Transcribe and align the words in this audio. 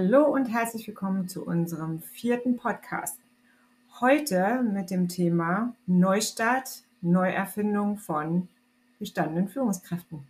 Hallo 0.00 0.26
und 0.26 0.44
herzlich 0.44 0.86
willkommen 0.86 1.26
zu 1.26 1.44
unserem 1.44 2.00
vierten 2.02 2.56
Podcast. 2.56 3.18
Heute 4.00 4.62
mit 4.62 4.92
dem 4.92 5.08
Thema 5.08 5.74
Neustart, 5.88 6.84
Neuerfindung 7.00 7.98
von 7.98 8.46
gestandenen 9.00 9.48
Führungskräften. 9.48 10.20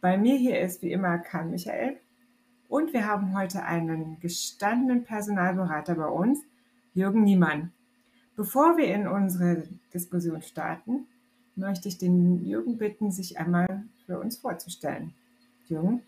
Bei 0.00 0.16
mir 0.16 0.36
hier 0.36 0.60
ist 0.60 0.82
wie 0.82 0.92
immer 0.92 1.18
Karl 1.18 1.46
Michael 1.46 1.96
und 2.68 2.92
wir 2.92 3.08
haben 3.08 3.36
heute 3.36 3.64
einen 3.64 4.20
gestandenen 4.20 5.02
Personalberater 5.02 5.96
bei 5.96 6.06
uns, 6.06 6.38
Jürgen 6.94 7.24
Niemann. 7.24 7.72
Bevor 8.36 8.76
wir 8.76 8.94
in 8.94 9.08
unsere 9.08 9.64
Diskussion 9.92 10.42
starten, 10.42 11.08
möchte 11.56 11.88
ich 11.88 11.98
den 11.98 12.46
Jürgen 12.46 12.78
bitten, 12.78 13.10
sich 13.10 13.36
einmal 13.36 13.82
für 14.06 14.20
uns 14.20 14.36
vorzustellen. 14.36 15.12
Jürgen? 15.66 16.02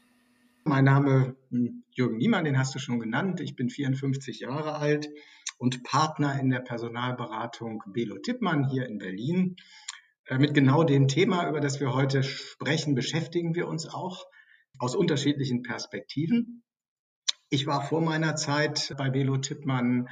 Mein 0.68 0.84
Name 0.84 1.34
ist 1.50 1.72
Jürgen 1.92 2.18
Niemann, 2.18 2.45
den 2.45 2.58
hast 2.58 2.74
du 2.74 2.78
schon 2.78 3.00
genannt. 3.00 3.40
Ich 3.40 3.56
bin 3.56 3.70
54 3.70 4.40
Jahre 4.40 4.74
alt 4.74 5.09
und 5.56 5.82
Partner 5.82 6.38
in 6.38 6.50
der 6.50 6.60
Personalberatung 6.60 7.82
Belo 7.86 8.18
Tippmann 8.18 8.68
hier 8.68 8.86
in 8.86 8.98
Berlin. 8.98 9.56
Äh, 10.26 10.36
mit 10.36 10.52
genau 10.52 10.84
dem 10.84 11.09
Thema, 11.09 11.48
über 11.48 11.60
das 11.60 11.80
wir 11.80 11.95
heute 11.95 12.23
sprechen, 12.23 12.95
beschäftigen 12.95 13.54
wir 13.54 13.66
uns 13.66 13.88
auch 13.88 14.26
aus 14.78 14.95
unterschiedlichen 14.95 15.62
Perspektiven. 15.62 16.62
Ich 17.48 17.66
war 17.66 17.82
vor 17.82 18.02
meiner 18.02 18.37
Zeit 18.37 18.95
bei 18.98 19.09
Belo 19.09 19.38
Tippmann 19.38 20.06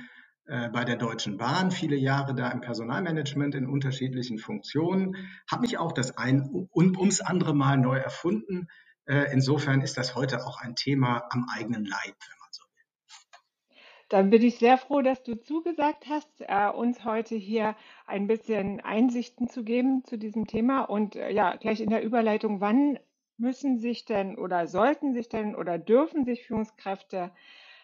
äh, 0.47 0.71
bei 0.71 0.87
der 0.87 0.97
Deutschen 0.97 1.37
Bahn, 1.37 1.71
viele 1.71 1.97
Jahre 1.97 2.35
da 2.35 2.51
im 2.51 2.63
Personalmanagement 2.63 3.55
in 3.55 3.67
unterschiedlichen 3.67 4.39
Funktionen, 4.39 5.17
habe 5.51 5.61
mich 5.61 5.77
auch 5.77 5.93
das 5.93 6.17
ein 6.17 6.49
und 6.71 6.97
ums 6.97 7.21
andere 7.21 7.55
Mal 7.55 7.77
neu 7.77 7.99
erfunden, 7.99 8.69
insofern 9.07 9.83
ist 9.83 9.97
das 9.97 10.15
heute 10.15 10.45
auch 10.45 10.61
ein 10.61 10.75
Thema 10.75 11.29
am 11.31 11.47
eigenen 11.55 11.85
Leib, 11.85 12.17
wenn 12.29 12.39
man 12.41 12.49
so 12.51 12.63
will. 12.63 12.85
Dann 14.09 14.31
bin 14.31 14.43
ich 14.43 14.59
sehr 14.59 14.79
froh, 14.79 15.03
dass 15.03 15.23
du 15.23 15.41
zugesagt 15.41 16.07
hast, 16.09 16.29
äh, 16.41 16.69
uns 16.71 17.05
heute 17.05 17.35
hier 17.37 17.77
ein 18.07 18.27
bisschen 18.27 18.81
Einsichten 18.81 19.49
zu 19.49 19.65
geben 19.65 20.05
zu 20.05 20.19
diesem 20.19 20.47
Thema. 20.47 20.83
Und 20.83 21.17
äh, 21.17 21.31
ja, 21.31 21.57
gleich 21.57 21.81
in 21.81 21.91
der 21.91 22.03
Überleitung, 22.03 22.61
wann 22.61 22.99
müssen 23.39 23.79
sich 23.79 24.05
denn 24.05 24.37
oder 24.37 24.67
sollten 24.67 25.15
sich 25.15 25.29
denn 25.29 25.55
oder 25.55 25.79
dürfen 25.79 26.25
sich 26.25 26.47
Führungskräfte 26.47 27.33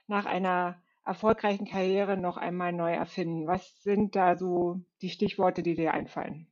nach 0.07 0.27
einer 0.27 0.83
erfolgreichen 1.05 1.67
Karriere 1.67 2.17
noch 2.17 2.37
einmal 2.37 2.73
neu 2.73 2.93
erfinden? 2.93 3.47
Was 3.47 3.83
sind 3.83 4.17
da 4.17 4.37
so 4.37 4.81
die 5.03 5.11
Stichworte, 5.11 5.63
die 5.63 5.75
dir 5.75 5.95
einfallen? 5.95 6.47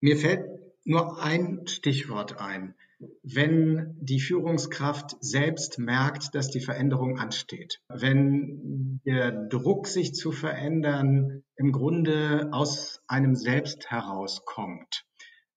Mir 0.00 0.16
fällt 0.16 0.69
nur 0.90 1.22
ein 1.22 1.66
Stichwort 1.68 2.40
ein. 2.40 2.74
Wenn 3.22 3.96
die 4.00 4.20
Führungskraft 4.20 5.16
selbst 5.20 5.78
merkt, 5.78 6.34
dass 6.34 6.50
die 6.50 6.60
Veränderung 6.60 7.18
ansteht, 7.18 7.80
wenn 7.88 9.00
der 9.06 9.30
Druck, 9.30 9.86
sich 9.86 10.14
zu 10.14 10.32
verändern, 10.32 11.44
im 11.56 11.70
Grunde 11.70 12.48
aus 12.52 13.00
einem 13.06 13.36
selbst 13.36 13.90
herauskommt, 13.90 15.06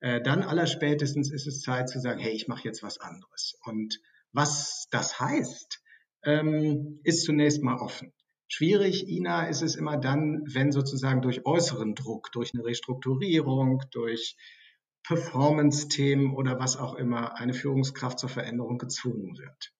äh, 0.02 0.22
dann 0.22 0.44
allerspätestens 0.44 1.32
ist 1.32 1.48
es 1.48 1.62
Zeit 1.62 1.90
zu 1.90 2.00
sagen, 2.00 2.20
hey, 2.20 2.32
ich 2.32 2.48
mache 2.48 2.66
jetzt 2.66 2.84
was 2.84 3.00
anderes. 3.00 3.58
Und 3.66 4.00
was 4.34 4.88
das 4.92 5.20
heißt, 5.20 5.82
ähm, 6.26 7.00
ist 7.04 7.24
zunächst 7.24 7.64
mal 7.64 7.80
offen. 7.80 8.14
Schwierig, 8.48 9.10
Ina, 9.10 9.48
ist 9.48 9.64
es 9.64 9.76
immer 9.76 9.98
dann, 9.98 10.44
wenn 10.46 10.72
sozusagen 10.72 11.24
durch 11.24 11.46
äußeren 11.46 11.96
Druck, 11.96 12.32
durch 12.34 12.54
eine 12.54 12.64
Restrukturierung, 12.64 13.82
durch 13.92 14.38
Performance-Themen 15.08 16.36
oder 16.36 16.60
was 16.60 16.78
auch 16.78 16.96
immer 16.96 17.38
eine 17.40 17.54
Führungskraft 17.54 18.20
zur 18.20 18.30
Veränderung 18.30 18.78
gezwungen 18.78 19.38
wird. 19.38 19.74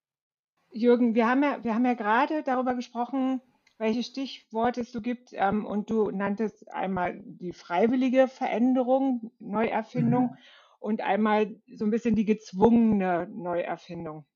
Jürgen, 0.70 1.14
wir 1.14 1.28
haben 1.28 1.42
ja, 1.42 1.62
wir 1.62 1.74
haben 1.74 1.86
ja 1.86 1.94
gerade 1.94 2.42
darüber 2.42 2.74
gesprochen, 2.74 3.40
welche 3.78 4.02
Stichworte 4.02 4.82
es 4.82 4.92
so 4.92 5.00
gibt. 5.00 5.30
Ähm, 5.32 5.64
und 5.64 5.90
du 5.90 6.10
nanntest 6.10 6.70
einmal 6.72 7.20
die 7.24 7.52
freiwillige 7.52 8.28
Veränderung, 8.28 9.32
Neuerfindung 9.38 10.24
mhm. 10.24 10.36
und 10.80 11.00
einmal 11.00 11.56
so 11.74 11.84
ein 11.84 11.90
bisschen 11.90 12.14
die 12.14 12.24
gezwungene 12.24 13.28
Neuerfindung. 13.30 14.26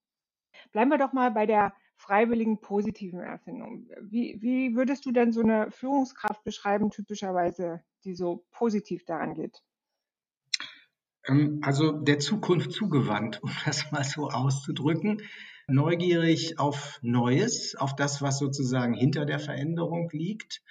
Bleiben 0.72 0.90
wir 0.90 0.98
doch 0.98 1.12
mal 1.12 1.30
bei 1.30 1.46
der 1.46 1.72
freiwilligen 1.96 2.60
positiven 2.60 3.20
Erfindung. 3.20 3.88
Wie, 4.02 4.38
wie 4.40 4.76
würdest 4.76 5.04
du 5.04 5.10
denn 5.10 5.32
so 5.32 5.42
eine 5.42 5.70
Führungskraft 5.70 6.44
beschreiben, 6.44 6.90
typischerweise, 6.90 7.82
die 8.04 8.14
so 8.14 8.44
positiv 8.52 9.04
daran 9.04 9.34
geht? 9.34 9.62
Ähm, 11.28 11.60
also 11.62 11.92
der 11.92 12.18
Zukunft 12.18 12.72
zugewandt, 12.72 13.40
um 13.42 13.50
das 13.64 13.90
mal 13.92 14.04
so 14.04 14.28
auszudrücken. 14.28 15.22
Neugierig 15.68 16.58
auf 16.58 16.98
Neues, 17.02 17.74
auf 17.76 17.94
das, 17.94 18.22
was 18.22 18.38
sozusagen 18.38 18.94
hinter 18.94 19.26
der 19.26 19.38
Veränderung 19.38 20.08
liegt 20.12 20.62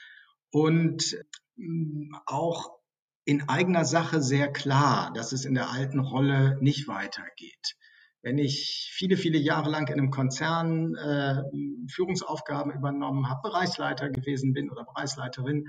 und 0.52 1.24
mm, 1.56 2.16
auch 2.26 2.78
in 3.24 3.48
eigener 3.48 3.86
Sache 3.86 4.22
sehr 4.22 4.52
klar, 4.52 5.12
dass 5.14 5.34
es 5.34 5.46
in 5.46 5.54
der 5.54 5.70
alten 5.70 6.00
Rolle 6.00 6.58
nicht 6.62 6.88
weitergeht. 6.88 7.76
Wenn 8.24 8.40
ich 8.40 8.90
viele, 8.94 9.18
viele 9.18 9.38
Jahre 9.38 9.70
lang 9.70 9.88
in 9.88 10.00
einem 10.00 10.10
Konzern 10.10 10.96
äh, 10.96 11.44
Führungsaufgaben 11.90 12.72
übernommen 12.72 13.30
habe, 13.30 13.50
Bereichsleiter 13.50 14.10
gewesen 14.10 14.54
bin 14.54 14.72
oder 14.72 14.84
Bereichsleiterin, 14.84 15.68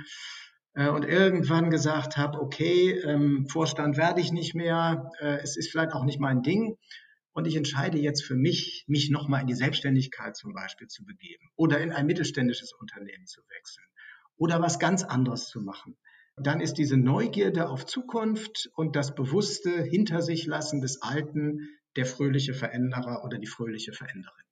und 0.87 1.05
irgendwann 1.05 1.71
gesagt 1.71 2.17
habe, 2.17 2.41
okay, 2.41 2.93
ähm, 3.05 3.47
Vorstand 3.49 3.97
werde 3.97 4.21
ich 4.21 4.31
nicht 4.31 4.55
mehr, 4.55 5.11
äh, 5.19 5.39
es 5.43 5.57
ist 5.57 5.71
vielleicht 5.71 5.93
auch 5.93 6.05
nicht 6.05 6.21
mein 6.21 6.43
Ding 6.43 6.77
und 7.33 7.47
ich 7.47 7.57
entscheide 7.57 7.99
jetzt 7.99 8.25
für 8.25 8.37
mich, 8.37 8.85
mich 8.87 9.11
nochmal 9.11 9.41
in 9.41 9.49
die 9.49 9.55
Selbstständigkeit 9.55 10.37
zum 10.37 10.53
Beispiel 10.53 10.87
zu 10.87 11.05
begeben 11.05 11.51
oder 11.57 11.81
in 11.81 11.93
ein 11.93 12.07
mittelständisches 12.07 12.73
Unternehmen 12.73 13.27
zu 13.27 13.41
wechseln 13.49 13.87
oder 14.37 14.61
was 14.61 14.79
ganz 14.79 15.03
anderes 15.03 15.49
zu 15.49 15.61
machen. 15.61 15.97
Dann 16.37 16.61
ist 16.61 16.75
diese 16.75 16.97
Neugierde 16.97 17.69
auf 17.69 17.85
Zukunft 17.85 18.71
und 18.75 18.95
das 18.95 19.15
bewusste 19.15 19.83
Hinter 19.83 20.23
sich 20.23 20.47
lassen 20.47 20.81
des 20.81 21.03
Alten 21.03 21.69
der 21.97 22.07
fröhliche 22.07 22.55
Veränderer 22.55 23.25
oder 23.25 23.39
die 23.39 23.49
fröhliche 23.49 23.93
Veränderin. 23.93 24.45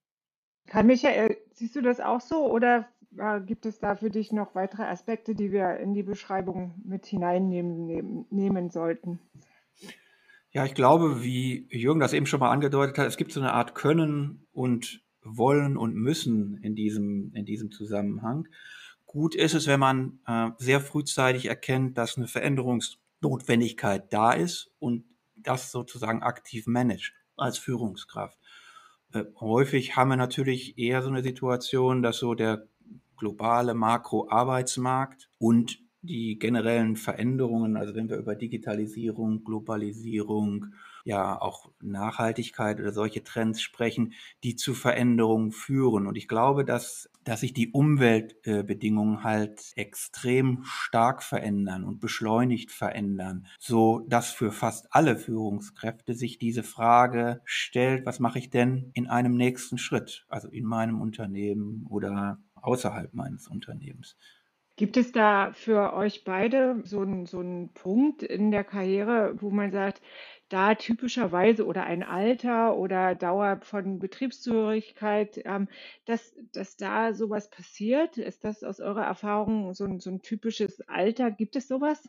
Karl 0.66 0.82
Michael, 0.82 1.36
siehst 1.54 1.76
du 1.76 1.80
das 1.80 2.00
auch 2.00 2.20
so 2.20 2.50
oder 2.50 2.78
äh, 2.78 2.95
gibt 3.46 3.66
es 3.66 3.78
da 3.78 3.96
für 3.96 4.10
dich 4.10 4.32
noch 4.32 4.54
weitere 4.54 4.84
Aspekte, 4.84 5.34
die 5.34 5.52
wir 5.52 5.76
in 5.78 5.94
die 5.94 6.02
Beschreibung 6.02 6.74
mit 6.84 7.06
hineinnehmen 7.06 7.86
nehmen, 7.86 8.26
nehmen 8.30 8.70
sollten? 8.70 9.20
Ja, 10.50 10.64
ich 10.64 10.74
glaube, 10.74 11.22
wie 11.22 11.68
Jürgen 11.70 12.00
das 12.00 12.12
eben 12.12 12.26
schon 12.26 12.40
mal 12.40 12.50
angedeutet 12.50 12.96
hat, 12.98 13.06
es 13.06 13.16
gibt 13.16 13.32
so 13.32 13.40
eine 13.40 13.52
Art 13.52 13.74
Können 13.74 14.46
und 14.52 15.02
Wollen 15.22 15.76
und 15.76 15.94
Müssen 15.94 16.58
in 16.62 16.74
diesem, 16.74 17.32
in 17.34 17.44
diesem 17.44 17.70
Zusammenhang. 17.70 18.48
Gut 19.06 19.34
ist 19.34 19.54
es, 19.54 19.66
wenn 19.66 19.80
man 19.80 20.20
äh, 20.26 20.50
sehr 20.58 20.80
frühzeitig 20.80 21.46
erkennt, 21.46 21.98
dass 21.98 22.16
eine 22.16 22.26
Veränderungsnotwendigkeit 22.26 24.12
da 24.12 24.32
ist 24.32 24.72
und 24.78 25.04
das 25.36 25.70
sozusagen 25.70 26.22
aktiv 26.22 26.66
managt 26.66 27.12
als 27.36 27.58
Führungskraft. 27.58 28.38
Äh, 29.12 29.24
häufig 29.40 29.96
haben 29.96 30.10
wir 30.10 30.16
natürlich 30.16 30.78
eher 30.78 31.02
so 31.02 31.08
eine 31.08 31.22
Situation, 31.22 32.02
dass 32.02 32.18
so 32.18 32.34
der 32.34 32.66
globale 33.16 33.74
Makroarbeitsmarkt 33.74 35.30
und 35.38 35.78
die 36.02 36.38
generellen 36.38 36.96
Veränderungen, 36.96 37.76
also 37.76 37.94
wenn 37.94 38.08
wir 38.08 38.16
über 38.16 38.34
Digitalisierung, 38.34 39.44
Globalisierung, 39.44 40.74
ja 41.04 41.40
auch 41.40 41.70
Nachhaltigkeit 41.80 42.80
oder 42.80 42.92
solche 42.92 43.22
Trends 43.22 43.62
sprechen, 43.62 44.12
die 44.42 44.56
zu 44.56 44.74
Veränderungen 44.74 45.52
führen. 45.52 46.06
Und 46.06 46.16
ich 46.16 46.26
glaube, 46.26 46.64
dass, 46.64 47.08
dass 47.22 47.40
sich 47.40 47.54
die 47.54 47.70
Umweltbedingungen 47.70 49.22
halt 49.22 49.72
extrem 49.76 50.64
stark 50.64 51.22
verändern 51.22 51.84
und 51.84 52.00
beschleunigt 52.00 52.72
verändern, 52.72 53.46
so 53.60 54.00
dass 54.08 54.30
für 54.30 54.50
fast 54.50 54.88
alle 54.90 55.16
Führungskräfte 55.16 56.14
sich 56.14 56.38
diese 56.38 56.64
Frage 56.64 57.40
stellt, 57.44 58.04
was 58.04 58.18
mache 58.18 58.40
ich 58.40 58.50
denn 58.50 58.90
in 58.94 59.06
einem 59.06 59.36
nächsten 59.36 59.78
Schritt, 59.78 60.26
also 60.28 60.48
in 60.48 60.64
meinem 60.64 61.00
Unternehmen 61.00 61.86
oder 61.88 62.40
außerhalb 62.66 63.14
meines 63.14 63.48
Unternehmens. 63.48 64.16
Gibt 64.78 64.98
es 64.98 65.10
da 65.10 65.52
für 65.52 65.94
euch 65.94 66.24
beide 66.24 66.82
so 66.84 67.00
einen, 67.00 67.24
so 67.24 67.38
einen 67.40 67.72
Punkt 67.72 68.22
in 68.22 68.50
der 68.50 68.62
Karriere, 68.62 69.40
wo 69.40 69.48
man 69.48 69.72
sagt, 69.72 70.02
da 70.50 70.74
typischerweise 70.74 71.64
oder 71.64 71.84
ein 71.84 72.02
Alter 72.02 72.76
oder 72.76 73.14
Dauer 73.14 73.60
von 73.62 73.98
Betriebszugehörigkeit, 73.98 75.40
ähm, 75.46 75.68
dass, 76.04 76.34
dass 76.52 76.76
da 76.76 77.14
sowas 77.14 77.48
passiert? 77.48 78.18
Ist 78.18 78.44
das 78.44 78.62
aus 78.62 78.80
eurer 78.80 79.04
Erfahrung 79.04 79.72
so 79.72 79.84
ein, 79.84 79.98
so 79.98 80.10
ein 80.10 80.20
typisches 80.20 80.86
Alter? 80.88 81.30
Gibt 81.30 81.56
es 81.56 81.68
sowas? 81.68 82.06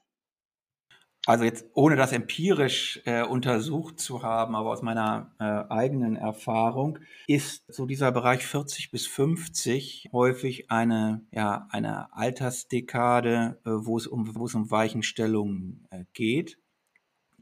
Also 1.27 1.43
jetzt 1.43 1.65
ohne 1.73 1.97
das 1.97 2.13
empirisch 2.13 3.01
äh, 3.03 3.21
untersucht 3.21 3.99
zu 3.99 4.23
haben, 4.23 4.55
aber 4.55 4.69
aus 4.69 4.81
meiner 4.81 5.35
äh, 5.39 5.43
eigenen 5.43 6.15
Erfahrung 6.15 6.99
ist 7.27 7.65
so 7.67 7.85
dieser 7.85 8.13
Bereich 8.13 8.47
40 8.47 8.91
bis 8.91 9.07
50 9.07 10.07
häufig 10.13 10.71
eine 10.71 11.27
ja 11.31 11.67
eine 11.69 12.13
Altersdekade, 12.15 13.59
äh, 13.65 13.69
wo 13.71 13.97
es 13.97 14.07
um 14.07 14.37
wo 14.37 14.45
es 14.45 14.55
um 14.55 14.71
Weichenstellungen 14.71 15.85
äh, 15.91 16.05
geht. 16.13 16.59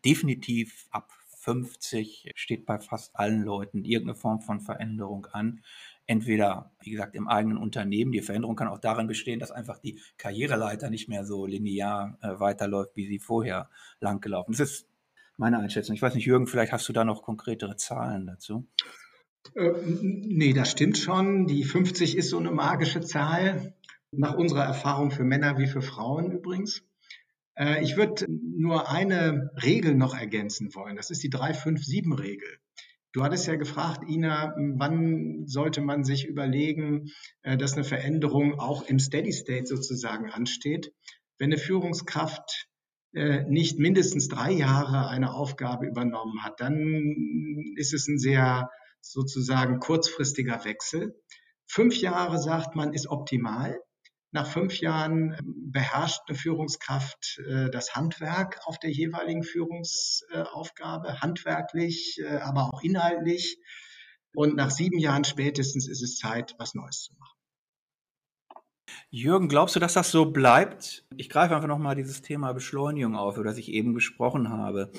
Definitiv 0.04 0.88
ab 0.90 1.12
50 1.42 2.32
steht 2.34 2.66
bei 2.66 2.80
fast 2.80 3.16
allen 3.16 3.44
Leuten 3.44 3.86
irgendeine 3.86 4.18
Form 4.18 4.42
von 4.42 4.62
Veränderung 4.62 5.28
an. 5.28 5.62
Entweder, 6.08 6.72
wie 6.82 6.92
gesagt, 6.92 7.16
im 7.16 7.28
eigenen 7.28 7.58
Unternehmen. 7.58 8.12
Die 8.12 8.22
Veränderung 8.22 8.56
kann 8.56 8.68
auch 8.68 8.80
darin 8.80 9.08
bestehen, 9.08 9.40
dass 9.40 9.52
einfach 9.52 9.80
die 9.80 10.00
Karriereleiter 10.18 10.90
nicht 10.90 11.10
mehr 11.10 11.26
so 11.26 11.46
linear 11.46 12.18
äh, 12.22 12.40
weiterläuft, 12.40 12.96
wie 12.96 13.08
sie 13.08 13.20
vorher 13.20 13.70
langgelaufen 14.00 14.54
ist. 14.54 14.60
Das 14.60 14.72
ist 14.72 14.88
meine 15.38 15.60
Einschätzung. 15.60 15.96
Ich 15.96 16.02
weiß 16.02 16.16
nicht, 16.16 16.26
Jürgen, 16.26 16.48
vielleicht 16.48 16.72
hast 16.72 16.88
du 16.88 16.94
da 16.94 17.04
noch 17.04 17.24
konkretere 17.24 17.76
Zahlen 17.76 18.28
dazu. 18.28 18.68
Äh, 19.56 19.72
nee, 19.84 20.54
das 20.54 20.72
stimmt 20.72 20.98
schon. 20.98 21.48
Die 21.48 21.64
50 21.64 22.18
ist 22.18 22.30
so 22.30 22.38
eine 22.38 22.52
magische 22.52 23.02
Zahl, 23.02 23.74
nach 24.12 24.36
unserer 24.36 24.64
Erfahrung 24.64 25.12
für 25.12 25.24
Männer 25.24 25.58
wie 25.58 25.68
für 25.68 25.82
Frauen 25.82 26.32
übrigens. 26.32 26.84
Äh, 27.56 27.84
ich 27.84 27.98
würde 27.98 28.26
nur 28.30 28.90
eine 28.90 29.52
Regel 29.62 29.96
noch 29.96 30.16
ergänzen 30.16 30.74
wollen. 30.76 30.96
Das 30.96 31.10
ist 31.10 31.24
die 31.24 31.30
357-Regel. 31.30 32.60
Du 33.16 33.24
hattest 33.24 33.48
ja 33.48 33.56
gefragt, 33.56 34.10
Ina, 34.10 34.54
wann 34.58 35.48
sollte 35.48 35.80
man 35.80 36.04
sich 36.04 36.26
überlegen, 36.28 37.12
äh, 37.44 37.56
dass 37.56 37.76
eine 37.76 37.86
Veränderung 37.86 38.60
auch 38.60 38.90
im 38.90 39.00
Steady 39.00 39.32
State 39.32 39.68
sozusagen 39.68 40.30
ansteht? 40.30 40.92
Wenn 41.38 41.54
eine 41.54 41.58
Führungskraft 41.58 42.68
äh, 43.14 43.46
nicht 43.46 43.80
mindestens 43.80 44.28
drei 44.28 44.52
Jahre 44.52 45.08
eine 45.08 45.34
Aufgabe 45.34 45.86
übernommen 45.86 46.44
hat, 46.44 46.60
dann 46.60 47.74
ist 47.78 47.94
es 47.94 48.06
ein 48.10 48.18
sehr 48.18 48.70
sozusagen 49.00 49.80
kurzfristiger 49.80 50.66
Wechsel. 50.66 51.16
Fünf 51.68 51.96
Jahre, 51.96 52.38
sagt 52.38 52.76
man, 52.76 52.92
ist 52.92 53.08
optimal. 53.08 53.80
Nach 54.36 54.46
fünf 54.46 54.82
Jahren 54.82 55.34
ähm, 55.40 55.72
beherrscht 55.72 56.24
eine 56.28 56.38
Führungskraft 56.38 57.40
äh, 57.48 57.70
das 57.70 57.96
Handwerk 57.96 58.60
auf 58.66 58.78
der 58.80 58.92
jeweiligen 58.92 59.44
Führungsaufgabe, 59.44 61.22
handwerklich, 61.22 62.20
äh, 62.22 62.40
aber 62.40 62.74
auch 62.74 62.84
inhaltlich. 62.84 63.58
Und 64.36 64.58
nach 64.58 64.72
sieben 64.72 65.00
Jahren 65.00 65.24
spätestens 65.24 65.88
ist 65.88 66.02
es 66.02 66.18
Zeit, 66.18 66.54
was 66.58 66.76
Neues 66.76 67.04
zu 67.04 67.14
machen. 67.14 67.40
Jürgen, 69.10 69.48
glaubst 69.48 69.78
du, 69.78 69.80
dass 69.80 69.94
das 69.94 70.12
so 70.12 70.26
bleibt? 70.26 71.06
Ich 71.16 71.30
greife 71.30 71.56
einfach 71.56 71.70
nochmal 71.70 71.96
dieses 71.96 72.22
Thema 72.22 72.52
Beschleunigung 72.52 73.16
auf, 73.16 73.38
über 73.38 73.46
das 73.46 73.58
ich 73.58 73.70
eben 73.70 73.94
gesprochen 73.94 74.50
habe. 74.50 74.92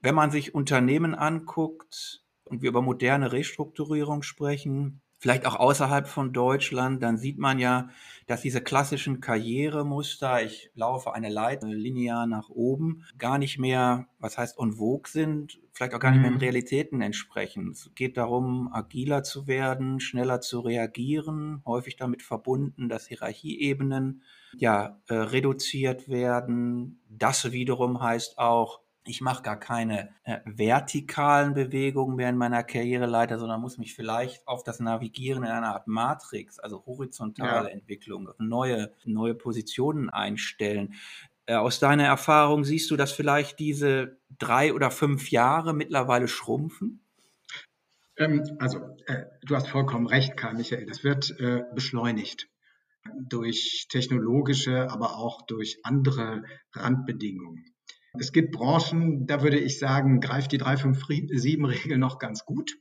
Wenn 0.00 0.14
man 0.14 0.30
sich 0.30 0.54
Unternehmen 0.54 1.16
anguckt 1.16 2.22
und 2.44 2.62
wir 2.62 2.68
über 2.68 2.80
moderne 2.80 3.32
Restrukturierung 3.32 4.22
sprechen, 4.22 5.02
vielleicht 5.20 5.46
auch 5.46 5.56
außerhalb 5.56 6.08
von 6.08 6.32
Deutschland, 6.32 7.02
dann 7.02 7.18
sieht 7.18 7.38
man 7.38 7.58
ja, 7.58 7.90
dass 8.26 8.40
diese 8.40 8.62
klassischen 8.62 9.20
Karrieremuster, 9.20 10.42
ich 10.42 10.70
laufe 10.74 11.12
eine 11.12 11.28
Leiter 11.28 11.68
linear 11.68 12.26
nach 12.26 12.48
oben, 12.48 13.04
gar 13.18 13.38
nicht 13.38 13.58
mehr, 13.58 14.06
was 14.18 14.38
heißt 14.38 14.58
en 14.58 14.72
vogue 14.72 15.10
sind, 15.10 15.60
vielleicht 15.72 15.94
auch 15.94 16.00
gar 16.00 16.10
nicht 16.12 16.20
mehr 16.20 16.30
in 16.30 16.36
mhm. 16.36 16.40
Realitäten 16.40 17.02
entsprechen. 17.02 17.70
Es 17.72 17.90
geht 17.94 18.16
darum, 18.16 18.72
agiler 18.72 19.22
zu 19.22 19.46
werden, 19.46 20.00
schneller 20.00 20.40
zu 20.40 20.60
reagieren, 20.60 21.62
häufig 21.66 21.96
damit 21.96 22.22
verbunden, 22.22 22.88
dass 22.88 23.06
Hierarchieebenen 23.06 24.22
ja 24.56 25.00
äh, 25.08 25.14
reduziert 25.14 26.08
werden. 26.08 27.00
Das 27.08 27.52
wiederum 27.52 28.00
heißt 28.00 28.38
auch, 28.38 28.80
ich 29.10 29.20
mache 29.20 29.42
gar 29.42 29.58
keine 29.58 30.14
äh, 30.24 30.38
vertikalen 30.44 31.54
Bewegungen 31.54 32.16
mehr 32.16 32.30
in 32.30 32.36
meiner 32.36 32.62
Karriereleiter, 32.62 33.38
sondern 33.38 33.60
muss 33.60 33.78
mich 33.78 33.94
vielleicht 33.94 34.46
auf 34.46 34.62
das 34.62 34.80
Navigieren 34.80 35.44
in 35.44 35.50
einer 35.50 35.74
Art 35.74 35.88
Matrix, 35.88 36.58
also 36.58 36.84
horizontale 36.86 37.68
ja. 37.68 37.74
Entwicklung, 37.74 38.30
neue, 38.38 38.92
neue 39.04 39.34
Positionen 39.34 40.08
einstellen. 40.08 40.94
Äh, 41.46 41.56
aus 41.56 41.80
deiner 41.80 42.04
Erfahrung 42.04 42.64
siehst 42.64 42.90
du, 42.90 42.96
dass 42.96 43.12
vielleicht 43.12 43.58
diese 43.58 44.18
drei 44.38 44.72
oder 44.72 44.90
fünf 44.90 45.30
Jahre 45.30 45.74
mittlerweile 45.74 46.28
schrumpfen? 46.28 47.00
Ähm, 48.16 48.56
also, 48.60 48.78
äh, 49.06 49.24
du 49.42 49.56
hast 49.56 49.68
vollkommen 49.68 50.06
recht, 50.06 50.36
Karl 50.36 50.54
Michael. 50.54 50.86
Das 50.86 51.02
wird 51.02 51.38
äh, 51.40 51.64
beschleunigt 51.74 52.48
durch 53.18 53.86
technologische, 53.90 54.90
aber 54.90 55.16
auch 55.16 55.42
durch 55.42 55.78
andere 55.84 56.44
Randbedingungen. 56.72 57.64
Es 58.18 58.32
gibt 58.32 58.52
Branchen, 58.52 59.26
da 59.26 59.42
würde 59.42 59.58
ich 59.58 59.78
sagen, 59.78 60.20
greift 60.20 60.52
die 60.52 60.58
357-Regel 60.58 61.96
noch 61.96 62.18
ganz 62.18 62.44
gut. 62.44 62.76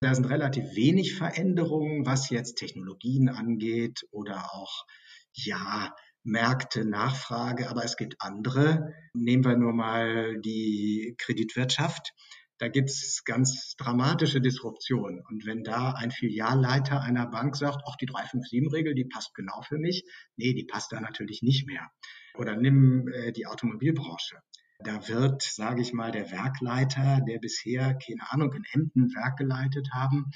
Da 0.00 0.14
sind 0.14 0.26
relativ 0.26 0.64
wenig 0.74 1.14
Veränderungen, 1.14 2.04
was 2.04 2.30
jetzt 2.30 2.56
Technologien 2.56 3.28
angeht 3.28 4.06
oder 4.10 4.54
auch, 4.54 4.84
ja, 5.32 5.94
Märkte, 6.24 6.84
Nachfrage. 6.84 7.70
Aber 7.70 7.84
es 7.84 7.96
gibt 7.96 8.16
andere. 8.18 8.92
Nehmen 9.14 9.44
wir 9.44 9.56
nur 9.56 9.72
mal 9.72 10.38
die 10.40 11.14
Kreditwirtschaft. 11.18 12.12
Da 12.58 12.68
gibt 12.68 12.88
es 12.88 13.22
ganz 13.24 13.76
dramatische 13.76 14.40
Disruptionen. 14.40 15.22
Und 15.28 15.46
wenn 15.46 15.62
da 15.62 15.92
ein 15.92 16.10
Filialleiter 16.10 17.02
einer 17.02 17.26
Bank 17.26 17.54
sagt, 17.54 17.82
ach, 17.86 17.96
die 17.96 18.08
357-Regel, 18.08 18.94
die 18.94 19.04
passt 19.04 19.34
genau 19.34 19.60
für 19.62 19.78
mich, 19.78 20.04
nee, 20.36 20.54
die 20.54 20.64
passt 20.64 20.90
da 20.92 21.00
natürlich 21.00 21.42
nicht 21.42 21.66
mehr. 21.66 21.90
Oder 22.34 22.56
nimm 22.56 23.08
äh, 23.08 23.32
die 23.32 23.46
Automobilbranche. 23.46 24.40
Da 24.80 25.08
wird, 25.08 25.42
sage 25.42 25.80
ich 25.80 25.92
mal, 25.92 26.12
der 26.12 26.30
Werkleiter, 26.30 27.20
der 27.26 27.38
bisher, 27.38 27.94
keine 27.94 28.30
Ahnung, 28.30 28.52
in 28.52 28.64
Emden 28.72 29.14
Werk 29.14 29.38
geleitet 29.38 29.90
haben, 29.92 30.30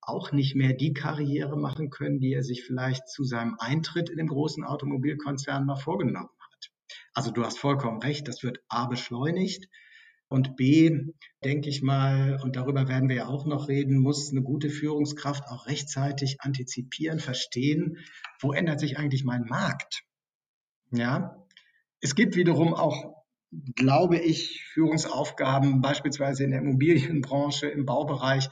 auch 0.00 0.32
nicht 0.32 0.54
mehr 0.54 0.72
die 0.72 0.92
Karriere 0.92 1.56
machen 1.56 1.90
können, 1.90 2.20
die 2.20 2.32
er 2.32 2.42
sich 2.42 2.64
vielleicht 2.64 3.08
zu 3.08 3.24
seinem 3.24 3.56
Eintritt 3.58 4.10
in 4.10 4.16
den 4.16 4.26
großen 4.26 4.64
Automobilkonzern 4.64 5.64
mal 5.64 5.76
vorgenommen 5.76 6.30
hat. 6.40 6.70
Also 7.14 7.30
du 7.30 7.44
hast 7.44 7.58
vollkommen 7.58 8.00
recht, 8.00 8.26
das 8.28 8.42
wird 8.42 8.58
A 8.68 8.86
beschleunigt 8.86 9.68
und 10.28 10.56
B, 10.56 11.12
denke 11.44 11.68
ich 11.68 11.82
mal, 11.82 12.40
und 12.42 12.56
darüber 12.56 12.88
werden 12.88 13.08
wir 13.08 13.16
ja 13.16 13.26
auch 13.26 13.46
noch 13.46 13.68
reden, 13.68 13.98
muss 13.98 14.30
eine 14.30 14.42
gute 14.42 14.70
Führungskraft 14.70 15.44
auch 15.48 15.66
rechtzeitig 15.66 16.40
antizipieren, 16.40 17.20
verstehen, 17.20 17.98
wo 18.40 18.52
ändert 18.52 18.80
sich 18.80 18.98
eigentlich 18.98 19.24
mein 19.24 19.44
Markt? 19.44 20.02
Ja, 20.90 21.36
es 22.00 22.14
gibt 22.14 22.34
wiederum 22.34 22.74
auch 22.74 23.21
glaube 23.52 24.18
ich, 24.18 24.64
Führungsaufgaben 24.64 25.80
beispielsweise 25.80 26.44
in 26.44 26.50
der 26.50 26.60
Immobilienbranche, 26.60 27.68
im 27.68 27.84
Baubereich, 27.84 28.48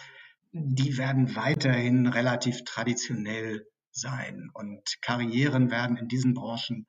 die 0.52 0.98
werden 0.98 1.34
weiterhin 1.36 2.06
relativ 2.06 2.64
traditionell 2.64 3.66
sein 3.90 4.50
und 4.52 5.00
Karrieren 5.00 5.70
werden 5.70 5.96
in 5.96 6.08
diesen 6.08 6.34
Branchen 6.34 6.86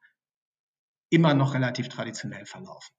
immer 1.10 1.34
noch 1.34 1.54
relativ 1.54 1.90
traditionell 1.90 2.46
verlaufen. 2.46 2.96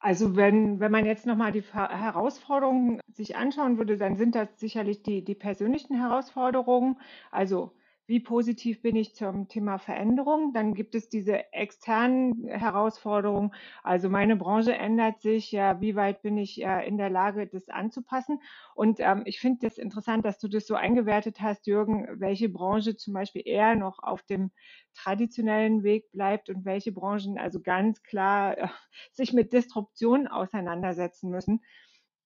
Also 0.00 0.36
wenn, 0.36 0.78
wenn 0.78 0.92
man 0.92 1.06
jetzt 1.06 1.26
nochmal 1.26 1.50
die 1.50 1.62
Herausforderungen 1.62 3.00
sich 3.08 3.36
anschauen 3.36 3.78
würde, 3.78 3.96
dann 3.96 4.16
sind 4.16 4.34
das 4.34 4.48
sicherlich 4.56 5.02
die, 5.02 5.24
die 5.24 5.34
persönlichen 5.34 5.96
Herausforderungen. 5.96 7.00
Also 7.32 7.72
wie 8.08 8.20
positiv 8.20 8.80
bin 8.80 8.96
ich 8.96 9.14
zum 9.14 9.48
Thema 9.48 9.78
Veränderung. 9.78 10.54
Dann 10.54 10.72
gibt 10.72 10.94
es 10.94 11.10
diese 11.10 11.52
externen 11.52 12.48
Herausforderungen. 12.48 13.52
Also 13.82 14.08
meine 14.08 14.34
Branche 14.34 14.74
ändert 14.74 15.20
sich. 15.20 15.52
Ja, 15.52 15.82
wie 15.82 15.94
weit 15.94 16.22
bin 16.22 16.38
ich 16.38 16.64
äh, 16.64 16.88
in 16.88 16.96
der 16.96 17.10
Lage, 17.10 17.46
das 17.46 17.68
anzupassen? 17.68 18.40
Und 18.74 18.98
ähm, 19.00 19.22
ich 19.26 19.40
finde 19.40 19.58
das 19.68 19.76
interessant, 19.76 20.24
dass 20.24 20.38
du 20.38 20.48
das 20.48 20.66
so 20.66 20.74
eingewertet 20.74 21.42
hast, 21.42 21.66
Jürgen, 21.66 22.08
welche 22.18 22.48
Branche 22.48 22.96
zum 22.96 23.12
Beispiel 23.12 23.42
eher 23.44 23.76
noch 23.76 24.02
auf 24.02 24.22
dem 24.22 24.52
traditionellen 24.94 25.82
Weg 25.82 26.10
bleibt 26.10 26.48
und 26.48 26.64
welche 26.64 26.92
Branchen 26.92 27.36
also 27.36 27.60
ganz 27.60 28.02
klar 28.02 28.56
äh, 28.56 28.68
sich 29.12 29.34
mit 29.34 29.52
Disruption 29.52 30.28
auseinandersetzen 30.28 31.28
müssen. 31.28 31.60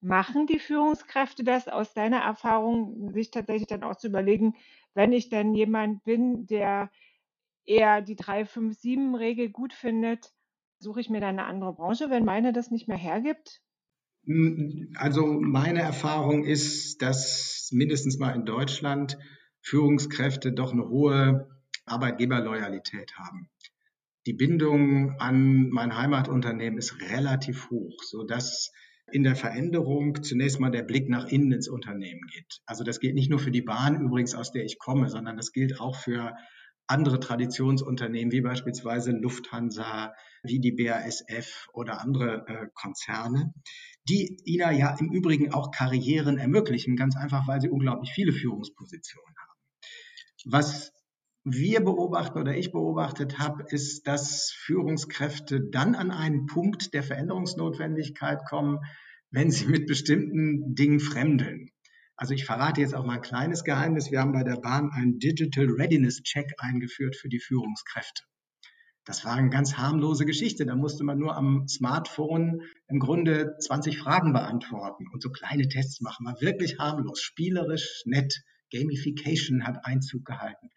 Machen 0.01 0.47
die 0.49 0.59
Führungskräfte 0.59 1.45
das 1.45 1.69
aus 1.69 1.93
deiner 1.95 2.19
Erfahrung, 2.19 3.13
sich 3.13 3.31
tatsächlich 3.31 3.69
dann 3.69 3.85
auch 3.85 3.97
zu 3.97 4.09
überlegen, 4.09 4.57
wenn 4.95 5.13
ich 5.13 5.29
denn 5.29 5.55
jemand 5.55 6.05
bin, 6.05 6.47
der 6.47 6.91
eher 7.65 8.03
die 8.03 8.17
3-5-7-Regel 8.17 9.51
gut 9.51 9.73
findet, 9.73 10.33
suche 10.79 11.01
ich 11.01 11.11
mir 11.11 11.21
dann 11.21 11.39
eine 11.39 11.47
andere 11.47 11.75
Branche, 11.75 12.11
wenn 12.11 12.25
meine 12.25 12.53
das 12.53 12.71
nicht 12.71 12.89
mehr 12.89 12.97
hergibt? 12.97 13.61
Hm, 14.25 14.93
also 14.97 15.27
meine 15.27 15.81
Erfahrung 15.81 16.45
ist, 16.45 17.03
dass 17.03 17.71
mindestens 17.73 18.19
mal 18.19 18.35
in 18.35 18.45
Deutschland 18.45 19.19
Führungskräfte 19.61 20.53
doch 20.53 20.73
eine 20.73 20.89
hohe 20.89 21.49
Arbeitgeberloyalität 21.87 23.17
haben. 23.17 23.49
Die 24.27 24.35
Bindung 24.35 25.19
an 25.19 25.69
mein 25.71 25.97
Heimatunternehmen 25.97 26.79
ist 26.79 27.01
relativ 27.01 27.71
hoch, 27.71 28.03
sodass 28.03 28.73
in 29.11 29.23
der 29.23 29.37
Veränderung 29.37 30.23
zunächst 30.23 30.61
mal 30.61 30.71
der 30.71 30.83
Blick 30.83 31.09
nach 31.09 31.27
innen 31.27 31.53
ins 31.53 31.69
Unternehmen 31.69 32.23
geht. 32.33 32.61
Also 32.67 32.85
das 32.85 33.01
gilt 33.01 33.15
nicht 33.15 33.31
nur 33.31 33.39
für 33.39 33.51
die 33.51 33.63
Bahn 33.63 34.01
übrigens, 34.01 34.35
aus 34.35 34.53
der 34.53 34.65
ich 34.65 34.79
komme, 34.79 35.09
sondern 35.09 35.37
das 35.37 35.53
gilt 35.53 35.81
auch 35.81 35.97
für 35.97 36.35
andere 36.87 37.21
Traditionsunternehmen 37.21 38.33
wie 38.33 38.41
beispielsweise 38.41 39.13
Lufthansa, 39.13 40.15
wie 40.43 40.61
die 40.61 40.73
BASF 40.73 41.69
oder 41.73 42.01
andere 42.01 42.47
äh, 42.47 42.67
Konzerne, 42.75 43.55
die 44.09 44.37
Ihnen 44.45 44.77
ja 44.77 44.97
im 44.99 45.11
Übrigen 45.13 45.53
auch 45.53 45.71
Karrieren 45.71 46.39
ermöglichen, 46.39 46.97
ganz 46.97 47.17
einfach, 47.17 47.47
weil 47.47 47.61
sie 47.61 47.71
unglaublich 47.71 48.13
viele 48.13 48.33
Führungspositionen 48.33 49.35
haben. 49.39 49.61
Was 50.45 50.93
wir 51.45 51.81
beobachten 51.81 52.39
oder 52.39 52.57
ich 52.57 52.71
beobachtet 52.71 53.39
habe, 53.39 53.65
ist, 53.69 54.07
dass 54.07 54.53
Führungskräfte 54.53 55.61
dann 55.71 55.95
an 55.95 56.11
einen 56.11 56.47
Punkt 56.47 56.95
der 56.95 57.03
Veränderungsnotwendigkeit 57.03 58.45
kommen, 58.49 58.79
wenn 59.31 59.51
sie 59.51 59.67
mit 59.67 59.87
bestimmten 59.87 60.75
Dingen 60.75 61.01
fremdeln. 61.01 61.71
Also 62.17 62.35
ich 62.35 62.45
verrate 62.45 62.81
jetzt 62.81 62.95
auch 62.95 63.05
mal 63.05 63.15
ein 63.15 63.23
kleines 63.23 63.65
Geheimnis. 63.65 64.13
Wir 64.13 64.21
haben 64.21 64.33
bei 64.33 64.45
der 64.45 64.61
Bahn 64.61 64.91
einen 64.93 65.19
Digital 65.19 65.67
Readiness 65.67 66.23
Check 66.23 66.53
eingeführt 66.59 67.17
für 67.17 67.29
die 67.29 67.41
Führungskräfte. 67.41 68.23
Das 69.05 69.25
war 69.25 69.33
eine 69.33 69.51
ganz 69.51 69.77
harmlose 69.77 70.25
Geschichte. 70.25 70.65
Da 70.65 70.77
musste 70.77 71.03
man 71.03 71.19
nur 71.19 71.37
am 71.37 71.67
Smartphone 71.67 72.63
im 72.87 73.01
Grunde 73.01 73.57
20 73.59 73.99
Fragen 73.99 74.33
beantworten 74.33 75.07
und 75.13 75.21
so 75.21 75.31
kleine 75.31 75.67
Tests 75.67 76.01
machen. 76.01 76.25
War 76.25 76.41
wirklich 76.41 76.79
harmlos, 76.79 77.21
spielerisch, 77.21 78.03
nett. 78.05 78.45
Gamification 78.71 79.67
hat 79.67 79.85
Einzug 79.85 80.25
gehalten. 80.25 80.71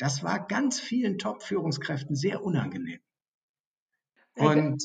Das 0.00 0.24
war 0.24 0.46
ganz 0.46 0.80
vielen 0.80 1.18
Top-Führungskräften 1.18 2.16
sehr 2.16 2.42
unangenehm. 2.42 3.00
Und 4.34 4.82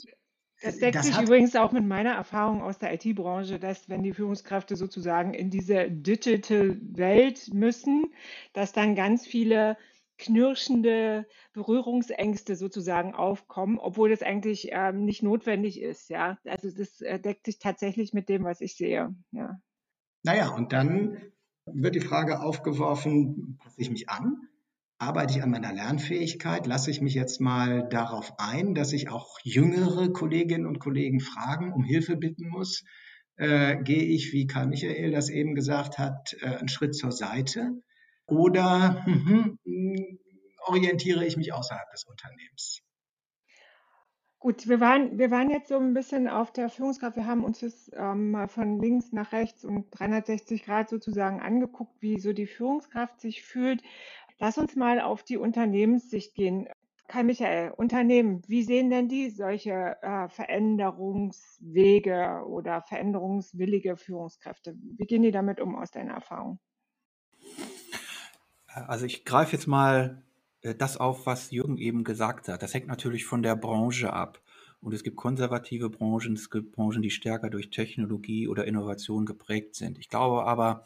das 0.62 0.78
deckt 0.80 1.04
sich 1.04 1.18
übrigens 1.18 1.56
auch 1.56 1.72
mit 1.72 1.86
meiner 1.86 2.12
Erfahrung 2.12 2.62
aus 2.62 2.80
der 2.80 2.94
IT-Branche, 2.94 3.58
dass 3.58 3.88
wenn 3.88 4.04
die 4.04 4.12
Führungskräfte 4.12 4.76
sozusagen 4.76 5.34
in 5.34 5.50
diese 5.50 5.90
Digital-Welt 5.90 7.54
müssen, 7.54 8.14
dass 8.52 8.74
dann 8.74 8.94
ganz 8.94 9.26
viele 9.26 9.78
knirschende 10.18 11.26
Berührungsängste 11.54 12.58
sozusagen 12.58 13.14
aufkommen, 13.14 13.80
obwohl 13.80 14.10
das 14.10 14.22
eigentlich 14.22 14.70
ähm, 14.72 15.06
nicht 15.06 15.24
notwendig 15.24 15.82
ist. 15.82 16.10
Ja, 16.10 16.40
also 16.44 16.70
das 16.72 17.00
äh, 17.00 17.22
deckt 17.22 17.46
sich 17.46 17.60
tatsächlich 17.60 18.12
mit 18.12 18.28
dem, 18.28 18.44
was 18.44 18.60
ich 18.60 18.76
sehe. 18.76 19.16
Ja. 19.32 19.62
Naja, 20.24 20.50
und 20.50 20.74
dann 20.74 21.22
wird 21.66 21.96
die 21.96 22.02
Frage 22.02 22.42
aufgeworfen, 22.42 23.58
passe 23.62 23.80
ich 23.80 23.90
mich 23.90 24.10
an? 24.10 24.50
Arbeite 25.06 25.38
ich 25.38 25.44
an 25.44 25.52
meiner 25.52 25.72
Lernfähigkeit? 25.72 26.66
Lasse 26.66 26.90
ich 26.90 27.00
mich 27.00 27.14
jetzt 27.14 27.40
mal 27.40 27.88
darauf 27.90 28.34
ein, 28.40 28.74
dass 28.74 28.92
ich 28.92 29.10
auch 29.10 29.38
jüngere 29.44 30.12
Kolleginnen 30.12 30.66
und 30.66 30.80
Kollegen 30.80 31.20
fragen, 31.20 31.72
um 31.74 31.84
Hilfe 31.84 32.18
bitten 32.18 32.50
muss? 32.50 32.84
Äh, 33.36 33.84
gehe 33.84 34.02
ich, 34.02 34.34
wie 34.34 34.48
Karl 34.48 34.66
Michael 34.66 35.12
das 35.12 35.30
eben 35.30 35.54
gesagt 35.54 36.00
hat, 36.00 36.36
äh, 36.42 36.56
einen 36.56 36.70
Schritt 36.70 36.96
zur 36.96 37.12
Seite? 37.12 37.84
Oder 38.26 39.06
hm, 39.06 39.60
hm, 39.64 40.20
orientiere 40.66 41.24
ich 41.24 41.38
mich 41.38 41.54
außerhalb 41.54 41.88
des 41.92 42.06
Unternehmens? 42.06 42.82
Gut, 44.40 44.68
wir 44.68 44.80
waren, 44.80 45.20
wir 45.20 45.30
waren 45.30 45.52
jetzt 45.52 45.70
so 45.70 45.78
ein 45.78 45.94
bisschen 45.94 46.28
auf 46.28 46.52
der 46.52 46.70
Führungskraft. 46.70 47.16
Wir 47.16 47.28
haben 47.28 47.44
uns 47.44 47.60
das 47.60 47.92
ähm, 47.96 48.32
mal 48.32 48.48
von 48.48 48.80
links 48.80 49.12
nach 49.12 49.32
rechts 49.34 49.66
und 49.66 49.88
360 49.92 50.64
Grad 50.66 50.90
sozusagen 50.90 51.42
angeguckt, 51.42 51.94
wie 52.00 52.20
so 52.20 52.34
die 52.34 52.48
Führungskraft 52.48 53.22
sich 53.22 53.44
fühlt. 53.44 53.84
Lass 54.40 54.58
uns 54.58 54.76
mal 54.76 55.00
auf 55.00 55.24
die 55.24 55.38
Unternehmenssicht 55.38 56.36
gehen. 56.36 56.68
Kai 57.08 57.24
Michael, 57.24 57.72
Unternehmen, 57.72 58.42
wie 58.48 58.64
sehen 58.64 58.90
denn 58.90 59.08
die 59.08 59.30
solche 59.30 59.96
äh, 60.02 60.28
Veränderungswege 60.28 62.44
oder 62.48 62.82
veränderungswillige 62.82 63.96
Führungskräfte? 63.96 64.76
Wie 64.98 65.06
gehen 65.06 65.22
die 65.22 65.32
damit 65.32 65.62
um 65.62 65.76
aus 65.76 65.92
deiner 65.92 66.16
Erfahrung? 66.16 66.60
Also 68.68 69.06
ich 69.06 69.24
greife 69.24 69.54
jetzt 69.54 69.68
mal 69.68 70.24
äh, 70.62 70.76
das 70.76 70.98
auf, 70.98 71.26
was 71.26 71.52
Jürgen 71.52 71.78
eben 71.78 72.04
gesagt 72.04 72.48
hat. 72.48 72.64
Das 72.64 72.74
hängt 72.74 72.88
natürlich 72.88 73.26
von 73.26 73.44
der 73.44 73.56
Branche 73.56 74.12
ab. 74.12 74.42
Und 74.82 74.94
es 74.94 75.04
gibt 75.04 75.16
konservative 75.16 75.90
Branchen, 75.90 76.34
es 76.34 76.50
gibt 76.50 76.74
Branchen, 76.74 77.02
die 77.02 77.10
stärker 77.10 77.50
durch 77.50 77.70
Technologie 77.70 78.48
oder 78.48 78.66
Innovation 78.66 79.26
geprägt 79.26 79.76
sind. 79.76 79.98
Ich 79.98 80.10
glaube 80.10 80.46
aber, 80.46 80.86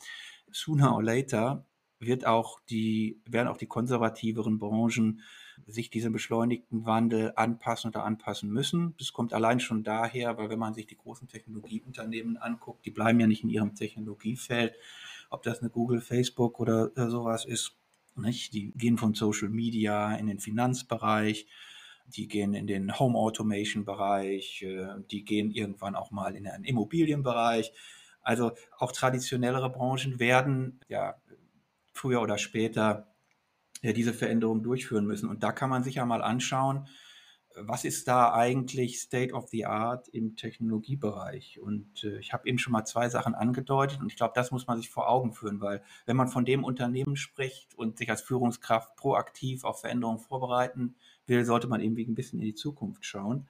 sooner 0.51 0.96
or 0.96 1.03
later 1.03 1.65
wird 2.00 2.25
auch 2.25 2.60
die, 2.70 3.20
werden 3.25 3.48
auch 3.48 3.58
die 3.58 3.68
konservativeren 3.68 4.60
Branchen 4.60 5.22
sich 5.68 5.89
diesem 5.89 6.13
beschleunigten 6.13 6.86
Wandel 6.86 7.34
anpassen 7.36 7.89
oder 7.89 8.06
anpassen 8.06 8.50
müssen. 8.50 8.96
Das 8.98 9.12
kommt 9.12 9.34
allein 9.34 9.60
schon 9.60 9.84
daher, 9.84 10.38
weil 10.38 10.50
wenn 10.50 10.60
man 10.60 10.74
sich 10.74 10.88
die 10.88 10.98
großen 10.98 11.27
Technologieunternehmen 11.27 12.38
anguckt, 12.38 12.86
die 12.86 12.91
bleiben 12.91 13.20
ja 13.20 13.27
nicht 13.27 13.44
in 13.44 13.50
ihrem 13.50 13.75
Technologiefeld, 13.75 14.74
ob 15.29 15.44
das 15.44 15.60
eine 15.60 15.70
Google, 15.70 16.01
Facebook 16.01 16.60
oder 16.60 16.91
äh, 16.96 17.10
sowas 17.10 17.46
ist, 17.46 17.75
nicht? 18.15 18.53
Die 18.53 18.72
gehen 18.72 18.98
von 18.98 19.13
Social 19.13 19.50
Media 19.50 20.15
in 20.15 20.27
den 20.27 20.39
Finanzbereich, 20.39 21.48
die 22.08 22.27
gehen 22.27 22.53
in 22.53 22.68
den 22.68 22.98
Home 23.00 23.18
Automation 23.18 23.86
Bereich, 23.86 24.62
äh, 24.63 24.88
die 25.12 25.24
gehen 25.24 25.51
irgendwann 25.51 25.96
auch 25.96 26.12
mal 26.12 26.36
in 26.36 26.46
den 26.46 26.63
Immobilienbereich. 26.63 27.72
Also 28.22 28.51
auch 28.77 28.91
traditionellere 28.91 29.70
Branchen 29.70 30.20
werden 30.20 30.79
ja 30.88 31.15
früher 32.00 32.22
oder 32.22 32.38
später 32.38 33.08
ja, 33.82 33.94
diese 33.94 34.13
Veränderung 34.13 34.63
durchführen 34.63 35.06
müssen. 35.06 35.29
Und 35.29 35.44
da 35.44 35.51
kann 35.51 35.70
man 35.70 35.84
sich 35.84 35.96
ja 35.96 36.06
mal 36.06 36.22
anschauen, 36.22 36.88
was 37.56 37.84
ist 37.84 38.08
da 38.08 38.34
eigentlich 38.34 39.00
State 39.00 39.34
of 39.34 39.50
the 39.50 39.65
Art 39.65 40.08
im 40.10 40.36
Technologiebereich? 40.36 41.60
Und 41.60 42.03
äh, 42.03 42.20
ich 42.20 42.32
habe 42.32 42.48
eben 42.48 42.58
schon 42.58 42.72
mal 42.72 42.86
zwei 42.86 43.10
Sachen 43.10 43.36
angedeutet 43.36 44.00
und 44.00 44.08
ich 44.08 44.15
glaube, 44.15 44.34
das 44.36 44.51
muss 44.51 44.68
man 44.68 44.77
sich 44.77 44.89
vor 44.89 45.10
Augen 45.10 45.34
führen, 45.34 45.60
weil 45.60 45.84
wenn 46.06 46.15
man 46.15 46.27
von 46.27 46.46
dem 46.46 46.63
Unternehmen 46.63 47.15
spricht 47.15 47.75
und 47.75 47.98
sich 47.98 48.10
als 48.10 48.22
Führungskraft 48.22 48.96
proaktiv 48.96 49.63
auf 49.63 49.82
Veränderungen 49.82 50.20
vorbereiten 50.20 50.96
will, 51.25 51.44
sollte 51.44 51.68
man 51.68 51.82
eben 51.82 51.98
ein 51.98 52.15
bisschen 52.15 52.39
in 52.39 52.46
die 52.46 52.56
Zukunft 52.56 53.06
schauen. 53.06 53.50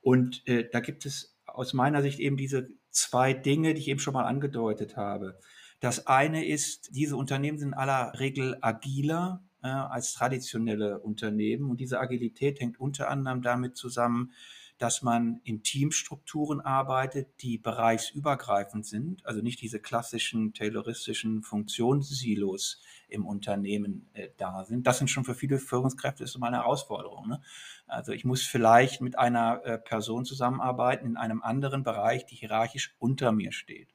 Und 0.00 0.46
äh, 0.46 0.68
da 0.70 0.80
gibt 0.80 1.06
es 1.06 1.38
aus 1.46 1.72
meiner 1.72 2.02
Sicht 2.02 2.18
eben 2.18 2.36
diese 2.36 2.68
zwei 2.90 3.32
Dinge, 3.32 3.74
die 3.74 3.80
ich 3.80 3.88
eben 3.88 4.00
schon 4.00 4.14
mal 4.14 4.24
angedeutet 4.24 4.96
habe. 4.96 5.38
Das 5.80 6.06
eine 6.06 6.44
ist, 6.44 6.94
diese 6.94 7.16
Unternehmen 7.16 7.58
sind 7.58 7.68
in 7.68 7.74
aller 7.74 8.18
Regel 8.18 8.58
agiler 8.60 9.44
äh, 9.62 9.68
als 9.68 10.12
traditionelle 10.12 10.98
Unternehmen. 11.00 11.70
Und 11.70 11.80
diese 11.80 12.00
Agilität 12.00 12.60
hängt 12.60 12.80
unter 12.80 13.08
anderem 13.08 13.42
damit 13.42 13.76
zusammen, 13.76 14.32
dass 14.78 15.02
man 15.02 15.40
in 15.42 15.64
Teamstrukturen 15.64 16.60
arbeitet, 16.60 17.42
die 17.42 17.58
bereichsübergreifend 17.58 18.86
sind, 18.86 19.26
also 19.26 19.40
nicht 19.40 19.60
diese 19.60 19.80
klassischen 19.80 20.54
tayloristischen 20.54 21.42
Funktionssilos 21.42 22.80
im 23.08 23.26
Unternehmen 23.26 24.08
äh, 24.12 24.28
da 24.36 24.64
sind. 24.64 24.86
Das 24.86 24.98
sind 24.98 25.08
schon 25.08 25.24
für 25.24 25.34
viele 25.34 25.58
Führungskräfte 25.58 26.22
ist 26.24 26.36
immer 26.36 26.46
eine 26.46 26.58
Herausforderung. 26.58 27.28
Ne? 27.28 27.42
Also 27.86 28.12
ich 28.12 28.24
muss 28.24 28.42
vielleicht 28.42 29.00
mit 29.00 29.18
einer 29.18 29.64
äh, 29.64 29.78
Person 29.78 30.24
zusammenarbeiten 30.24 31.06
in 31.06 31.16
einem 31.16 31.42
anderen 31.42 31.82
Bereich, 31.82 32.26
die 32.26 32.36
hierarchisch 32.36 32.94
unter 32.98 33.32
mir 33.32 33.52
steht. 33.52 33.88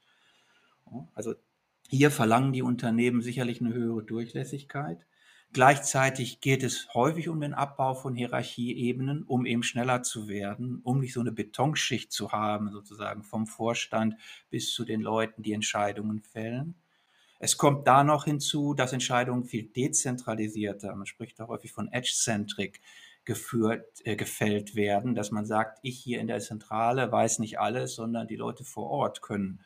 Also 1.15 1.33
hier 1.89 2.11
verlangen 2.11 2.53
die 2.53 2.61
Unternehmen 2.61 3.21
sicherlich 3.21 3.61
eine 3.61 3.73
höhere 3.73 4.03
Durchlässigkeit. 4.03 5.05
Gleichzeitig 5.53 6.41
geht 6.41 6.63
es 6.63 6.91
häufig 6.95 7.29
um 7.29 7.39
den 7.39 7.53
Abbau 7.53 7.93
von 7.93 8.15
Hierarchieebenen, 8.15 9.21
um 9.21 9.45
eben 9.45 9.61
schneller 9.61 10.01
zu 10.01 10.27
werden, 10.27 10.81
um 10.83 10.99
nicht 10.99 11.13
so 11.13 11.19
eine 11.19 11.31
Betonschicht 11.31 12.11
zu 12.11 12.31
haben, 12.31 12.71
sozusagen 12.71 13.21
vom 13.21 13.45
Vorstand 13.45 14.15
bis 14.49 14.73
zu 14.73 14.83
den 14.83 15.01
Leuten, 15.01 15.43
die 15.43 15.53
Entscheidungen 15.53 16.21
fällen. 16.21 16.73
Es 17.37 17.57
kommt 17.57 17.87
da 17.87 18.03
noch 18.03 18.25
hinzu, 18.25 18.73
dass 18.73 18.93
Entscheidungen 18.93 19.43
viel 19.43 19.63
dezentralisierter, 19.63 20.95
man 20.95 21.05
spricht 21.05 21.39
auch 21.39 21.49
häufig 21.49 21.71
von 21.71 21.91
Edge-Centric, 21.91 22.81
geführt, 23.25 23.85
äh, 24.05 24.15
gefällt 24.15 24.75
werden, 24.75 25.13
dass 25.13 25.29
man 25.29 25.45
sagt, 25.45 25.79
ich 25.83 25.99
hier 25.99 26.19
in 26.19 26.27
der 26.27 26.39
Zentrale 26.39 27.11
weiß 27.11 27.39
nicht 27.39 27.59
alles, 27.59 27.95
sondern 27.95 28.27
die 28.27 28.35
Leute 28.35 28.63
vor 28.63 28.89
Ort 28.89 29.21
können 29.21 29.59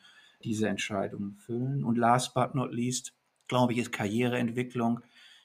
diese 0.44 0.68
Entscheidungen 0.68 1.34
füllen. 1.36 1.84
Und 1.84 1.98
last 1.98 2.34
but 2.34 2.54
not 2.54 2.72
least, 2.72 3.14
glaube 3.48 3.72
ich, 3.72 3.78
ist 3.78 3.92
Karriereentwicklung 3.92 5.00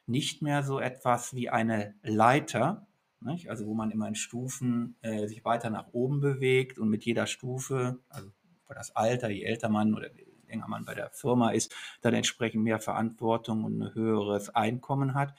nicht 0.06 0.42
mehr 0.42 0.64
so 0.64 0.80
etwas 0.80 1.34
wie 1.34 1.50
eine 1.50 1.96
Leiter, 2.04 2.88
nicht? 3.22 3.50
also 3.50 3.66
wo 3.66 3.74
man 3.74 3.92
immer 3.92 4.08
in 4.08 4.16
Stufen 4.16 4.98
äh, 5.02 5.28
sich 5.28 5.46
weiter 5.46 5.70
nach 5.70 5.94
oben 5.94 6.20
bewegt 6.20 6.78
und 6.78 6.90
mit 6.90 7.06
jeder 7.06 7.26
Stufe, 7.26 8.00
also 8.10 8.30
das 8.74 8.96
Alter, 8.96 9.30
je 9.30 9.44
älter 9.44 9.70
man 9.70 9.94
oder 9.94 10.10
länger 10.48 10.68
man 10.68 10.86
bei 10.86 10.96
der 10.96 11.12
Firma 11.12 11.52
ist, 11.52 11.76
dann 12.02 12.14
entsprechend 12.14 12.64
mehr 12.64 12.80
Verantwortung 12.80 13.64
und 13.64 13.80
ein 13.80 13.94
höheres 13.94 14.50
Einkommen 14.50 15.14
hat, 15.14 15.36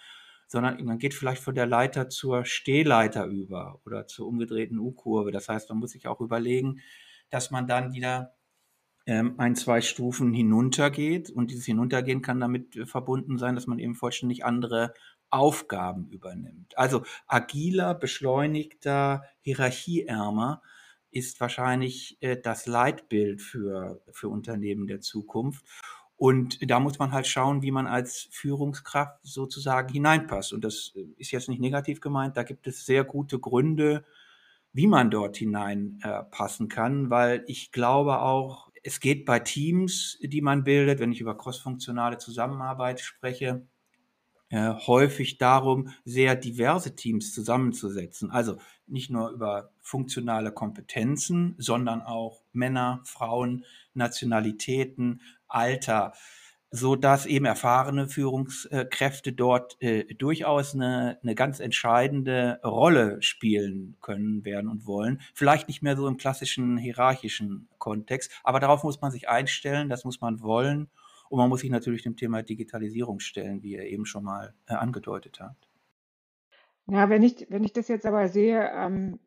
sondern 0.46 0.82
man 0.84 0.98
geht 0.98 1.14
vielleicht 1.14 1.42
von 1.42 1.54
der 1.54 1.66
Leiter 1.66 2.08
zur 2.08 2.44
Stehleiter 2.44 3.26
über 3.26 3.80
oder 3.84 4.06
zur 4.06 4.26
umgedrehten 4.26 4.78
U-Kurve. 4.78 5.32
Das 5.32 5.48
heißt, 5.48 5.68
man 5.70 5.78
muss 5.78 5.92
sich 5.92 6.06
auch 6.06 6.20
überlegen, 6.20 6.80
dass 7.30 7.50
man 7.50 7.66
dann 7.66 7.92
wieder 7.92 8.34
ähm, 9.06 9.34
ein, 9.38 9.54
zwei 9.56 9.80
Stufen 9.80 10.32
hinuntergeht. 10.32 11.30
Und 11.30 11.50
dieses 11.50 11.66
Hinuntergehen 11.66 12.22
kann 12.22 12.40
damit 12.40 12.76
äh, 12.76 12.86
verbunden 12.86 13.38
sein, 13.38 13.54
dass 13.54 13.66
man 13.66 13.78
eben 13.78 13.94
vollständig 13.94 14.44
andere 14.44 14.94
Aufgaben 15.30 16.08
übernimmt. 16.10 16.76
Also 16.78 17.02
agiler, 17.26 17.94
beschleunigter, 17.94 19.24
hierarchieärmer 19.40 20.62
ist 21.10 21.40
wahrscheinlich 21.40 22.18
äh, 22.20 22.36
das 22.40 22.66
Leitbild 22.66 23.42
für, 23.42 24.00
für 24.10 24.28
Unternehmen 24.28 24.86
der 24.86 25.00
Zukunft. 25.00 25.64
Und 26.16 26.70
da 26.70 26.78
muss 26.78 26.98
man 26.98 27.12
halt 27.12 27.26
schauen, 27.26 27.62
wie 27.62 27.72
man 27.72 27.86
als 27.86 28.28
Führungskraft 28.30 29.18
sozusagen 29.22 29.92
hineinpasst. 29.92 30.52
Und 30.52 30.64
das 30.64 30.92
äh, 30.94 31.04
ist 31.16 31.32
jetzt 31.32 31.48
nicht 31.48 31.60
negativ 31.60 32.00
gemeint. 32.00 32.36
Da 32.36 32.42
gibt 32.42 32.66
es 32.66 32.86
sehr 32.86 33.04
gute 33.04 33.38
Gründe, 33.38 34.04
wie 34.72 34.86
man 34.86 35.10
dort 35.10 35.36
hineinpassen 35.36 36.66
äh, 36.66 36.68
kann, 36.68 37.10
weil 37.10 37.44
ich 37.46 37.72
glaube 37.72 38.20
auch, 38.20 38.70
es 38.84 39.00
geht 39.00 39.24
bei 39.24 39.40
Teams, 39.40 40.18
die 40.22 40.42
man 40.42 40.62
bildet, 40.62 41.00
wenn 41.00 41.10
ich 41.10 41.20
über 41.20 41.36
crossfunktionale 41.36 42.18
Zusammenarbeit 42.18 43.00
spreche, 43.00 43.66
äh, 44.50 44.74
häufig 44.86 45.38
darum, 45.38 45.88
sehr 46.04 46.36
diverse 46.36 46.94
Teams 46.94 47.32
zusammenzusetzen. 47.32 48.30
Also 48.30 48.58
nicht 48.86 49.10
nur 49.10 49.30
über 49.30 49.72
funktionale 49.80 50.52
Kompetenzen, 50.52 51.54
sondern 51.58 52.02
auch 52.02 52.42
Männer, 52.52 53.00
Frauen, 53.04 53.64
Nationalitäten, 53.94 55.22
Alter, 55.48 56.12
so 56.76 56.96
dass 56.96 57.24
eben 57.24 57.44
erfahrene 57.44 58.08
Führungskräfte 58.08 59.32
dort 59.32 59.80
äh, 59.80 60.12
durchaus 60.14 60.74
eine, 60.74 61.18
eine 61.22 61.36
ganz 61.36 61.60
entscheidende 61.60 62.58
Rolle 62.64 63.22
spielen 63.22 63.96
können, 64.00 64.44
werden 64.44 64.68
und 64.68 64.84
wollen. 64.84 65.20
Vielleicht 65.34 65.68
nicht 65.68 65.82
mehr 65.82 65.96
so 65.96 66.08
im 66.08 66.16
klassischen 66.16 66.76
hierarchischen 66.76 67.68
Kontext, 67.78 68.32
aber 68.42 68.58
darauf 68.58 68.82
muss 68.82 69.00
man 69.00 69.12
sich 69.12 69.28
einstellen, 69.28 69.88
das 69.88 70.04
muss 70.04 70.20
man 70.20 70.42
wollen 70.42 70.88
und 71.28 71.38
man 71.38 71.48
muss 71.48 71.60
sich 71.60 71.70
natürlich 71.70 72.02
dem 72.02 72.16
Thema 72.16 72.42
Digitalisierung 72.42 73.20
stellen, 73.20 73.62
wie 73.62 73.74
ihr 73.74 73.84
eben 73.84 74.04
schon 74.04 74.24
mal 74.24 74.52
äh, 74.66 74.74
angedeutet 74.74 75.38
habt. 75.40 75.68
Ja, 76.88 77.08
wenn 77.08 77.22
ich, 77.22 77.46
wenn 77.50 77.62
ich 77.62 77.72
das 77.72 77.86
jetzt 77.86 78.04
aber 78.04 78.26
sehe, 78.26 78.68
ähm, 78.74 79.20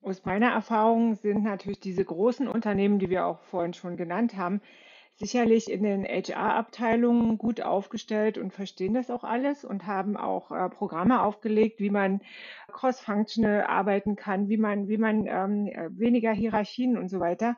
aus 0.00 0.24
meiner 0.24 0.52
Erfahrung 0.52 1.16
sind 1.16 1.42
natürlich 1.42 1.80
diese 1.80 2.04
großen 2.04 2.46
Unternehmen, 2.46 3.00
die 3.00 3.10
wir 3.10 3.26
auch 3.26 3.40
vorhin 3.40 3.74
schon 3.74 3.96
genannt 3.96 4.36
haben, 4.36 4.60
sicherlich 5.18 5.70
in 5.70 5.82
den 5.82 6.04
HR-Abteilungen 6.04 7.38
gut 7.38 7.60
aufgestellt 7.60 8.38
und 8.38 8.52
verstehen 8.52 8.94
das 8.94 9.10
auch 9.10 9.24
alles 9.24 9.64
und 9.64 9.86
haben 9.86 10.16
auch 10.16 10.52
äh, 10.52 10.68
Programme 10.68 11.22
aufgelegt, 11.22 11.80
wie 11.80 11.90
man 11.90 12.20
cross-functional 12.70 13.64
arbeiten 13.64 14.14
kann, 14.14 14.48
wie 14.48 14.56
man, 14.56 14.88
wie 14.88 14.98
man 14.98 15.26
ähm, 15.26 15.66
äh, 15.66 15.88
weniger 15.90 16.32
Hierarchien 16.32 16.96
und 16.96 17.08
so 17.08 17.18
weiter. 17.18 17.56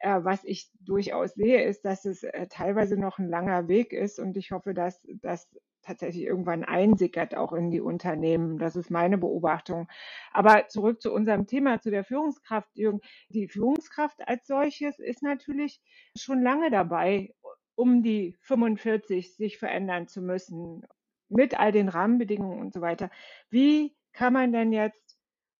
Äh, 0.00 0.24
was 0.24 0.42
ich 0.44 0.68
durchaus 0.80 1.34
sehe, 1.34 1.62
ist, 1.62 1.84
dass 1.84 2.04
es 2.04 2.24
äh, 2.24 2.48
teilweise 2.48 2.96
noch 2.96 3.18
ein 3.18 3.28
langer 3.28 3.68
Weg 3.68 3.92
ist 3.92 4.18
und 4.18 4.36
ich 4.36 4.50
hoffe, 4.50 4.74
dass, 4.74 5.00
dass 5.22 5.48
tatsächlich 5.86 6.24
irgendwann 6.24 6.64
einsickert 6.64 7.34
auch 7.36 7.52
in 7.52 7.70
die 7.70 7.80
Unternehmen. 7.80 8.58
Das 8.58 8.76
ist 8.76 8.90
meine 8.90 9.18
Beobachtung. 9.18 9.88
Aber 10.32 10.68
zurück 10.68 11.00
zu 11.00 11.12
unserem 11.12 11.46
Thema, 11.46 11.80
zu 11.80 11.90
der 11.90 12.04
Führungskraft. 12.04 12.68
Jürgen. 12.74 13.00
Die 13.28 13.48
Führungskraft 13.48 14.26
als 14.26 14.46
solches 14.46 14.98
ist 14.98 15.22
natürlich 15.22 15.80
schon 16.16 16.42
lange 16.42 16.70
dabei, 16.70 17.34
um 17.74 18.02
die 18.02 18.36
45 18.40 19.34
sich 19.34 19.58
verändern 19.58 20.08
zu 20.08 20.22
müssen, 20.22 20.82
mit 21.28 21.58
all 21.58 21.72
den 21.72 21.88
Rahmenbedingungen 21.88 22.60
und 22.60 22.72
so 22.72 22.80
weiter. 22.80 23.10
Wie 23.50 23.96
kann 24.12 24.32
man 24.32 24.52
denn 24.52 24.72
jetzt 24.72 25.18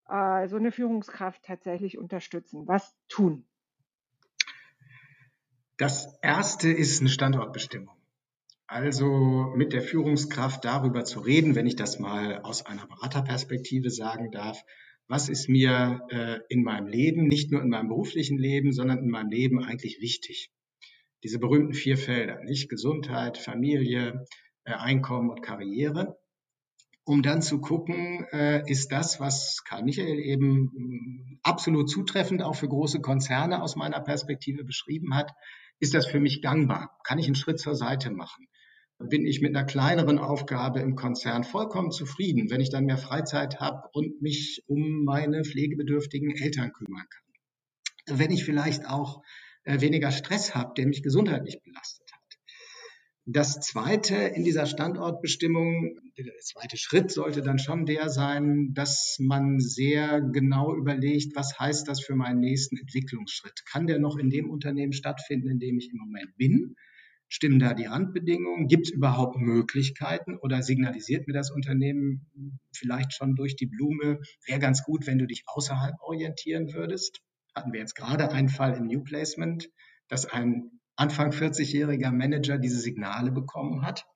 äh, 0.09 0.49
so 0.49 0.56
eine 0.56 0.73
Führungskraft 0.73 1.42
tatsächlich 1.45 1.99
unterstützen? 1.99 2.66
Was 2.66 2.95
tun? 3.09 3.47
Das 5.76 6.18
erste 6.23 6.71
ist 6.71 7.00
eine 7.00 7.11
Standortbestimmung. 7.11 7.95
Also 8.68 9.52
mit 9.54 9.73
der 9.73 9.82
Führungskraft 9.82 10.64
darüber 10.64 11.04
zu 11.04 11.20
reden, 11.20 11.54
wenn 11.54 11.66
ich 11.66 11.76
das 11.76 12.00
mal 12.00 12.40
aus 12.42 12.66
einer 12.66 12.87
Beraterperspektive 12.87 13.90
sagen 13.90 14.32
darf, 14.32 14.61
was 15.06 15.28
ist 15.28 15.49
mir 15.49 16.00
äh, 16.11 16.40
in 16.49 16.64
meinem 16.64 16.88
Leben, 16.88 17.28
nicht 17.28 17.52
nur 17.52 17.62
in 17.62 17.68
meinem 17.68 17.88
beruflichen 17.88 18.38
Leben, 18.38 18.73
sondern 18.73 18.99
in 18.99 19.08
meinem 19.08 19.30
Leben 19.30 19.62
eigentlich 19.62 20.00
wichtig. 20.00 20.50
Diese 21.23 21.38
berühmten 21.38 21.75
vier 21.75 21.96
Felder, 21.96 22.42
nicht 22.42 22.68
Gesundheit, 22.68 23.38
Familie, 23.38 24.26
äh, 24.64 24.73
Einkommen 24.73 25.30
und 25.30 25.42
Karriere, 25.42 26.18
um 27.04 27.23
dann 27.23 27.42
zu 27.42 27.61
gucken, 27.61 28.26
äh, 28.32 28.68
ist 28.68 28.90
das, 28.90 29.20
was 29.20 29.62
Karl 29.64 29.85
Michael 29.85 30.18
eben 30.18 30.70
mm, 30.75 31.38
absolut 31.44 31.88
zutreffend 31.88 32.42
auch 32.42 32.56
für 32.56 32.68
große 32.68 33.00
Konzerne 33.00 33.62
aus 33.62 33.76
meiner 33.76 34.00
Perspektive 34.00 34.64
beschrieben 34.64 35.14
hat, 35.14 35.30
ist 35.78 35.94
das 35.94 36.06
für 36.06 36.18
mich 36.18 36.42
gangbar? 36.42 36.99
Kann 37.04 37.20
ich 37.20 37.26
einen 37.26 37.37
Schritt 37.37 37.61
zur 37.61 37.76
Seite 37.76 38.11
machen? 38.11 38.49
Bin 38.98 39.26
ich 39.26 39.40
mit 39.40 39.54
einer 39.54 39.66
kleineren 39.66 40.18
Aufgabe 40.18 40.80
im 40.80 40.94
Konzern 40.94 41.44
vollkommen 41.44 41.90
zufrieden, 41.90 42.50
wenn 42.50 42.60
ich 42.60 42.70
dann 42.70 42.86
mehr 42.86 42.98
Freizeit 42.98 43.60
habe 43.60 43.88
und 43.92 44.22
mich 44.22 44.62
um 44.66 45.04
meine 45.04 45.44
pflegebedürftigen 45.44 46.34
Eltern 46.34 46.72
kümmern 46.72 47.04
kann. 47.08 48.18
Wenn 48.18 48.30
ich 48.30 48.44
vielleicht 48.44 48.86
auch 48.86 49.23
äh, 49.64 49.80
weniger 49.80 50.12
Stress 50.12 50.54
habe, 50.54 50.73
der 50.76 50.86
mich 50.86 51.02
gesundheitlich 51.02 51.60
belastet 51.62 52.08
hat. 52.12 52.16
Das 53.28 53.60
zweite 53.60 54.14
in 54.14 54.44
dieser 54.44 54.66
Standortbestimmung, 54.66 55.99
der 56.16 56.32
zweite 56.40 56.76
Schritt 56.76 57.10
sollte 57.10 57.42
dann 57.42 57.58
schon 57.58 57.84
der 57.84 58.08
sein, 58.08 58.73
dass 58.75 59.16
man 59.18 59.58
sehr 59.58 60.21
genau 60.21 60.73
überlegt, 60.76 61.34
was 61.34 61.58
heißt 61.58 61.88
das 61.88 62.00
für 62.00 62.14
meinen 62.14 62.38
nächsten 62.38 62.76
Entwicklungsschritt? 62.76 63.66
Kann 63.66 63.88
der 63.88 63.99
noch 63.99 64.16
in 64.16 64.30
dem 64.30 64.49
Unternehmen 64.49 64.92
stattfinden, 64.92 65.50
in 65.50 65.58
dem 65.58 65.76
ich 65.78 65.90
im 65.90 65.99
Moment 65.99 66.36
bin? 66.36 66.76
Stimmen 67.28 67.58
da 67.58 67.75
die 67.75 67.86
Randbedingungen? 67.86 68.69
Gibt 68.69 68.86
es 68.86 68.93
überhaupt 68.93 69.36
Möglichkeiten 69.36 70.36
oder 70.36 70.62
signalisiert 70.62 71.26
mir 71.26 71.34
das 71.34 71.50
Unternehmen 71.50 72.30
vielleicht 72.73 73.12
schon 73.12 73.34
durch 73.34 73.56
die 73.56 73.67
Blume, 73.67 74.21
wäre 74.47 74.60
ganz 74.60 74.84
gut, 74.84 75.06
wenn 75.06 75.19
du 75.19 75.26
dich 75.26 75.43
außerhalb 75.47 75.95
orientieren 76.00 76.73
würdest? 76.73 77.21
Hatten 77.54 77.73
wir 77.73 77.80
jetzt 77.80 77.95
gerade 77.95 78.30
einen 78.30 78.49
Fall 78.49 78.76
im 78.76 78.86
New 78.86 79.02
Placement, 79.02 79.71
dass 80.08 80.26
ein 80.26 80.71
Anfang 80.95 81.30
40-jähriger 81.30 82.10
Manager 82.10 82.58
diese 82.58 82.78
Signale 82.78 83.32
bekommen 83.32 83.82
hat. 83.82 84.06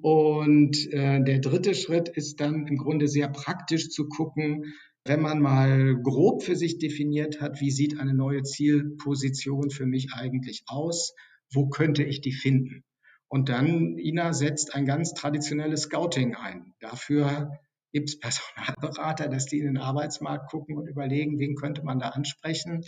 Und 0.00 0.92
äh, 0.92 1.22
der 1.22 1.38
dritte 1.38 1.74
Schritt 1.74 2.08
ist 2.08 2.40
dann 2.40 2.66
im 2.66 2.76
Grunde 2.76 3.06
sehr 3.06 3.28
praktisch 3.28 3.90
zu 3.90 4.08
gucken, 4.08 4.74
wenn 5.04 5.20
man 5.20 5.40
mal 5.40 5.96
grob 6.02 6.42
für 6.42 6.56
sich 6.56 6.78
definiert 6.78 7.40
hat, 7.40 7.60
wie 7.60 7.70
sieht 7.70 8.00
eine 8.00 8.14
neue 8.14 8.42
Zielposition 8.42 9.70
für 9.70 9.86
mich 9.86 10.14
eigentlich 10.14 10.64
aus? 10.66 11.14
Wo 11.54 11.68
könnte 11.68 12.02
ich 12.02 12.20
die 12.20 12.32
finden? 12.32 12.84
Und 13.28 13.48
dann, 13.48 13.98
Ina 13.98 14.32
setzt 14.32 14.74
ein 14.74 14.86
ganz 14.86 15.14
traditionelles 15.14 15.82
Scouting 15.82 16.34
ein. 16.34 16.74
Dafür 16.80 17.50
gibt 17.92 18.08
es 18.08 18.18
Personalberater, 18.18 19.28
dass 19.28 19.46
die 19.46 19.58
in 19.58 19.66
den 19.66 19.78
Arbeitsmarkt 19.78 20.50
gucken 20.50 20.76
und 20.76 20.88
überlegen, 20.88 21.38
wen 21.38 21.54
könnte 21.54 21.82
man 21.84 21.98
da 21.98 22.10
ansprechen, 22.10 22.84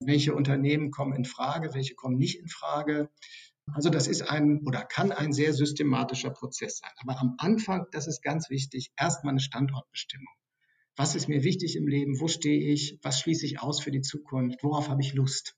welche 0.00 0.34
Unternehmen 0.34 0.90
kommen 0.90 1.14
in 1.14 1.24
Frage, 1.24 1.74
welche 1.74 1.94
kommen 1.94 2.16
nicht 2.16 2.40
in 2.40 2.48
Frage. 2.48 3.10
Also 3.74 3.90
das 3.90 4.06
ist 4.06 4.22
ein 4.22 4.62
oder 4.64 4.84
kann 4.84 5.12
ein 5.12 5.32
sehr 5.32 5.52
systematischer 5.52 6.30
Prozess 6.30 6.78
sein. 6.78 6.90
Aber 6.98 7.20
am 7.20 7.34
Anfang, 7.38 7.86
das 7.92 8.06
ist 8.06 8.22
ganz 8.22 8.48
wichtig, 8.48 8.90
erstmal 8.96 9.32
eine 9.32 9.40
Standortbestimmung. 9.40 10.32
Was 10.96 11.14
ist 11.14 11.28
mir 11.28 11.44
wichtig 11.44 11.76
im 11.76 11.86
Leben? 11.86 12.18
Wo 12.18 12.28
stehe 12.28 12.72
ich? 12.72 12.98
Was 13.02 13.20
schließe 13.20 13.44
ich 13.46 13.60
aus 13.60 13.80
für 13.80 13.90
die 13.90 14.00
Zukunft? 14.00 14.62
Worauf 14.62 14.88
habe 14.88 15.02
ich 15.02 15.14
Lust? 15.14 15.57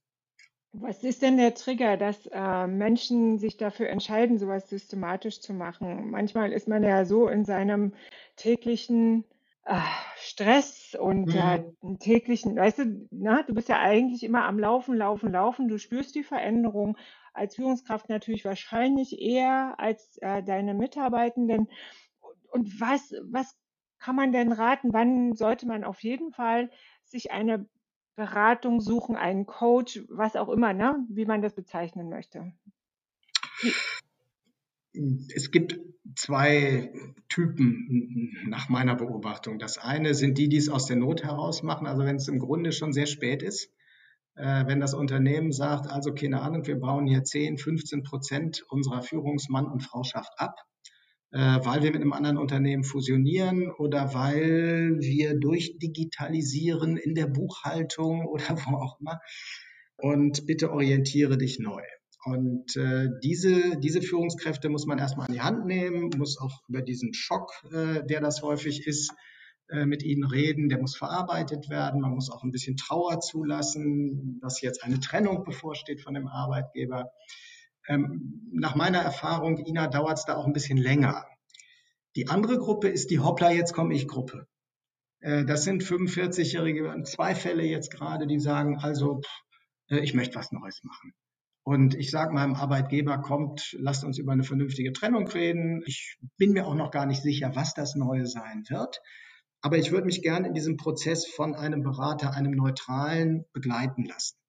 Was 0.72 1.02
ist 1.02 1.22
denn 1.22 1.37
der 1.37 1.54
Trigger, 1.54 1.96
dass 1.96 2.26
äh, 2.26 2.66
Menschen 2.68 3.38
sich 3.38 3.56
dafür 3.56 3.88
entscheiden, 3.88 4.38
sowas 4.38 4.68
systematisch 4.68 5.40
zu 5.40 5.52
machen? 5.52 6.11
Manchmal 6.11 6.52
ist 6.52 6.68
man 6.68 6.85
ja 6.85 7.04
so 7.04 7.28
in 7.28 7.44
seinem 7.44 7.92
täglichen 8.37 9.24
äh, 9.64 9.80
Stress 10.16 10.96
und 10.98 11.35
äh, 11.35 11.64
täglichen, 11.98 12.54
weißt 12.54 12.78
du, 12.78 13.09
na, 13.11 13.42
du 13.42 13.54
bist 13.54 13.68
ja 13.68 13.80
eigentlich 13.80 14.22
immer 14.22 14.44
am 14.44 14.61
Laufen, 14.61 14.94
Laufen, 14.94 15.33
Laufen. 15.33 15.66
Du 15.68 15.76
spürst 15.78 16.14
die 16.14 16.22
Veränderung 16.22 16.96
als 17.35 17.56
Führungskraft 17.56 18.09
natürlich 18.09 18.44
wahrscheinlich 18.44 19.20
eher 19.20 19.74
als 19.78 20.18
äh, 20.18 20.42
deine 20.42 20.74
Mitarbeitenden. 20.74 21.68
Und 22.52 22.80
was, 22.80 23.12
was 23.24 23.56
kann 23.98 24.14
man 24.14 24.33
denn 24.33 24.52
raten? 24.52 24.92
Wann 24.92 25.35
sollte 25.35 25.66
man 25.66 25.83
auf 25.83 26.02
jeden 26.02 26.30
Fall 26.33 26.70
sich 27.04 27.33
eine 27.33 27.68
Beratung 28.16 28.81
suchen, 28.81 29.16
einen 29.16 29.46
Coach, 29.46 30.03
was 30.09 30.37
auch 30.37 30.49
immer, 30.49 30.73
ne? 30.73 31.05
wie 31.09 31.25
man 31.25 31.42
das 31.42 31.55
bezeichnen 31.55 32.09
möchte? 32.09 32.53
Es 35.35 35.51
gibt 35.51 35.79
zwei 36.16 36.92
Typen 37.29 38.35
nach 38.49 38.68
meiner 38.68 38.96
Beobachtung. 38.96 39.59
Das 39.59 39.79
eine 39.79 40.14
sind 40.14 40.37
die, 40.38 40.49
die 40.49 40.57
es 40.57 40.68
aus 40.68 40.87
der 40.87 40.96
Not 40.96 41.23
heraus 41.23 41.62
machen, 41.62 41.87
also 41.87 42.05
wenn 42.05 42.16
es 42.16 42.29
im 42.29 42.40
Grunde 42.40 42.73
schon 42.73 42.92
sehr 42.92 43.07
spät 43.07 43.42
ist. 43.42 43.73
Äh, 44.35 44.66
wenn 44.66 44.81
das 44.81 44.94
Unternehmen 44.94 45.53
sagt, 45.53 45.87
also 45.87 46.14
keine 46.14 46.40
Ahnung, 46.40 46.66
wir 46.66 46.79
bauen 46.79 47.07
hier 47.07 47.25
10, 47.25 47.59
15 47.59 48.03
Prozent 48.03 48.64
unserer 48.68 49.03
Führungsmann 49.03 49.66
und 49.66 49.83
Frauschaft 49.83 50.33
ab, 50.38 50.57
weil 51.33 51.83
wir 51.83 51.93
mit 51.93 52.01
einem 52.01 52.12
anderen 52.12 52.38
Unternehmen 52.38 52.83
fusionieren 52.83 53.71
oder 53.71 54.14
weil 54.14 54.97
wir 54.99 55.38
durchdigitalisieren 55.38 56.97
in 56.97 57.14
der 57.14 57.27
Buchhaltung 57.27 58.27
oder 58.31 58.57
wo 58.66 58.77
auch 58.77 58.99
immer. 59.01 59.21
Und 59.97 60.47
bitte 60.47 60.73
orientiere 60.73 61.38
dich 61.38 61.59
neu. 61.59 61.83
Und 62.25 62.77
äh, 62.77 63.09
diese, 63.23 63.79
diese 63.79 64.03
Führungskräfte 64.03 64.69
muss 64.69 64.87
man 64.87 64.99
erstmal 64.99 65.27
an 65.27 65.33
die 65.33 65.40
Hand 65.40 65.66
nehmen, 65.66 66.11
muss 66.19 66.38
auch 66.38 66.62
über 66.69 66.83
diesen 66.83 67.14
Schock, 67.14 67.51
äh, 67.73 68.05
der 68.05 68.21
das 68.21 68.43
häufig 68.43 68.87
ist, 68.87 69.11
äh, 69.69 69.87
mit 69.87 70.03
ihnen 70.03 70.25
reden. 70.25 70.69
Der 70.69 70.81
muss 70.81 70.97
verarbeitet 70.97 71.71
werden. 71.71 72.01
Man 72.01 72.12
muss 72.12 72.31
auch 72.31 72.43
ein 72.43 72.51
bisschen 72.51 72.77
Trauer 72.77 73.21
zulassen, 73.21 74.38
dass 74.43 74.61
jetzt 74.61 74.85
eine 74.85 75.01
Trennung 75.01 75.45
bevorsteht 75.45 76.03
von 76.03 76.14
dem 76.14 76.27
Arbeitgeber. 76.27 77.11
Ähm, 77.90 78.50
nach 78.53 78.76
meiner 78.76 79.00
Erfahrung, 79.00 79.59
Ina, 79.59 79.88
dauert 79.88 80.18
es 80.18 80.24
da 80.24 80.37
auch 80.37 80.46
ein 80.46 80.53
bisschen 80.53 80.79
länger. 80.79 81.26
Die 82.14 82.29
andere 82.29 82.59
Gruppe 82.59 82.88
ist 82.88 83.11
die 83.11 83.18
Hoppla, 83.18 83.50
jetzt 83.50 83.74
komme 83.74 83.94
ich 83.94 84.07
Gruppe. 84.07 84.46
Äh, 85.18 85.44
das 85.44 85.64
sind 85.64 85.83
45-Jährige, 85.83 87.03
zwei 87.03 87.35
Fälle 87.35 87.64
jetzt 87.64 87.90
gerade, 87.92 88.29
die 88.29 88.38
sagen, 88.38 88.79
also 88.79 89.20
pff, 89.20 89.96
äh, 89.96 89.98
ich 90.05 90.14
möchte 90.14 90.37
was 90.37 90.53
Neues 90.53 90.85
machen. 90.85 91.12
Und 91.64 91.94
ich 91.96 92.11
sage 92.11 92.33
meinem 92.33 92.55
Arbeitgeber, 92.55 93.18
kommt, 93.18 93.76
lasst 93.79 94.05
uns 94.05 94.18
über 94.18 94.33
eine 94.33 94.44
vernünftige 94.44 94.92
Trennung 94.92 95.26
reden. 95.26 95.83
Ich 95.85 96.16
bin 96.37 96.53
mir 96.53 96.66
auch 96.66 96.74
noch 96.74 96.92
gar 96.92 97.07
nicht 97.07 97.22
sicher, 97.22 97.55
was 97.55 97.74
das 97.74 97.96
Neue 97.96 98.26
sein 98.26 98.64
wird. 98.68 99.00
Aber 99.62 99.76
ich 99.76 99.90
würde 99.90 100.07
mich 100.07 100.22
gerne 100.22 100.48
in 100.48 100.55
diesem 100.55 100.76
Prozess 100.76 101.26
von 101.26 101.55
einem 101.55 101.83
Berater, 101.83 102.35
einem 102.35 102.53
Neutralen 102.53 103.44
begleiten 103.53 104.05
lassen. 104.05 104.39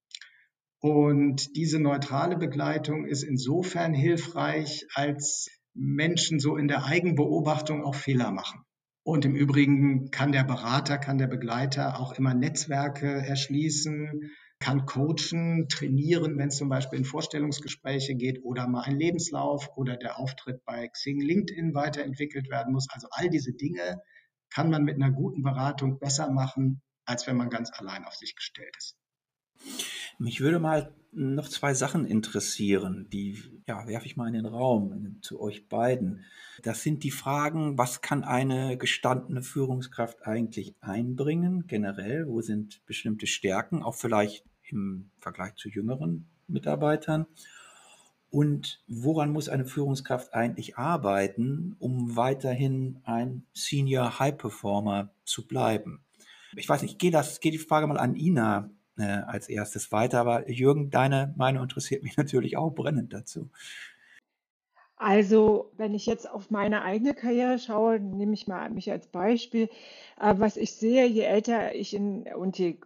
Und 0.82 1.56
diese 1.56 1.80
neutrale 1.80 2.38
Begleitung 2.38 3.06
ist 3.06 3.22
insofern 3.22 3.94
hilfreich, 3.94 4.88
als 4.96 5.48
Menschen 5.76 6.40
so 6.40 6.58
in 6.58 6.68
der 6.68 6.86
Eigenbeobachtung 6.86 7.84
auch 7.84 7.96
Fehler 7.96 8.32
machen. 8.32 8.66
Und 9.04 9.24
im 9.26 9.36
Übrigen 9.36 10.10
kann 10.10 10.32
der 10.32 10.44
Berater, 10.44 10.98
kann 10.98 11.20
der 11.20 11.28
Begleiter 11.28 12.00
auch 12.00 12.14
immer 12.14 12.34
Netzwerke 12.34 13.08
erschließen, 13.08 14.32
kann 14.60 14.86
coachen, 14.86 15.68
trainieren, 15.70 16.38
wenn 16.38 16.50
es 16.50 16.58
zum 16.58 16.70
Beispiel 16.70 17.00
in 17.00 17.06
Vorstellungsgespräche 17.06 18.16
geht 18.16 18.44
oder 18.44 18.68
mal 18.68 18.82
ein 18.82 18.98
Lebenslauf 18.98 19.70
oder 19.76 19.98
der 19.98 20.20
Auftritt 20.20 20.64
bei 20.66 20.88
Xing 20.88 21.20
LinkedIn 21.20 21.74
weiterentwickelt 21.76 22.50
werden 22.50 22.74
muss. 22.74 22.88
Also 22.92 23.08
all 23.12 23.30
diese 23.30 23.54
Dinge 23.54 24.02
kann 24.52 24.70
man 24.70 24.84
mit 24.84 24.96
einer 24.96 25.12
guten 25.12 25.44
Beratung 25.44 26.00
besser 26.00 26.32
machen, 26.32 26.82
als 27.06 27.26
wenn 27.28 27.38
man 27.38 27.50
ganz 27.50 27.72
allein 27.74 28.04
auf 28.06 28.16
sich 28.16 28.36
gestellt 28.36 28.76
ist. 28.78 28.96
Mich 30.22 30.40
würde 30.40 30.60
mal 30.60 30.94
noch 31.14 31.50
zwei 31.50 31.74
Sachen 31.74 32.06
interessieren, 32.06 33.08
die 33.12 33.42
ja, 33.68 33.88
werfe 33.88 34.06
ich 34.06 34.18
mal 34.18 34.28
in 34.28 34.36
den 34.36 34.46
Raum 34.46 35.18
zu 35.22 35.42
euch 35.42 35.68
beiden. 35.68 36.24
Das 36.62 36.84
sind 36.84 37.04
die 37.04 37.10
Fragen, 37.10 37.80
was 37.80 38.02
kann 38.02 38.24
eine 38.24 38.78
gestandene 38.78 39.42
Führungskraft 39.42 40.28
eigentlich 40.28 40.76
einbringen, 40.80 41.66
generell? 41.66 42.28
Wo 42.28 42.42
sind 42.42 42.86
bestimmte 42.86 43.26
Stärken, 43.26 43.82
auch 43.82 43.96
vielleicht 43.96 44.46
im 44.62 45.10
Vergleich 45.18 45.56
zu 45.56 45.70
jüngeren 45.70 46.28
Mitarbeitern? 46.48 47.26
Und 48.30 48.84
woran 48.88 49.32
muss 49.32 49.50
eine 49.50 49.66
Führungskraft 49.66 50.36
eigentlich 50.36 50.78
arbeiten, 50.78 51.76
um 51.80 52.16
weiterhin 52.16 53.00
ein 53.06 53.44
Senior 53.54 54.20
High 54.20 54.38
Performer 54.38 55.10
zu 55.26 55.48
bleiben? 55.48 56.04
Ich 56.56 56.70
weiß 56.70 56.84
nicht, 56.84 56.92
ich 56.92 56.98
gehe, 57.00 57.12
das, 57.12 57.40
gehe 57.40 57.52
die 57.52 57.58
Frage 57.58 57.88
mal 57.88 57.98
an 57.98 58.16
Ina 58.16 58.70
äh, 59.02 59.24
als 59.28 59.50
erstes 59.50 59.92
weiter, 59.92 60.20
aber 60.22 60.50
Jürgen, 60.50 60.90
deine 60.90 61.34
Meinung 61.38 61.64
interessiert 61.64 62.04
mich 62.04 62.18
natürlich 62.18 62.58
auch 62.58 62.72
brennend 62.72 63.14
dazu. 63.14 63.50
Also, 64.96 65.72
wenn 65.78 65.96
ich 65.96 66.06
jetzt 66.06 66.30
auf 66.30 66.52
meine 66.52 66.84
eigene 66.84 67.16
Karriere 67.16 67.58
schaue, 67.58 68.00
nehme 68.00 68.36
ich 68.36 68.46
mal 68.46 68.70
mich 68.70 68.92
als 68.92 69.08
Beispiel. 69.08 69.68
Äh, 70.20 70.36
was 70.38 70.58
ich 70.58 70.74
sehe, 70.76 71.08
je 71.08 71.22
älter 71.22 71.74
ich 71.74 71.96
in 71.96 72.28
und 72.36 72.60
je 72.60 72.78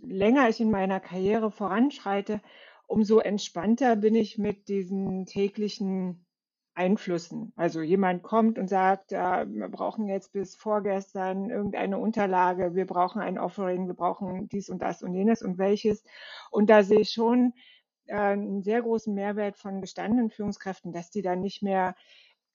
länger 0.00 0.50
ich 0.50 0.60
in 0.60 0.70
meiner 0.70 1.00
Karriere 1.00 1.50
voranschreite, 1.50 2.42
umso 2.86 3.20
entspannter 3.20 3.96
bin 3.96 4.14
ich 4.14 4.36
mit 4.36 4.68
diesen 4.68 5.24
täglichen 5.24 6.26
Einflüssen. 6.74 7.52
Also 7.56 7.82
jemand 7.82 8.22
kommt 8.22 8.58
und 8.58 8.68
sagt, 8.68 9.12
äh, 9.12 9.46
wir 9.48 9.68
brauchen 9.68 10.08
jetzt 10.08 10.32
bis 10.32 10.56
vorgestern 10.56 11.50
irgendeine 11.50 11.98
Unterlage, 11.98 12.74
wir 12.74 12.86
brauchen 12.86 13.20
ein 13.20 13.38
Offering, 13.38 13.86
wir 13.86 13.94
brauchen 13.94 14.48
dies 14.48 14.68
und 14.70 14.80
das 14.80 15.02
und 15.02 15.14
jenes 15.14 15.42
und 15.42 15.58
welches. 15.58 16.04
Und 16.50 16.70
da 16.70 16.82
sehe 16.82 17.00
ich 17.00 17.10
schon, 17.10 17.52
äh, 18.06 18.16
einen 18.16 18.62
sehr 18.62 18.82
großen 18.82 19.14
Mehrwert 19.14 19.58
von 19.58 19.80
gestandenen 19.80 20.30
Führungskräften, 20.30 20.92
dass 20.92 21.10
die 21.10 21.22
dann 21.22 21.40
nicht 21.40 21.62
mehr 21.62 21.94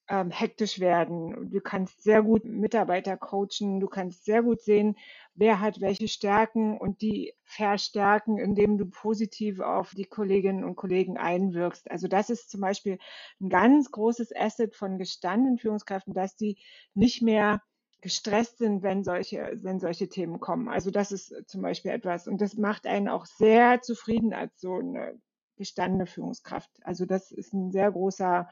ähm, 0.10 0.32
hektisch 0.32 0.80
werden. 0.80 1.50
Du 1.52 1.60
kannst 1.60 2.04
sehr 2.04 2.24
gut 2.24 2.46
Mitarbeiter 2.46 3.18
coachen, 3.18 3.80
du 3.80 3.88
kannst 3.88 4.26
sehr 4.26 4.42
gut 4.42 4.62
sehen, 4.62 4.96
wer 5.36 5.60
hat 5.60 5.82
welche 5.82 6.08
Stärken 6.08 6.78
und 6.78 7.02
die 7.02 7.34
verstärken, 7.44 8.38
indem 8.38 8.78
du 8.78 8.86
positiv 8.86 9.60
auf 9.60 9.94
die 9.94 10.06
Kolleginnen 10.06 10.64
und 10.64 10.76
Kollegen 10.76 11.18
einwirkst. 11.18 11.92
Also 11.92 12.08
das 12.08 12.30
ist 12.30 12.50
zum 12.50 12.62
Beispiel 12.62 13.00
ein 13.42 13.50
ganz 13.50 13.92
großes 13.92 14.36
Asset 14.36 14.76
von 14.76 14.98
gestandenen 14.98 15.58
Führungskräften, 15.58 16.14
dass 16.14 16.36
die 16.36 16.58
nicht 16.94 17.22
mehr 17.22 17.62
gestresst 18.02 18.60
sind, 18.60 18.84
wenn 18.84 19.04
solche, 19.04 19.58
wenn 19.62 19.80
solche 19.80 20.08
Themen 20.08 20.40
kommen. 20.40 20.70
Also 20.70 20.92
das 20.92 21.12
ist 21.12 21.34
zum 21.48 21.62
Beispiel 21.62 21.92
etwas 21.92 22.28
und 22.28 22.40
das 22.42 22.56
macht 22.56 22.86
einen 22.86 23.10
auch 23.10 23.26
sehr 23.26 23.82
zufrieden 23.82 24.34
als 24.34 24.62
so 24.62 24.76
eine 24.76 25.20
gestandene 25.58 26.06
Führungskraft. 26.06 26.70
Also 26.84 27.06
das 27.06 27.32
ist 27.32 27.54
ein 27.54 27.72
sehr 27.72 27.92
großer 27.92 28.48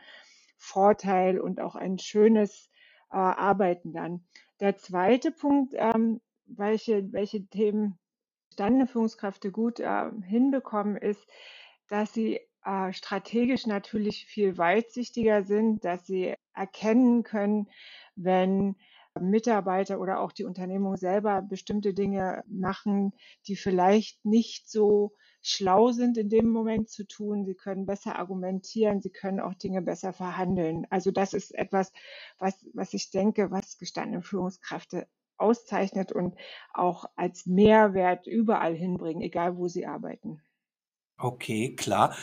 Vorteil 0.58 1.40
und 1.40 1.62
auch 1.62 1.76
ein 1.76 2.00
schönes 2.00 2.70
äh, 3.12 3.18
Arbeiten 3.18 3.94
dann. 3.94 4.26
Der 4.60 4.78
zweite 4.78 5.32
Punkt, 5.32 5.74
ähm, 5.76 6.22
welche, 6.46 7.12
welche 7.12 7.46
Themen 7.48 8.00
gestandene 8.50 8.88
Führungskräfte 8.88 9.52
gut 9.52 9.80
äh, 9.80 10.12
hinbekommen, 10.24 10.96
ist, 10.96 11.28
dass 11.90 12.14
sie 12.14 12.40
äh, 12.64 12.94
strategisch 12.94 13.68
natürlich 13.68 14.26
viel 14.26 14.58
weitsichtiger 14.58 15.44
sind, 15.44 15.84
dass 15.84 16.06
sie 16.06 16.36
erkennen 16.54 17.24
können, 17.24 17.68
wenn 18.16 18.76
Mitarbeiter 19.20 20.00
oder 20.00 20.20
auch 20.20 20.32
die 20.32 20.44
Unternehmung 20.44 20.98
selber 20.98 21.42
bestimmte 21.42 21.94
Dinge 21.94 22.44
machen, 22.48 23.14
die 23.48 23.56
vielleicht 23.56 24.26
nicht 24.26 24.70
so 24.70 25.14
schlau 25.48 25.92
sind 25.92 26.18
in 26.18 26.30
dem 26.30 26.50
Moment 26.50 26.90
zu 26.90 27.06
tun. 27.06 27.46
Sie 27.46 27.54
können 27.54 27.86
besser 27.86 28.18
argumentieren, 28.18 29.02
sie 29.02 29.12
können 29.12 29.40
auch 29.40 29.54
Dinge 29.54 29.82
besser 29.82 30.12
verhandeln. 30.12 30.88
Also 30.90 31.12
das 31.12 31.34
ist 31.34 31.54
etwas, 31.54 31.94
was, 32.40 32.66
was 32.74 32.94
ich 32.94 33.12
denke, 33.12 33.52
was 33.52 33.78
gestandene 33.78 34.24
Führungskräfte 34.24 35.08
auszeichnet 35.38 36.12
und 36.12 36.36
auch 36.74 37.06
als 37.16 37.46
Mehrwert 37.46 38.26
überall 38.26 38.74
hinbringen, 38.74 39.22
egal 39.22 39.58
wo 39.58 39.68
sie 39.68 39.86
arbeiten. 39.86 40.42
Okay, 41.18 41.76
klar. 41.76 42.16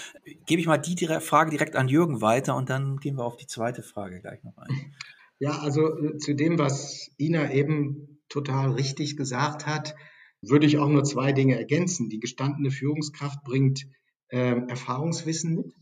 Gebe 0.46 0.60
ich 0.60 0.66
mal 0.66 0.78
die 0.78 0.96
Frage 1.20 1.50
direkt 1.50 1.76
an 1.76 1.88
Jürgen 1.88 2.20
weiter 2.20 2.56
und 2.56 2.70
dann 2.70 2.98
gehen 2.98 3.16
wir 3.16 3.24
auf 3.24 3.36
die 3.36 3.46
zweite 3.46 3.82
Frage 3.82 4.20
gleich 4.20 4.42
noch 4.42 4.58
ein. 4.58 4.94
Ja, 5.38 5.60
also 5.60 5.96
äh, 5.96 6.18
zu 6.18 6.34
dem, 6.34 6.58
was 6.58 7.10
Ina 7.18 7.52
eben 7.52 8.20
total 8.28 8.72
richtig 8.72 9.16
gesagt 9.16 9.66
hat, 9.66 9.94
würde 10.42 10.66
ich 10.66 10.78
auch 10.78 10.88
nur 10.88 11.04
zwei 11.04 11.32
Dinge 11.32 11.56
ergänzen. 11.56 12.08
Die 12.08 12.20
gestandene 12.20 12.70
Führungskraft 12.70 13.42
bringt 13.44 13.86
äh, 14.28 14.60
Erfahrungswissen 14.68 15.54
mit. 15.54 15.74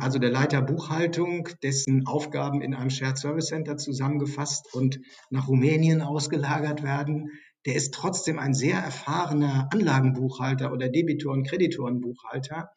Also 0.00 0.20
der 0.20 0.30
Leiter 0.30 0.62
Buchhaltung, 0.62 1.48
dessen 1.62 2.06
Aufgaben 2.06 2.62
in 2.62 2.72
einem 2.72 2.90
Shared 2.90 3.18
Service 3.18 3.46
Center 3.46 3.76
zusammengefasst 3.76 4.72
und 4.72 5.00
nach 5.30 5.48
Rumänien 5.48 6.02
ausgelagert 6.02 6.84
werden, 6.84 7.32
der 7.66 7.74
ist 7.74 7.92
trotzdem 7.94 8.38
ein 8.38 8.54
sehr 8.54 8.78
erfahrener 8.78 9.68
Anlagenbuchhalter 9.72 10.72
oder 10.72 10.88
Debitor- 10.88 11.32
und 11.32 11.48
Kreditorenbuchhalter. 11.48 12.70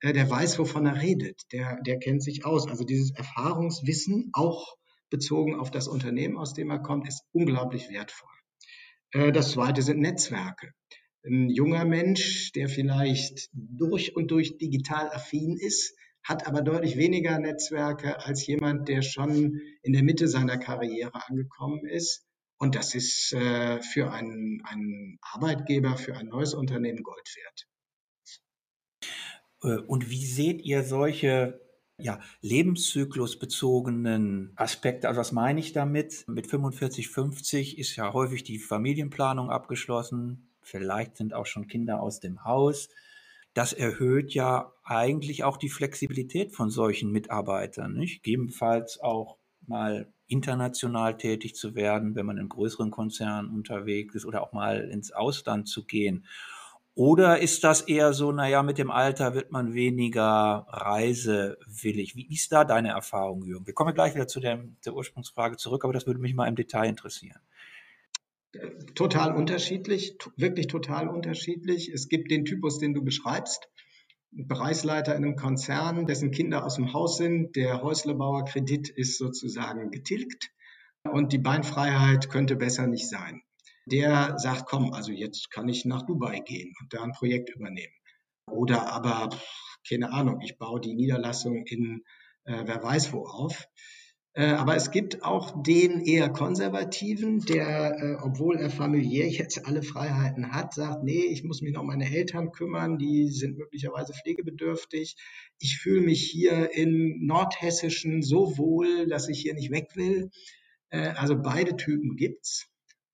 Äh, 0.00 0.14
der 0.14 0.30
weiß, 0.30 0.58
wovon 0.58 0.86
er 0.86 1.02
redet. 1.02 1.42
Der, 1.52 1.80
der 1.82 1.98
kennt 1.98 2.22
sich 2.22 2.44
aus. 2.46 2.66
Also 2.66 2.84
dieses 2.84 3.10
Erfahrungswissen, 3.14 4.30
auch 4.32 4.76
bezogen 5.10 5.54
auf 5.54 5.70
das 5.70 5.88
Unternehmen, 5.88 6.38
aus 6.38 6.54
dem 6.54 6.70
er 6.70 6.78
kommt, 6.78 7.06
ist 7.06 7.22
unglaublich 7.32 7.90
wertvoll. 7.90 8.30
Äh, 9.12 9.32
das 9.32 9.52
zweite 9.52 9.82
sind 9.82 10.00
Netzwerke. 10.00 10.72
Ein 11.24 11.50
junger 11.50 11.84
Mensch, 11.84 12.50
der 12.52 12.68
vielleicht 12.68 13.48
durch 13.52 14.16
und 14.16 14.30
durch 14.30 14.58
digital 14.58 15.08
affin 15.10 15.56
ist, 15.56 15.94
hat 16.24 16.46
aber 16.46 16.62
deutlich 16.62 16.96
weniger 16.96 17.38
Netzwerke 17.38 18.24
als 18.24 18.46
jemand, 18.46 18.88
der 18.88 19.02
schon 19.02 19.60
in 19.82 19.92
der 19.92 20.02
Mitte 20.02 20.28
seiner 20.28 20.58
Karriere 20.58 21.26
angekommen 21.28 21.84
ist. 21.86 22.24
Und 22.58 22.74
das 22.74 22.94
ist 22.94 23.32
äh, 23.32 23.80
für 23.80 24.12
einen, 24.12 24.62
einen 24.64 25.18
Arbeitgeber, 25.20 25.96
für 25.96 26.16
ein 26.16 26.28
neues 26.28 26.54
Unternehmen 26.54 27.02
Gold 27.02 27.28
wert. 27.36 27.68
Äh, 29.62 29.82
und 29.86 30.10
wie 30.10 30.26
seht 30.26 30.62
ihr 30.62 30.84
solche 30.84 31.60
ja, 32.02 32.20
lebenszyklusbezogenen 32.40 34.52
Aspekte. 34.56 35.08
Also 35.08 35.20
was 35.20 35.32
meine 35.32 35.60
ich 35.60 35.72
damit? 35.72 36.24
Mit 36.28 36.46
45, 36.46 37.08
50 37.08 37.78
ist 37.78 37.96
ja 37.96 38.12
häufig 38.12 38.42
die 38.42 38.58
Familienplanung 38.58 39.50
abgeschlossen. 39.50 40.48
Vielleicht 40.60 41.16
sind 41.16 41.34
auch 41.34 41.46
schon 41.46 41.66
Kinder 41.66 42.00
aus 42.00 42.20
dem 42.20 42.44
Haus. 42.44 42.88
Das 43.54 43.72
erhöht 43.72 44.32
ja 44.32 44.72
eigentlich 44.84 45.44
auch 45.44 45.56
die 45.56 45.68
Flexibilität 45.68 46.52
von 46.52 46.70
solchen 46.70 47.12
Mitarbeitern, 47.12 47.92
nicht? 47.92 48.22
Gegebenenfalls 48.22 49.00
auch 49.00 49.36
mal 49.66 50.12
international 50.26 51.16
tätig 51.16 51.54
zu 51.54 51.74
werden, 51.74 52.14
wenn 52.14 52.26
man 52.26 52.38
in 52.38 52.48
größeren 52.48 52.90
Konzernen 52.90 53.50
unterwegs 53.50 54.14
ist 54.14 54.24
oder 54.24 54.42
auch 54.42 54.52
mal 54.52 54.88
ins 54.88 55.12
Ausland 55.12 55.68
zu 55.68 55.84
gehen. 55.84 56.24
Oder 56.94 57.40
ist 57.40 57.64
das 57.64 57.80
eher 57.82 58.12
so, 58.12 58.32
naja, 58.32 58.62
mit 58.62 58.76
dem 58.76 58.90
Alter 58.90 59.34
wird 59.34 59.50
man 59.50 59.72
weniger 59.72 60.66
reisewillig? 60.68 62.16
Wie 62.16 62.30
ist 62.30 62.52
da 62.52 62.64
deine 62.64 62.90
Erfahrung, 62.90 63.44
Jürgen? 63.44 63.66
Wir 63.66 63.72
kommen 63.72 63.94
gleich 63.94 64.14
wieder 64.14 64.28
zu 64.28 64.40
der, 64.40 64.62
der 64.84 64.94
Ursprungsfrage 64.94 65.56
zurück, 65.56 65.84
aber 65.84 65.94
das 65.94 66.06
würde 66.06 66.20
mich 66.20 66.34
mal 66.34 66.48
im 66.48 66.54
Detail 66.54 66.88
interessieren. 66.88 67.40
Total 68.94 69.34
unterschiedlich, 69.34 70.18
wirklich 70.36 70.66
total 70.66 71.08
unterschiedlich. 71.08 71.88
Es 71.88 72.08
gibt 72.10 72.30
den 72.30 72.44
Typus, 72.44 72.78
den 72.78 72.92
du 72.92 73.02
beschreibst. 73.02 73.70
Bereichsleiter 74.30 75.16
in 75.16 75.24
einem 75.24 75.36
Konzern, 75.36 76.06
dessen 76.06 76.30
Kinder 76.30 76.64
aus 76.64 76.74
dem 76.74 76.92
Haus 76.92 77.16
sind. 77.16 77.56
Der 77.56 77.82
Häuslebauer 77.82 78.44
Kredit 78.44 78.90
ist 78.90 79.16
sozusagen 79.16 79.90
getilgt 79.90 80.50
und 81.10 81.32
die 81.32 81.38
Beinfreiheit 81.38 82.28
könnte 82.28 82.56
besser 82.56 82.86
nicht 82.86 83.08
sein 83.08 83.42
der 83.86 84.38
sagt, 84.38 84.66
komm, 84.66 84.92
also 84.92 85.12
jetzt 85.12 85.50
kann 85.50 85.68
ich 85.68 85.84
nach 85.84 86.02
Dubai 86.02 86.40
gehen 86.40 86.74
und 86.80 86.92
da 86.92 87.02
ein 87.02 87.12
Projekt 87.12 87.50
übernehmen. 87.50 87.94
Oder 88.50 88.92
aber, 88.92 89.30
keine 89.88 90.12
Ahnung, 90.12 90.40
ich 90.42 90.58
baue 90.58 90.80
die 90.80 90.94
Niederlassung 90.94 91.64
in 91.66 92.02
äh, 92.44 92.62
wer 92.66 92.82
weiß 92.82 93.12
wo 93.12 93.24
auf. 93.26 93.68
Äh, 94.34 94.46
aber 94.46 94.76
es 94.76 94.90
gibt 94.90 95.22
auch 95.24 95.62
den 95.62 96.00
eher 96.00 96.30
konservativen, 96.30 97.40
der, 97.40 97.96
äh, 97.98 98.16
obwohl 98.22 98.56
er 98.56 98.70
familiär 98.70 99.28
jetzt 99.28 99.66
alle 99.66 99.82
Freiheiten 99.82 100.52
hat, 100.52 100.74
sagt, 100.74 101.04
nee, 101.04 101.24
ich 101.26 101.44
muss 101.44 101.60
mich 101.60 101.72
noch 101.72 101.82
um 101.82 101.88
meine 101.88 102.10
Eltern 102.10 102.50
kümmern, 102.50 102.98
die 102.98 103.28
sind 103.28 103.58
möglicherweise 103.58 104.14
pflegebedürftig. 104.14 105.16
Ich 105.58 105.78
fühle 105.78 106.00
mich 106.00 106.22
hier 106.22 106.72
im 106.74 107.26
Nordhessischen 107.26 108.22
so 108.22 108.56
wohl, 108.56 109.06
dass 109.06 109.28
ich 109.28 109.40
hier 109.40 109.54
nicht 109.54 109.70
weg 109.70 109.88
will. 109.94 110.30
Äh, 110.90 111.08
also 111.10 111.36
beide 111.40 111.76
Typen 111.76 112.16
gibt's. 112.16 112.71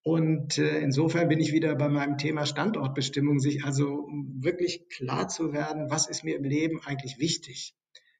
Und 0.08 0.56
insofern 0.56 1.28
bin 1.28 1.38
ich 1.38 1.52
wieder 1.52 1.74
bei 1.74 1.90
meinem 1.90 2.16
Thema 2.16 2.46
Standortbestimmung, 2.46 3.40
sich 3.40 3.64
also 3.64 4.08
wirklich 4.40 4.88
klar 4.88 5.28
zu 5.28 5.52
werden, 5.52 5.90
was 5.90 6.08
ist 6.08 6.24
mir 6.24 6.36
im 6.36 6.44
Leben 6.44 6.80
eigentlich 6.82 7.18
wichtig 7.18 7.74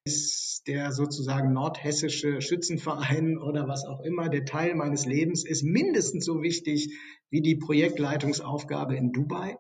ist 0.05 0.67
der 0.67 0.93
sozusagen 0.93 1.53
nordhessische 1.53 2.41
Schützenverein 2.41 3.37
oder 3.37 3.69
was 3.69 3.85
auch 3.85 4.01
immer, 4.01 4.31
der 4.31 4.47
Teil 4.47 4.75
meines 4.75 5.05
Lebens 5.05 5.45
ist, 5.45 5.63
mindestens 5.63 6.25
so 6.25 6.43
wichtig 6.43 6.95
wie 7.31 7.43
die 7.43 7.57
Projektleitungsaufgabe 7.57 8.97
in 8.97 9.13
Dubai, 9.13 9.57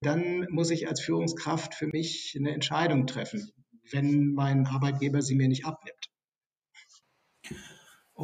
dann 0.00 0.46
muss 0.50 0.70
ich 0.70 0.88
als 0.88 1.00
Führungskraft 1.00 1.74
für 1.74 1.86
mich 1.86 2.34
eine 2.38 2.52
Entscheidung 2.52 3.06
treffen, 3.06 3.50
wenn 3.90 4.32
mein 4.32 4.66
Arbeitgeber 4.66 5.20
sie 5.20 5.34
mir 5.34 5.48
nicht 5.48 5.66
abnimmt. 5.66 6.11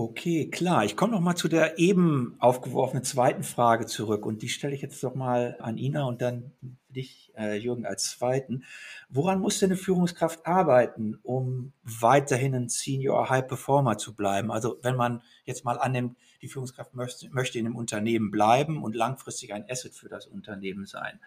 Okay, 0.01 0.49
klar. 0.49 0.85
Ich 0.85 0.97
komme 0.97 1.15
noch 1.15 1.21
mal 1.21 1.35
zu 1.35 1.49
der 1.49 1.81
eben 1.81 2.37
aufgeworfenen 2.39 3.03
zweiten 3.03 3.43
Frage 3.43 3.87
zurück 3.87 4.27
und 4.27 4.43
die 4.43 4.49
stelle 4.49 4.73
ich 4.73 4.81
jetzt 4.81 5.03
doch 5.03 5.17
mal 5.17 5.57
an 5.59 5.77
Ina 5.77 6.05
und 6.05 6.23
dann 6.23 6.53
dich, 6.89 7.33
äh, 7.37 7.57
Jürgen, 7.57 7.85
als 7.85 8.05
zweiten. 8.13 8.63
Woran 9.09 9.41
muss 9.41 9.59
denn 9.59 9.73
eine 9.73 9.77
Führungskraft 9.77 10.47
arbeiten, 10.47 11.19
um 11.25 11.73
weiterhin 11.83 12.55
ein 12.55 12.69
Senior 12.69 13.29
High 13.29 13.49
Performer 13.49 13.99
zu 13.99 14.15
bleiben? 14.15 14.53
Also 14.53 14.79
wenn 14.83 14.95
man 14.95 15.21
jetzt 15.45 15.65
mal 15.65 15.81
annimmt, 15.81 16.17
die 16.43 16.49
Führungskraft 16.49 16.95
möchte, 16.95 17.29
möchte 17.31 17.59
in 17.59 17.67
einem 17.67 17.75
Unternehmen 17.75 18.31
bleiben 18.31 18.85
und 18.85 18.95
langfristig 18.95 19.53
ein 19.53 19.69
Asset 19.69 19.97
für 19.97 20.09
das 20.09 20.29
Unternehmen 20.29 20.87
sein. 20.87 21.19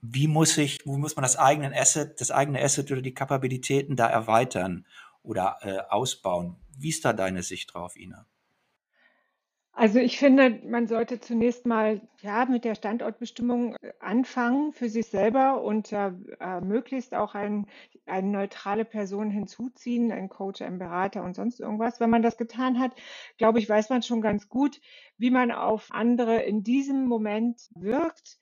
Wie 0.00 0.26
muss 0.26 0.56
ich, 0.56 0.78
wo 0.86 0.96
muss 0.96 1.16
man 1.16 1.22
das 1.22 1.36
eigene 1.36 1.78
Asset, 1.78 2.18
das 2.18 2.30
eigene 2.30 2.62
Asset 2.62 2.90
oder 2.90 3.02
die 3.02 3.12
Kapabilitäten 3.12 3.94
da 3.94 4.06
erweitern 4.06 4.86
oder 5.22 5.58
äh, 5.60 5.80
ausbauen? 5.90 6.56
Wie 6.78 6.90
ist 6.90 7.04
da 7.04 7.12
deine 7.12 7.42
Sicht 7.42 7.74
drauf, 7.74 7.96
Ina? 7.96 8.26
Also 9.78 9.98
ich 9.98 10.18
finde, 10.18 10.62
man 10.64 10.86
sollte 10.86 11.20
zunächst 11.20 11.66
mal 11.66 12.00
ja 12.22 12.46
mit 12.46 12.64
der 12.64 12.74
Standortbestimmung 12.74 13.76
äh, 13.82 13.92
anfangen 14.00 14.72
für 14.72 14.88
sich 14.88 15.06
selber 15.06 15.62
und 15.62 15.92
äh, 15.92 16.12
äh, 16.40 16.62
möglichst 16.62 17.14
auch 17.14 17.34
ein, 17.34 17.66
eine 18.06 18.28
neutrale 18.28 18.86
Person 18.86 19.30
hinzuziehen, 19.30 20.12
ein 20.12 20.30
Coach, 20.30 20.62
ein 20.62 20.78
Berater 20.78 21.22
und 21.22 21.36
sonst 21.36 21.60
irgendwas. 21.60 22.00
Wenn 22.00 22.08
man 22.08 22.22
das 22.22 22.38
getan 22.38 22.80
hat, 22.80 22.92
glaube 23.36 23.58
ich, 23.58 23.68
weiß 23.68 23.90
man 23.90 24.02
schon 24.02 24.22
ganz 24.22 24.48
gut, 24.48 24.80
wie 25.18 25.30
man 25.30 25.50
auf 25.52 25.88
andere 25.90 26.42
in 26.42 26.62
diesem 26.62 27.04
Moment 27.06 27.68
wirkt. 27.74 28.38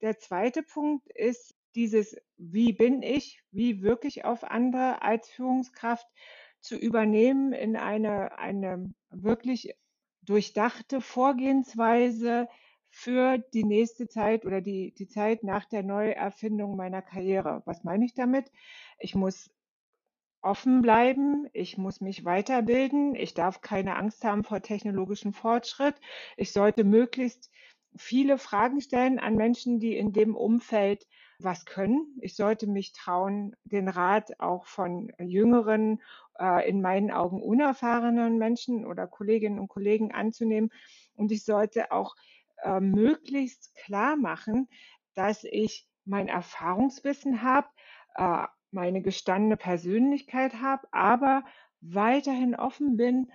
Der 0.00 0.18
zweite 0.18 0.62
Punkt 0.62 1.06
ist 1.08 1.54
dieses, 1.74 2.16
wie 2.38 2.72
bin 2.72 3.02
ich, 3.02 3.42
wie 3.50 3.82
wirke 3.82 4.08
ich 4.08 4.24
auf 4.24 4.42
andere 4.42 5.02
als 5.02 5.28
Führungskraft 5.28 6.06
zu 6.60 6.76
übernehmen 6.76 7.52
in 7.52 7.76
eine, 7.76 8.38
eine 8.38 8.92
wirklich 9.10 9.74
durchdachte 10.22 11.00
Vorgehensweise 11.00 12.48
für 12.90 13.38
die 13.38 13.64
nächste 13.64 14.08
Zeit 14.08 14.44
oder 14.44 14.60
die, 14.60 14.92
die 14.94 15.08
Zeit 15.08 15.42
nach 15.42 15.64
der 15.66 15.82
Neuerfindung 15.82 16.76
meiner 16.76 17.02
Karriere. 17.02 17.62
Was 17.64 17.84
meine 17.84 18.04
ich 18.04 18.14
damit? 18.14 18.50
Ich 18.98 19.14
muss 19.14 19.50
offen 20.40 20.82
bleiben, 20.82 21.48
ich 21.52 21.78
muss 21.78 22.00
mich 22.00 22.24
weiterbilden, 22.24 23.14
ich 23.14 23.34
darf 23.34 23.60
keine 23.60 23.96
Angst 23.96 24.24
haben 24.24 24.44
vor 24.44 24.62
technologischem 24.62 25.32
Fortschritt, 25.32 25.96
ich 26.36 26.52
sollte 26.52 26.84
möglichst 26.84 27.50
viele 27.96 28.38
Fragen 28.38 28.80
stellen 28.80 29.18
an 29.18 29.34
Menschen, 29.34 29.80
die 29.80 29.96
in 29.96 30.12
dem 30.12 30.36
Umfeld 30.36 31.06
was 31.40 31.64
können. 31.64 32.16
Ich 32.20 32.36
sollte 32.36 32.66
mich 32.66 32.92
trauen, 32.92 33.54
den 33.64 33.88
Rat 33.88 34.40
auch 34.40 34.66
von 34.66 35.12
jüngeren, 35.18 36.02
äh, 36.38 36.68
in 36.68 36.80
meinen 36.80 37.10
Augen 37.10 37.42
unerfahrenen 37.42 38.38
Menschen 38.38 38.86
oder 38.86 39.06
Kolleginnen 39.06 39.58
und 39.58 39.68
Kollegen 39.68 40.12
anzunehmen. 40.12 40.70
Und 41.14 41.32
ich 41.32 41.44
sollte 41.44 41.92
auch 41.92 42.14
äh, 42.62 42.80
möglichst 42.80 43.74
klar 43.74 44.16
machen, 44.16 44.68
dass 45.14 45.44
ich 45.44 45.86
mein 46.04 46.28
Erfahrungswissen 46.28 47.42
habe, 47.42 47.68
äh, 48.14 48.44
meine 48.70 49.02
gestandene 49.02 49.56
Persönlichkeit 49.56 50.54
habe, 50.54 50.86
aber 50.92 51.44
weiterhin 51.80 52.54
offen 52.54 52.96
bin 52.96 53.32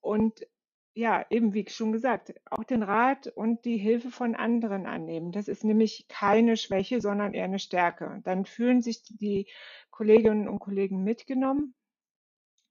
und 0.00 0.46
ja, 0.94 1.26
eben 1.28 1.52
wie 1.52 1.68
schon 1.68 1.92
gesagt, 1.92 2.32
auch 2.50 2.64
den 2.64 2.82
Rat 2.82 3.26
und 3.26 3.66
die 3.66 3.76
Hilfe 3.76 4.10
von 4.10 4.34
anderen 4.34 4.86
annehmen. 4.86 5.30
Das 5.30 5.46
ist 5.46 5.62
nämlich 5.62 6.06
keine 6.08 6.56
Schwäche, 6.56 7.02
sondern 7.02 7.34
eher 7.34 7.44
eine 7.44 7.58
Stärke. 7.58 8.22
Dann 8.24 8.46
fühlen 8.46 8.80
sich 8.80 9.02
die 9.02 9.46
Kolleginnen 9.90 10.48
und 10.48 10.58
Kollegen 10.58 11.04
mitgenommen 11.04 11.74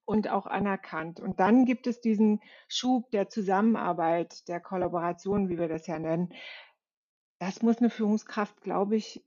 und 0.06 0.30
auch 0.30 0.46
anerkannt. 0.46 1.20
Und 1.20 1.40
dann 1.40 1.66
gibt 1.66 1.88
es 1.88 2.00
diesen 2.00 2.42
Schub 2.68 3.10
der 3.12 3.30
Zusammenarbeit, 3.30 4.48
der 4.48 4.60
Kollaboration, 4.60 5.50
wie 5.50 5.58
wir 5.58 5.68
das 5.68 5.88
ja 5.88 6.00
nennen. 6.00 6.34
Das 7.40 7.62
muss 7.62 7.80
eine 7.80 7.90
Führungskraft, 7.90 8.62
glaube 8.62 8.96
ich, 8.96 9.26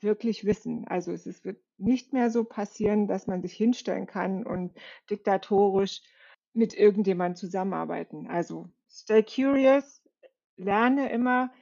wirklich 0.00 0.44
wissen. 0.44 0.86
Also 0.88 1.12
es 1.12 1.44
wird 1.44 1.60
nicht 1.76 2.12
mehr 2.12 2.30
so 2.30 2.44
passieren, 2.44 3.06
dass 3.08 3.26
man 3.26 3.42
sich 3.42 3.52
hinstellen 3.52 4.06
kann 4.06 4.46
und 4.46 4.76
diktatorisch 5.10 6.02
mit 6.54 6.74
irgendjemandem 6.74 7.36
zusammenarbeiten. 7.36 8.26
Also 8.28 8.68
stay 8.90 9.22
curious, 9.22 10.02
lerne 10.56 11.10
immer 11.10 11.52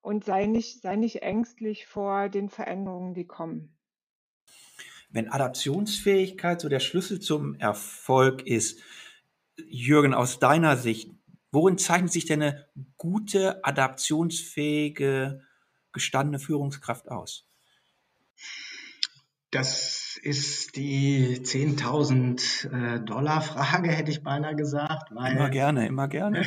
und 0.00 0.24
sei 0.24 0.46
nicht, 0.46 0.80
sei 0.80 0.96
nicht 0.96 1.22
ängstlich 1.22 1.86
vor 1.86 2.28
den 2.28 2.48
Veränderungen, 2.48 3.14
die 3.14 3.26
kommen. 3.26 3.76
Wenn 5.12 5.28
Adaptionsfähigkeit 5.28 6.60
so 6.60 6.70
der 6.70 6.80
Schlüssel 6.80 7.20
zum 7.20 7.54
Erfolg 7.56 8.46
ist, 8.46 8.80
Jürgen, 9.68 10.14
aus 10.14 10.38
deiner 10.38 10.78
Sicht, 10.78 11.10
worin 11.52 11.76
zeichnet 11.76 12.10
sich 12.10 12.24
denn 12.24 12.40
eine 12.42 12.66
gute, 12.96 13.62
adaptionsfähige, 13.62 15.42
gestandene 15.92 16.38
Führungskraft 16.38 17.10
aus? 17.10 17.46
Das 19.50 20.18
ist 20.22 20.76
die 20.76 21.40
10.000 21.40 22.70
äh, 22.70 23.04
Dollar 23.04 23.42
Frage, 23.42 23.90
hätte 23.90 24.10
ich 24.10 24.22
beinahe 24.22 24.56
gesagt. 24.56 25.10
Immer 25.10 25.50
gerne, 25.50 25.86
immer 25.86 26.08
gerne. 26.08 26.40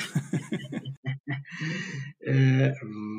äh, 2.19 2.71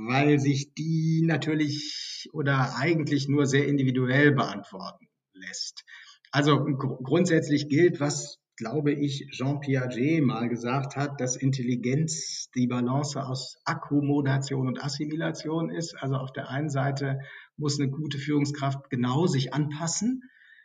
weil 0.09 0.41
sich 0.41 0.75
die 0.75 1.23
natürlich 1.25 2.29
oder 2.33 2.75
eigentlich 2.77 3.29
nur 3.29 3.47
sehr 3.47 3.69
individuell 3.69 4.33
beantworten 4.33 5.06
lässt. 5.37 5.85
Also 6.31 6.65
gr 6.65 6.99
grundsätzlich 7.03 7.69
gilt, 7.69 8.01
was 8.01 8.41
glaube 8.57 8.93
ich, 8.93 9.29
Jean 9.31 9.61
Piaget 9.61 10.23
mal 10.23 10.49
gesagt 10.49 10.97
hat, 10.97 11.21
dass 11.21 11.37
Intelligenz 11.37 12.51
die 12.55 12.67
Balance 12.67 13.23
aus 13.23 13.59
Akkommodation 13.65 14.67
und 14.67 14.83
Assimilation 14.83 15.71
ist. 15.71 15.95
Also 15.95 16.17
auf 16.17 16.33
der 16.33 16.49
einen 16.49 16.71
Seite 16.71 17.21
muss 17.57 17.79
eine 17.79 17.91
gute 17.91 18.19
Führungskraft 18.19 18.89
genau 18.89 19.27
sich 19.27 19.53
anpassen, 19.53 20.23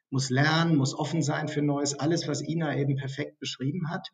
muss 0.09 0.29
lernen, 0.29 0.77
muss 0.77 0.97
offen 0.97 1.21
sein 1.21 1.47
für 1.47 1.61
Neues, 1.61 1.99
alles, 1.99 2.27
was 2.27 2.41
Ina 2.41 2.77
eben 2.77 2.95
perfekt 2.95 3.39
beschrieben 3.39 3.89
hat. 3.89 4.07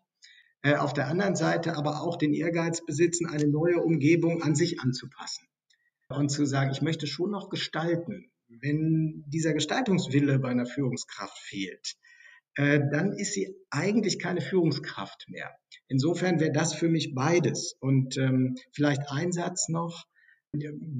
Äh, 0.63 0.75
auf 0.75 0.93
der 0.93 1.07
anderen 1.07 1.35
Seite 1.35 1.77
aber 1.77 2.01
auch 2.01 2.17
den 2.17 2.33
Ehrgeiz 2.33 2.83
besitzen, 2.83 3.27
eine 3.27 3.47
neue 3.47 3.81
Umgebung 3.81 4.41
an 4.41 4.55
sich 4.55 4.79
anzupassen 4.79 5.47
und 6.09 6.29
zu 6.29 6.45
sagen, 6.45 6.71
ich 6.71 6.81
möchte 6.81 7.05
schon 7.05 7.31
noch 7.31 7.49
gestalten. 7.49 8.31
Wenn 8.49 9.23
dieser 9.27 9.53
Gestaltungswille 9.53 10.39
bei 10.39 10.49
einer 10.49 10.65
Führungskraft 10.65 11.37
fehlt, 11.37 11.95
äh, 12.55 12.79
dann 12.91 13.13
ist 13.13 13.33
sie 13.33 13.55
eigentlich 13.69 14.19
keine 14.19 14.41
Führungskraft 14.41 15.27
mehr. 15.29 15.55
Insofern 15.87 16.39
wäre 16.39 16.51
das 16.51 16.73
für 16.73 16.89
mich 16.89 17.13
beides. 17.13 17.75
Und 17.79 18.17
ähm, 18.17 18.55
vielleicht 18.71 19.03
ein 19.09 19.31
Satz 19.31 19.69
noch. 19.69 20.05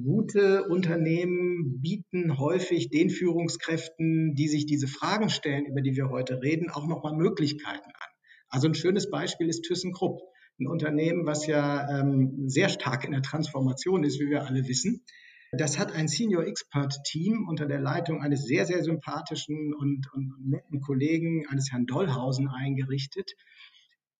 Gute 0.04 0.68
Unternehmen 0.68 1.80
bieten 1.80 2.38
häufig 2.38 2.90
den 2.90 3.10
Führungskräften, 3.10 4.34
die 4.34 4.46
sich 4.46 4.66
diese 4.66 4.86
Fragen 4.86 5.30
stellen, 5.30 5.66
über 5.66 5.80
die 5.80 5.96
wir 5.96 6.10
heute 6.10 6.42
reden, 6.42 6.70
auch 6.70 6.86
nochmal 6.86 7.16
Möglichkeiten 7.16 7.90
an. 7.90 8.08
Also 8.50 8.68
ein 8.68 8.74
schönes 8.74 9.10
Beispiel 9.10 9.48
ist 9.48 9.62
ThyssenKrupp, 9.62 10.20
ein 10.60 10.68
Unternehmen, 10.68 11.26
was 11.26 11.46
ja 11.46 12.00
ähm, 12.00 12.48
sehr 12.48 12.68
stark 12.68 13.04
in 13.04 13.12
der 13.12 13.22
Transformation 13.22 14.04
ist, 14.04 14.20
wie 14.20 14.30
wir 14.30 14.46
alle 14.46 14.68
wissen. 14.68 15.04
Das 15.52 15.78
hat 15.78 15.92
ein 15.92 16.08
Senior 16.08 16.46
Expert 16.46 16.94
Team 17.04 17.46
unter 17.48 17.66
der 17.66 17.80
Leitung 17.80 18.20
eines 18.20 18.44
sehr, 18.44 18.66
sehr 18.66 18.82
sympathischen 18.82 19.74
und, 19.74 20.06
und 20.12 20.34
netten 20.46 20.80
Kollegen, 20.80 21.46
eines 21.48 21.72
Herrn 21.72 21.86
Dollhausen, 21.86 22.48
eingerichtet, 22.48 23.32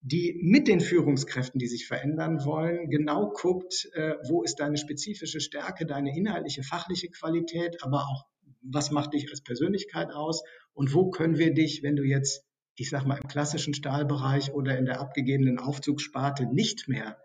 die 0.01 0.38
mit 0.43 0.69
den 0.69 0.81
Führungskräften, 0.81 1.59
die 1.59 1.67
sich 1.67 1.87
verändern 1.87 2.45
wollen, 2.45 2.88
genau 2.88 3.31
guckt, 3.31 3.88
äh, 3.93 4.14
wo 4.29 4.43
ist 4.43 4.57
deine 4.57 4.79
spezifische 4.79 5.41
Stärke, 5.41 5.85
deine 5.85 6.17
inhaltliche, 6.17 6.62
fachliche 6.62 7.09
Qualität, 7.11 7.83
aber 7.83 8.05
auch, 8.09 8.27
was 8.62 8.91
macht 8.91 9.12
dich 9.12 9.31
als 9.31 9.43
Persönlichkeit 9.43 10.12
aus 10.12 10.43
und 10.73 10.95
wo 10.95 11.11
können 11.11 11.37
wir 11.37 11.53
dich, 11.53 11.83
wenn 11.83 11.97
du 11.97 12.05
jetzt 12.05 12.45
ich 12.79 12.91
sag 12.91 13.05
mal, 13.05 13.19
im 13.19 13.27
klassischen 13.27 13.75
Stahlbereich 13.75 14.53
oder 14.53 14.79
in 14.79 14.87
der 14.87 15.01
abgegebenen 15.01 15.59
Aufzugssparte 15.59 16.47
nicht 16.47 16.87
mehr 16.87 17.19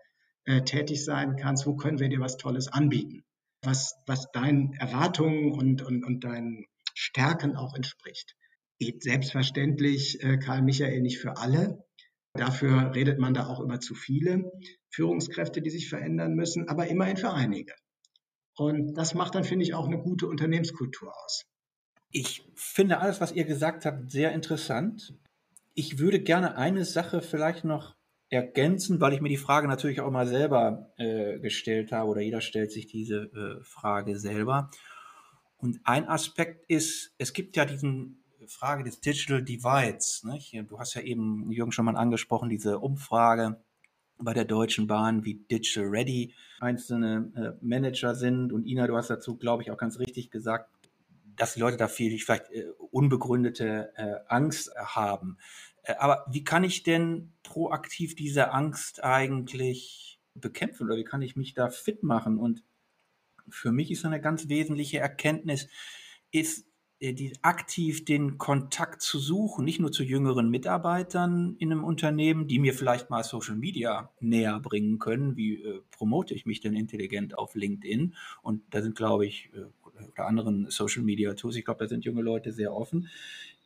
äh, 0.44 0.62
tätig 0.62 1.04
sein 1.04 1.36
kannst, 1.36 1.66
wo 1.66 1.76
können 1.76 2.00
wir 2.00 2.08
dir 2.08 2.20
was 2.20 2.36
Tolles 2.36 2.68
anbieten, 2.68 3.24
was, 3.66 3.94
was 4.06 4.30
deinen 4.32 4.72
Erwartungen 4.74 5.52
und, 5.52 5.82
und, 5.82 6.04
und 6.04 6.24
deinen 6.24 6.66
Stärken 6.94 7.56
auch 7.56 7.74
entspricht. 7.74 8.36
Geht 8.78 9.02
selbstverständlich, 9.02 10.22
äh, 10.22 10.38
Karl 10.38 10.62
Michael, 10.62 11.00
nicht 11.00 11.18
für 11.18 11.36
alle. 11.36 11.84
Dafür 12.34 12.94
redet 12.94 13.18
man 13.18 13.34
da 13.34 13.46
auch 13.46 13.60
über 13.60 13.78
zu 13.78 13.94
viele 13.94 14.50
Führungskräfte, 14.90 15.62
die 15.62 15.70
sich 15.70 15.88
verändern 15.88 16.34
müssen, 16.34 16.68
aber 16.68 16.88
immerhin 16.88 17.16
für 17.16 17.32
einige. 17.32 17.74
Und 18.56 18.94
das 18.94 19.14
macht 19.14 19.34
dann, 19.34 19.44
finde 19.44 19.64
ich, 19.64 19.74
auch 19.74 19.86
eine 19.86 19.98
gute 19.98 20.26
Unternehmenskultur 20.26 21.12
aus. 21.24 21.44
Ich 22.10 22.48
finde 22.54 23.00
alles, 23.00 23.20
was 23.20 23.32
ihr 23.32 23.44
gesagt 23.44 23.84
habt, 23.86 24.10
sehr 24.10 24.32
interessant. 24.32 25.14
Ich 25.74 25.98
würde 25.98 26.20
gerne 26.20 26.56
eine 26.56 26.84
Sache 26.84 27.20
vielleicht 27.20 27.64
noch 27.64 27.96
ergänzen, 28.34 29.00
weil 29.00 29.14
ich 29.14 29.20
mir 29.20 29.28
die 29.28 29.36
Frage 29.36 29.68
natürlich 29.68 30.00
auch 30.00 30.10
mal 30.10 30.26
selber 30.26 30.90
äh, 30.98 31.38
gestellt 31.38 31.92
habe 31.92 32.10
oder 32.10 32.20
jeder 32.20 32.40
stellt 32.40 32.72
sich 32.72 32.86
diese 32.86 33.30
äh, 33.32 33.64
Frage 33.64 34.18
selber. 34.18 34.70
Und 35.56 35.80
ein 35.84 36.08
Aspekt 36.08 36.68
ist, 36.68 37.14
es 37.16 37.32
gibt 37.32 37.56
ja 37.56 37.64
diesen 37.64 38.22
Frage 38.46 38.84
des 38.84 39.00
Digital 39.00 39.42
Divides. 39.42 40.24
Nicht? 40.24 40.54
Du 40.68 40.78
hast 40.78 40.94
ja 40.94 41.02
eben, 41.02 41.50
Jürgen, 41.50 41.72
schon 41.72 41.86
mal 41.86 41.96
angesprochen, 41.96 42.50
diese 42.50 42.78
Umfrage 42.80 43.62
bei 44.18 44.34
der 44.34 44.44
Deutschen 44.44 44.86
Bahn, 44.86 45.24
wie 45.24 45.34
Digital 45.34 45.84
Ready 45.88 46.34
einzelne 46.60 47.32
äh, 47.34 47.64
Manager 47.64 48.14
sind. 48.14 48.52
Und 48.52 48.66
Ina, 48.66 48.86
du 48.86 48.96
hast 48.96 49.10
dazu, 49.10 49.36
glaube 49.36 49.62
ich, 49.62 49.70
auch 49.70 49.78
ganz 49.78 49.98
richtig 49.98 50.30
gesagt, 50.30 50.70
dass 51.36 51.54
die 51.54 51.60
Leute 51.60 51.76
da 51.76 51.88
viel 51.88 52.18
vielleicht 52.18 52.50
äh, 52.50 52.66
unbegründete 52.90 53.92
äh, 53.96 54.14
Angst 54.28 54.70
haben. 54.76 55.38
Äh, 55.84 55.94
aber 55.98 56.26
wie 56.30 56.44
kann 56.44 56.64
ich 56.64 56.82
denn 56.82 57.32
proaktiv 57.42 58.14
diese 58.16 58.52
Angst 58.52 59.04
eigentlich 59.04 60.20
bekämpfen 60.34 60.86
oder 60.86 60.96
wie 60.96 61.04
kann 61.04 61.22
ich 61.22 61.36
mich 61.36 61.54
da 61.54 61.70
fit 61.70 62.02
machen? 62.02 62.38
Und 62.38 62.64
für 63.48 63.72
mich 63.72 63.90
ist 63.90 64.04
eine 64.04 64.20
ganz 64.20 64.48
wesentliche 64.48 64.98
Erkenntnis, 64.98 65.68
ist 66.32 66.66
äh, 67.00 67.12
die, 67.12 67.32
aktiv 67.42 68.04
den 68.04 68.38
Kontakt 68.38 69.02
zu 69.02 69.18
suchen, 69.18 69.64
nicht 69.64 69.80
nur 69.80 69.92
zu 69.92 70.02
jüngeren 70.02 70.50
Mitarbeitern 70.50 71.56
in 71.58 71.70
einem 71.70 71.84
Unternehmen, 71.84 72.48
die 72.48 72.58
mir 72.58 72.74
vielleicht 72.74 73.10
mal 73.10 73.22
Social 73.24 73.56
Media 73.56 74.10
näher 74.20 74.58
bringen 74.60 74.98
können. 74.98 75.36
Wie 75.36 75.62
äh, 75.62 75.80
promote 75.90 76.34
ich 76.34 76.46
mich 76.46 76.60
denn 76.60 76.74
intelligent 76.74 77.36
auf 77.38 77.54
LinkedIn? 77.54 78.14
Und 78.42 78.62
da 78.70 78.82
sind, 78.82 78.96
glaube 78.96 79.26
ich, 79.26 79.50
äh, 79.54 79.66
oder 80.14 80.26
anderen 80.26 80.70
Social 80.70 81.02
Media 81.02 81.34
Tools, 81.34 81.56
ich 81.56 81.64
glaube, 81.64 81.84
da 81.84 81.88
sind 81.88 82.04
junge 82.04 82.22
Leute 82.22 82.52
sehr 82.52 82.72
offen. 82.72 83.08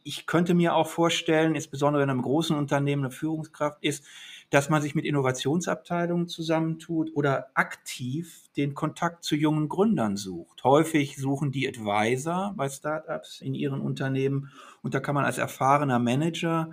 Ich 0.08 0.24
könnte 0.24 0.54
mir 0.54 0.74
auch 0.74 0.88
vorstellen, 0.88 1.54
insbesondere 1.54 2.02
in 2.02 2.08
einem 2.08 2.22
großen 2.22 2.56
Unternehmen 2.56 3.04
eine 3.04 3.10
Führungskraft 3.10 3.84
ist, 3.84 4.06
dass 4.48 4.70
man 4.70 4.80
sich 4.80 4.94
mit 4.94 5.04
Innovationsabteilungen 5.04 6.28
zusammentut 6.28 7.10
oder 7.14 7.50
aktiv 7.52 8.48
den 8.56 8.72
Kontakt 8.72 9.22
zu 9.22 9.36
jungen 9.36 9.68
Gründern 9.68 10.16
sucht. 10.16 10.64
Häufig 10.64 11.18
suchen 11.18 11.52
die 11.52 11.68
Advisor 11.68 12.54
bei 12.56 12.70
Startups 12.70 13.42
in 13.42 13.52
ihren 13.52 13.82
Unternehmen 13.82 14.50
und 14.80 14.94
da 14.94 15.00
kann 15.00 15.14
man 15.14 15.26
als 15.26 15.36
erfahrener 15.36 15.98
Manager 15.98 16.70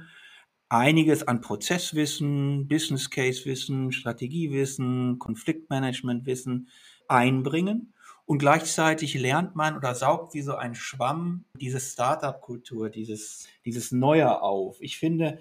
einiges 0.69 1.28
an 1.28 1.41
Prozesswissen, 1.41 2.69
Business 2.69 3.10
Case 3.10 3.43
Wissen, 3.43 3.91
Strategiewissen, 3.91 5.19
Konfliktmanagement-Wissen 5.19 6.69
einbringen. 7.10 7.94
Und 8.25 8.39
gleichzeitig 8.39 9.13
lernt 9.13 9.55
man 9.55 9.77
oder 9.77 9.93
saugt 9.93 10.33
wie 10.33 10.41
so 10.41 10.55
ein 10.55 10.73
Schwamm 10.73 11.45
diese 11.59 11.79
Startup-Kultur, 11.79 12.89
dieses, 12.89 13.47
dieses 13.65 13.91
Neue 13.91 14.41
auf. 14.41 14.77
Ich 14.81 14.97
finde, 14.97 15.39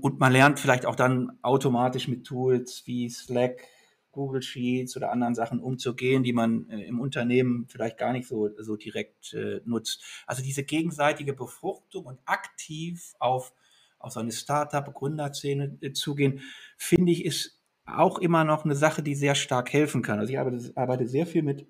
und 0.00 0.18
man 0.18 0.32
lernt 0.32 0.58
vielleicht 0.58 0.84
auch 0.84 0.96
dann 0.96 1.38
automatisch 1.42 2.08
mit 2.08 2.24
Tools 2.24 2.82
wie 2.86 3.08
Slack, 3.08 3.62
Google 4.10 4.42
Sheets 4.42 4.96
oder 4.96 5.12
anderen 5.12 5.34
Sachen 5.36 5.60
umzugehen, 5.60 6.24
die 6.24 6.32
man 6.32 6.68
äh, 6.70 6.82
im 6.86 6.98
Unternehmen 6.98 7.66
vielleicht 7.68 7.98
gar 7.98 8.12
nicht 8.12 8.26
so, 8.26 8.50
so 8.58 8.76
direkt 8.76 9.32
äh, 9.34 9.60
nutzt. 9.64 10.02
Also 10.26 10.42
diese 10.42 10.64
gegenseitige 10.64 11.34
Befruchtung 11.34 12.06
und 12.06 12.18
aktiv 12.24 13.14
auf, 13.20 13.52
auf 13.98 14.12
so 14.12 14.18
eine 14.18 14.32
Startup-Gründerszene 14.32 15.78
äh, 15.82 15.92
zugehen, 15.92 16.40
finde 16.76 17.12
ich, 17.12 17.24
ist 17.24 17.60
auch 17.86 18.18
immer 18.18 18.44
noch 18.44 18.64
eine 18.64 18.74
Sache, 18.74 19.02
die 19.02 19.14
sehr 19.14 19.36
stark 19.36 19.72
helfen 19.72 20.02
kann. 20.02 20.18
Also 20.18 20.32
ich 20.32 20.38
arbeite, 20.38 20.72
arbeite 20.74 21.06
sehr 21.06 21.26
viel 21.26 21.42
mit 21.42 21.66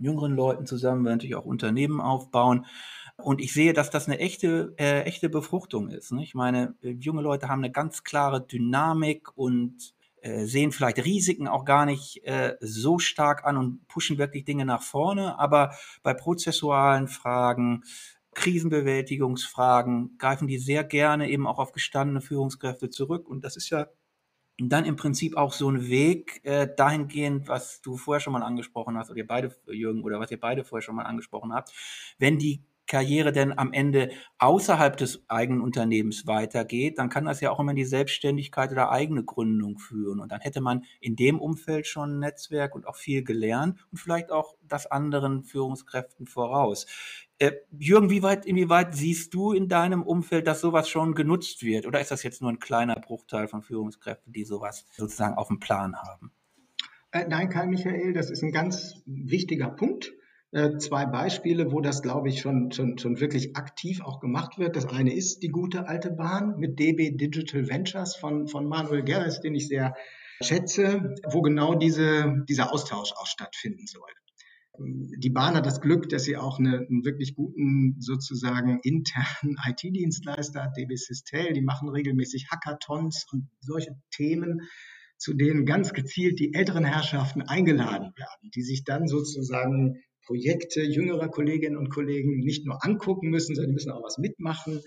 jüngeren 0.00 0.34
Leuten 0.34 0.66
zusammen, 0.66 1.04
wir 1.04 1.12
natürlich 1.12 1.36
auch 1.36 1.44
Unternehmen 1.44 2.00
aufbauen. 2.00 2.66
Und 3.16 3.40
ich 3.40 3.52
sehe, 3.52 3.72
dass 3.72 3.90
das 3.90 4.06
eine 4.06 4.18
echte, 4.18 4.74
äh, 4.78 5.02
echte 5.02 5.28
Befruchtung 5.28 5.90
ist. 5.90 6.12
Ne? 6.12 6.22
Ich 6.22 6.34
meine, 6.34 6.74
äh, 6.82 6.90
junge 6.90 7.22
Leute 7.22 7.48
haben 7.48 7.62
eine 7.62 7.70
ganz 7.70 8.02
klare 8.02 8.44
Dynamik 8.44 9.36
und 9.36 9.94
äh, 10.22 10.44
sehen 10.44 10.72
vielleicht 10.72 11.04
Risiken 11.04 11.48
auch 11.48 11.64
gar 11.64 11.86
nicht 11.86 12.24
äh, 12.24 12.56
so 12.60 12.98
stark 12.98 13.44
an 13.44 13.56
und 13.56 13.86
pushen 13.88 14.18
wirklich 14.18 14.44
Dinge 14.44 14.64
nach 14.64 14.82
vorne. 14.82 15.38
Aber 15.38 15.74
bei 16.02 16.14
prozessualen 16.14 17.08
Fragen, 17.08 17.84
Krisenbewältigungsfragen 18.34 20.16
greifen 20.18 20.46
die 20.46 20.58
sehr 20.58 20.84
gerne 20.84 21.28
eben 21.28 21.46
auch 21.46 21.58
auf 21.58 21.72
gestandene 21.72 22.20
Führungskräfte 22.20 22.90
zurück. 22.90 23.28
Und 23.28 23.44
das 23.44 23.56
ist 23.56 23.70
ja 23.70 23.86
dann 24.68 24.84
im 24.84 24.96
Prinzip 24.96 25.36
auch 25.36 25.52
so 25.52 25.70
ein 25.70 25.88
Weg 25.88 26.40
äh, 26.44 26.68
dahingehend, 26.76 27.48
was 27.48 27.80
du 27.80 27.96
vorher 27.96 28.20
schon 28.20 28.32
mal 28.32 28.42
angesprochen 28.42 28.98
hast, 28.98 29.10
oder 29.10 29.18
ihr 29.18 29.26
beide, 29.26 29.54
Jürgen, 29.68 30.02
oder 30.02 30.20
was 30.20 30.30
ihr 30.30 30.40
beide 30.40 30.64
vorher 30.64 30.82
schon 30.82 30.96
mal 30.96 31.04
angesprochen 31.04 31.52
habt, 31.52 31.72
wenn 32.18 32.38
die 32.38 32.62
Karriere 32.90 33.30
denn 33.30 33.56
am 33.56 33.72
Ende 33.72 34.10
außerhalb 34.38 34.96
des 34.96 35.22
eigenen 35.28 35.60
Unternehmens 35.60 36.26
weitergeht, 36.26 36.98
dann 36.98 37.08
kann 37.08 37.24
das 37.24 37.40
ja 37.40 37.52
auch 37.52 37.60
immer 37.60 37.70
in 37.70 37.76
die 37.76 37.84
Selbstständigkeit 37.84 38.72
oder 38.72 38.90
eigene 38.90 39.22
Gründung 39.22 39.78
führen. 39.78 40.18
Und 40.18 40.32
dann 40.32 40.40
hätte 40.40 40.60
man 40.60 40.84
in 41.00 41.14
dem 41.14 41.38
Umfeld 41.38 41.86
schon 41.86 42.16
ein 42.16 42.18
Netzwerk 42.18 42.74
und 42.74 42.88
auch 42.88 42.96
viel 42.96 43.22
gelernt 43.22 43.78
und 43.92 43.98
vielleicht 43.98 44.32
auch 44.32 44.56
das 44.66 44.86
anderen 44.86 45.44
Führungskräften 45.44 46.26
voraus. 46.26 46.86
Äh, 47.40 47.52
Jürgen, 47.78 48.10
wie 48.10 48.22
weit, 48.22 48.44
inwieweit 48.44 48.94
siehst 48.94 49.32
du 49.32 49.52
in 49.52 49.66
deinem 49.66 50.02
Umfeld, 50.02 50.46
dass 50.46 50.60
sowas 50.60 50.90
schon 50.90 51.14
genutzt 51.14 51.62
wird? 51.62 51.86
Oder 51.86 51.98
ist 51.98 52.10
das 52.10 52.22
jetzt 52.22 52.42
nur 52.42 52.50
ein 52.50 52.58
kleiner 52.58 52.96
Bruchteil 52.96 53.48
von 53.48 53.62
Führungskräften, 53.62 54.30
die 54.30 54.44
sowas 54.44 54.84
sozusagen 54.92 55.38
auf 55.38 55.48
dem 55.48 55.58
Plan 55.58 55.96
haben? 55.96 56.32
Äh, 57.12 57.26
nein, 57.28 57.48
Karl 57.48 57.68
Michael, 57.68 58.12
das 58.12 58.30
ist 58.30 58.42
ein 58.42 58.52
ganz 58.52 59.02
wichtiger 59.06 59.70
Punkt. 59.70 60.12
Äh, 60.52 60.76
zwei 60.76 61.06
Beispiele, 61.06 61.72
wo 61.72 61.80
das, 61.80 62.02
glaube 62.02 62.28
ich, 62.28 62.42
schon, 62.42 62.72
schon, 62.72 62.98
schon 62.98 63.20
wirklich 63.20 63.56
aktiv 63.56 64.02
auch 64.02 64.20
gemacht 64.20 64.58
wird. 64.58 64.76
Das 64.76 64.84
eine 64.86 65.14
ist 65.14 65.42
die 65.42 65.48
gute 65.48 65.88
alte 65.88 66.10
Bahn 66.10 66.58
mit 66.58 66.78
DB 66.78 67.12
Digital 67.12 67.68
Ventures 67.68 68.16
von, 68.16 68.48
von 68.48 68.66
Manuel 68.66 69.02
Gerres, 69.02 69.40
den 69.40 69.54
ich 69.54 69.66
sehr 69.66 69.94
schätze, 70.42 71.14
wo 71.30 71.40
genau 71.40 71.74
diese, 71.74 72.44
dieser 72.50 72.70
Austausch 72.70 73.12
auch 73.12 73.26
stattfinden 73.26 73.86
soll. 73.86 74.10
Die 74.78 75.30
Bahn 75.30 75.54
hat 75.54 75.66
das 75.66 75.80
Glück, 75.80 76.08
dass 76.08 76.24
sie 76.24 76.36
auch 76.36 76.58
eine, 76.58 76.78
einen 76.78 77.04
wirklich 77.04 77.34
guten, 77.34 77.96
sozusagen 78.00 78.80
internen 78.82 79.56
IT-Dienstleister 79.66 80.62
hat, 80.64 80.76
DB 80.76 80.96
Sistel. 80.96 81.52
Die 81.52 81.60
machen 81.60 81.88
regelmäßig 81.88 82.48
Hackathons 82.50 83.26
und 83.32 83.48
solche 83.60 83.96
Themen, 84.10 84.62
zu 85.18 85.34
denen 85.34 85.66
ganz 85.66 85.92
gezielt 85.92 86.38
die 86.38 86.54
älteren 86.54 86.84
Herrschaften 86.84 87.42
eingeladen 87.42 88.12
werden, 88.16 88.50
die 88.54 88.62
sich 88.62 88.84
dann 88.84 89.06
sozusagen 89.06 90.02
Projekte 90.24 90.82
jüngerer 90.82 91.28
Kolleginnen 91.28 91.76
und 91.76 91.90
Kollegen 91.90 92.38
nicht 92.38 92.64
nur 92.64 92.82
angucken 92.84 93.28
müssen, 93.28 93.54
sondern 93.54 93.70
die 93.70 93.74
müssen 93.74 93.92
auch 93.92 94.02
was 94.02 94.16
mitmachen. 94.16 94.80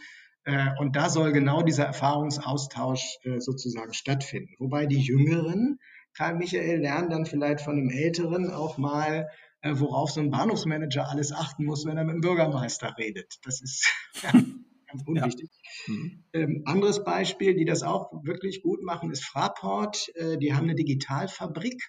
Äh, 0.46 0.69
und 0.80 0.96
da 0.96 1.10
soll 1.10 1.32
genau 1.34 1.62
dieser 1.62 1.86
Erfahrungsaustausch 1.86 3.19
äh, 3.24 3.39
sozusagen 3.39 3.93
stattfinden. 3.93 4.56
Wobei 4.60 4.86
die 4.86 5.02
Jüngeren, 5.02 5.80
Karl 6.15 6.36
Michael, 6.36 6.80
lernen 6.80 7.10
dann 7.10 7.26
vielleicht 7.26 7.62
von 7.62 7.76
dem 7.76 7.89
Älteren 7.89 8.50
auch 8.50 8.78
mal, 8.78 9.28
worauf 9.63 10.12
so 10.12 10.19
ein 10.19 10.30
Bahnhofsmanager 10.30 11.10
alles 11.10 11.32
achten 11.32 11.65
muss, 11.65 11.86
wenn 11.86 11.97
er 11.97 12.04
mit 12.04 12.15
dem 12.15 12.21
Bürgermeister 12.21 12.95
redet. 12.97 13.36
Das 13.43 13.62
ist 13.62 13.91
ganz 14.21 15.04
unwichtig. 15.06 15.49
Ja. 15.88 15.93
Mhm. 15.93 16.24
Ähm, 16.34 16.61
anderes 16.66 17.03
Beispiel, 17.03 17.55
die 17.55 17.66
das 17.66 17.84
auch 17.84 18.11
wirklich 18.24 18.61
gut 18.61 18.84
machen, 18.84 19.11
ist 19.11 19.24
Fraport. 19.24 20.11
die 20.41 20.53
haben 20.53 20.66
eine 20.66 20.76
Digitalfabrik 20.76 21.82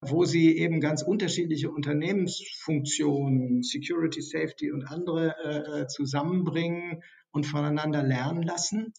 wo 0.00 0.24
sie 0.24 0.56
eben 0.58 0.80
ganz 0.80 1.02
unterschiedliche 1.02 1.70
Unternehmensfunktionen, 1.70 3.62
Security, 3.62 4.20
Safety 4.20 4.70
und 4.70 4.84
andere 4.84 5.34
äh, 5.44 5.80
äh, 5.82 5.86
zusammenbringen 5.86 7.02
und 7.32 7.46
voneinander 7.46 8.02
lernen 8.02 8.42
lassen. 8.42 8.92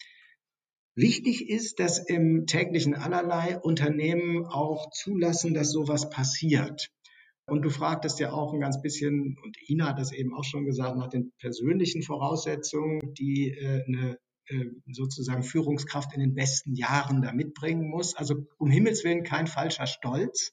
Wichtig 0.95 1.49
ist, 1.49 1.79
dass 1.79 1.99
im 1.99 2.47
täglichen 2.47 2.95
allerlei 2.95 3.59
Unternehmen 3.59 4.45
auch 4.45 4.89
zulassen, 4.91 5.53
dass 5.53 5.71
sowas 5.71 6.09
passiert. 6.09 6.89
Und 7.47 7.61
du 7.61 7.69
fragtest 7.69 8.19
ja 8.19 8.33
auch 8.33 8.53
ein 8.53 8.59
ganz 8.59 8.81
bisschen, 8.81 9.37
und 9.41 9.57
Ina 9.69 9.87
hat 9.87 9.99
das 9.99 10.11
eben 10.11 10.33
auch 10.33 10.43
schon 10.43 10.65
gesagt, 10.65 10.97
nach 10.97 11.07
den 11.07 11.31
persönlichen 11.39 12.03
Voraussetzungen, 12.03 13.13
die 13.13 13.51
äh, 13.51 13.83
eine 13.87 14.17
äh, 14.47 14.65
sozusagen 14.91 15.43
Führungskraft 15.43 16.13
in 16.13 16.19
den 16.19 16.35
besten 16.35 16.75
Jahren 16.75 17.21
da 17.21 17.31
mitbringen 17.31 17.89
muss. 17.89 18.15
Also 18.15 18.35
um 18.57 18.69
Himmels 18.69 19.05
Willen 19.05 19.23
kein 19.23 19.47
falscher 19.47 19.87
Stolz, 19.87 20.51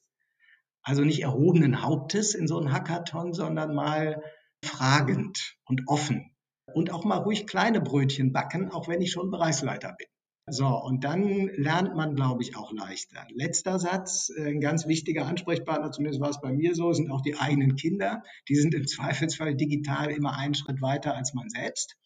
also 0.83 1.03
nicht 1.03 1.21
erhobenen 1.21 1.81
Hauptes 1.81 2.33
in 2.33 2.47
so 2.47 2.57
einem 2.57 2.71
Hackathon, 2.71 3.33
sondern 3.33 3.75
mal 3.75 4.23
fragend 4.63 5.57
und 5.65 5.81
offen. 5.87 6.31
und 6.73 6.91
auch 6.91 7.05
mal 7.05 7.17
ruhig 7.17 7.47
kleine 7.47 7.79
Brötchen 7.81 8.31
backen, 8.31 8.71
auch 8.71 8.87
wenn 8.87 9.01
ich 9.01 9.11
schon 9.11 9.31
Bereichsleiter 9.31 9.93
bin. 9.97 10.07
So, 10.47 10.67
und 10.67 11.03
dann 11.03 11.47
lernt 11.55 11.95
man, 11.95 12.15
glaube 12.15 12.43
ich, 12.43 12.55
auch 12.55 12.71
leichter. 12.71 13.25
Letzter 13.33 13.79
Satz, 13.79 14.29
äh, 14.29 14.49
ein 14.49 14.61
ganz 14.61 14.87
wichtiger 14.87 15.25
Ansprechpartner, 15.25 15.91
zumindest 15.91 16.21
war 16.21 16.29
es 16.29 16.39
bei 16.39 16.53
mir 16.53 16.75
so, 16.75 16.93
sind 16.93 17.09
auch 17.09 17.21
die 17.21 17.35
eigenen 17.35 17.75
Kinder. 17.75 18.21
Die 18.47 18.55
sind 18.55 18.75
im 18.75 18.85
Zweifelsfall 18.87 19.55
digital 19.55 20.11
immer 20.11 20.37
einen 20.37 20.53
Schritt 20.53 20.81
weiter 20.81 21.15
als 21.15 21.33
man 21.33 21.49
selbst. 21.49 21.97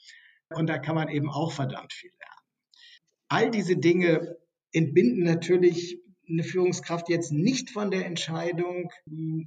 Und 0.55 0.67
da 0.67 0.77
kann 0.77 0.95
man 0.95 1.09
eben 1.09 1.29
auch 1.29 1.51
verdammt 1.51 1.91
viel 1.91 2.11
lernen. 2.17 2.39
All 3.27 3.51
diese 3.51 3.75
Dinge 3.75 4.37
entbinden 4.71 5.23
natürlich 5.23 6.01
eine 6.29 6.43
Führungskraft 6.43 7.09
jetzt 7.09 7.31
nicht 7.31 7.71
von 7.71 7.91
der 7.91 8.05
Entscheidung, 8.05 8.91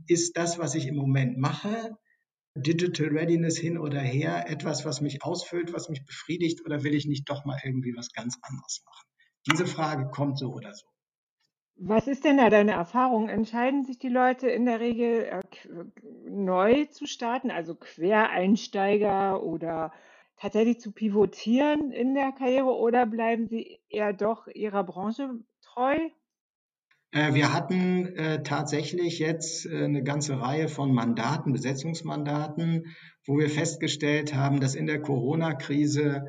ist 0.06 0.36
das, 0.36 0.58
was 0.58 0.74
ich 0.74 0.86
im 0.86 0.96
Moment 0.96 1.38
mache, 1.38 1.96
Digital 2.54 3.08
Readiness 3.08 3.56
hin 3.56 3.78
oder 3.78 4.00
her, 4.00 4.50
etwas, 4.50 4.84
was 4.84 5.00
mich 5.00 5.22
ausfüllt, 5.24 5.72
was 5.72 5.88
mich 5.88 6.04
befriedigt, 6.04 6.64
oder 6.64 6.84
will 6.84 6.94
ich 6.94 7.06
nicht 7.06 7.28
doch 7.28 7.44
mal 7.44 7.58
irgendwie 7.64 7.94
was 7.96 8.12
ganz 8.12 8.38
anderes 8.42 8.82
machen? 8.84 9.06
Diese 9.50 9.66
Frage 9.66 10.10
kommt 10.10 10.38
so 10.38 10.52
oder 10.52 10.74
so. 10.74 10.86
Was 11.76 12.06
ist 12.06 12.24
denn 12.24 12.36
da 12.36 12.50
deine 12.50 12.72
Erfahrung? 12.72 13.28
Entscheiden 13.28 13.84
sich 13.84 13.98
die 13.98 14.10
Leute 14.10 14.48
in 14.48 14.66
der 14.66 14.78
Regel 14.78 15.24
äh, 15.24 15.40
neu 16.28 16.84
zu 16.86 17.06
starten, 17.06 17.50
also 17.50 17.74
Quereinsteiger 17.74 19.42
oder 19.42 19.92
tatsächlich 20.36 20.80
zu 20.80 20.92
pivotieren 20.92 21.90
in 21.90 22.14
der 22.14 22.32
Karriere 22.32 22.76
oder 22.76 23.06
bleiben 23.06 23.46
sie 23.48 23.80
eher 23.88 24.12
doch 24.12 24.46
ihrer 24.48 24.84
Branche 24.84 25.40
treu? 25.62 25.96
Äh, 27.12 27.34
wir 27.34 27.52
hatten 27.52 28.06
äh, 28.16 28.42
tatsächlich 28.42 29.18
jetzt 29.18 29.66
äh, 29.66 29.84
eine 29.84 30.02
ganze 30.02 30.40
Reihe 30.40 30.68
von 30.68 30.92
Mandaten, 30.92 31.52
Besetzungsmandaten, 31.52 32.94
wo 33.26 33.38
wir 33.38 33.50
festgestellt 33.50 34.34
haben, 34.34 34.60
dass 34.60 34.74
in 34.74 34.86
der 34.86 35.00
Corona-Krise 35.00 36.24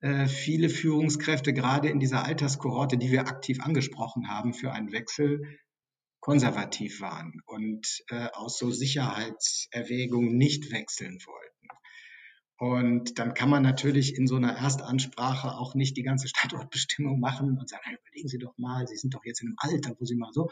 äh, 0.00 0.26
viele 0.26 0.68
Führungskräfte 0.68 1.52
gerade 1.52 1.88
in 1.88 2.00
dieser 2.00 2.24
Alterskohorte, 2.24 2.98
die 2.98 3.10
wir 3.10 3.22
aktiv 3.22 3.60
angesprochen 3.62 4.28
haben 4.28 4.52
für 4.52 4.72
einen 4.72 4.92
Wechsel, 4.92 5.40
konservativ 6.20 7.00
waren 7.00 7.40
und 7.46 8.02
äh, 8.08 8.28
aus 8.32 8.58
so 8.58 8.70
Sicherheitserwägungen 8.70 10.36
nicht 10.36 10.72
wechseln 10.72 11.18
wollten. 11.26 11.53
Und 12.56 13.18
dann 13.18 13.34
kann 13.34 13.50
man 13.50 13.64
natürlich 13.64 14.16
in 14.16 14.28
so 14.28 14.36
einer 14.36 14.52
Erstansprache 14.52 15.56
auch 15.58 15.74
nicht 15.74 15.96
die 15.96 16.02
ganze 16.02 16.28
Standortbestimmung 16.34 17.18
machen 17.18 17.58
und 17.58 17.68
sagen, 17.68 17.82
hey, 17.84 17.96
überlegen 18.00 18.28
Sie 18.28 18.38
doch 18.38 18.56
mal, 18.56 18.86
Sie 18.86 18.96
sind 18.96 19.14
doch 19.14 19.24
jetzt 19.24 19.42
in 19.42 19.48
einem 19.48 19.56
Alter, 19.58 19.96
wo 19.98 20.04
Sie 20.04 20.16
mal 20.16 20.30
so, 20.32 20.50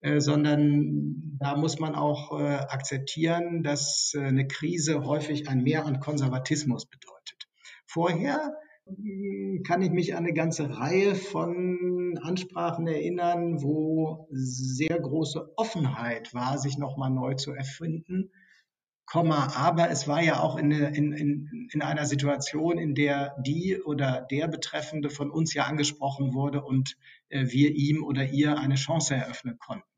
äh, 0.00 0.20
sondern 0.20 1.36
da 1.40 1.56
muss 1.56 1.80
man 1.80 1.94
auch 1.94 2.38
äh, 2.38 2.54
akzeptieren, 2.54 3.62
dass 3.62 4.12
äh, 4.14 4.20
eine 4.20 4.46
Krise 4.46 5.04
häufig 5.04 5.48
ein 5.48 5.62
Mehr 5.62 5.86
an 5.86 5.98
Konservatismus 5.98 6.86
bedeutet. 6.86 7.48
Vorher 7.84 8.54
hm, 8.86 9.62
kann 9.66 9.82
ich 9.82 9.90
mich 9.90 10.14
an 10.14 10.24
eine 10.24 10.32
ganze 10.32 10.78
Reihe 10.78 11.16
von 11.16 12.16
Ansprachen 12.22 12.86
erinnern, 12.86 13.60
wo 13.60 14.28
sehr 14.30 15.00
große 15.00 15.52
Offenheit 15.56 16.32
war, 16.32 16.58
sich 16.58 16.78
nochmal 16.78 17.10
neu 17.10 17.34
zu 17.34 17.52
erfinden 17.52 18.30
Komma, 19.10 19.48
aber 19.56 19.90
es 19.90 20.06
war 20.06 20.22
ja 20.22 20.38
auch 20.38 20.56
in, 20.56 20.70
in, 20.70 21.12
in, 21.12 21.68
in 21.72 21.82
einer 21.82 22.06
Situation, 22.06 22.78
in 22.78 22.94
der 22.94 23.34
die 23.40 23.80
oder 23.82 24.20
der 24.30 24.46
Betreffende 24.46 25.10
von 25.10 25.32
uns 25.32 25.52
ja 25.52 25.64
angesprochen 25.64 26.32
wurde 26.32 26.62
und 26.62 26.96
äh, 27.28 27.46
wir 27.48 27.74
ihm 27.74 28.04
oder 28.04 28.28
ihr 28.28 28.56
eine 28.56 28.76
Chance 28.76 29.16
eröffnen 29.16 29.58
konnten. 29.58 29.88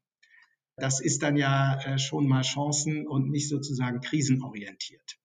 Das 0.76 0.98
ist 0.98 1.22
dann 1.22 1.36
ja 1.36 1.78
äh, 1.84 1.98
schon 1.98 2.26
mal 2.26 2.40
chancen- 2.40 3.06
und 3.06 3.28
nicht 3.28 3.50
sozusagen 3.50 4.00
krisenorientiert. 4.00 5.18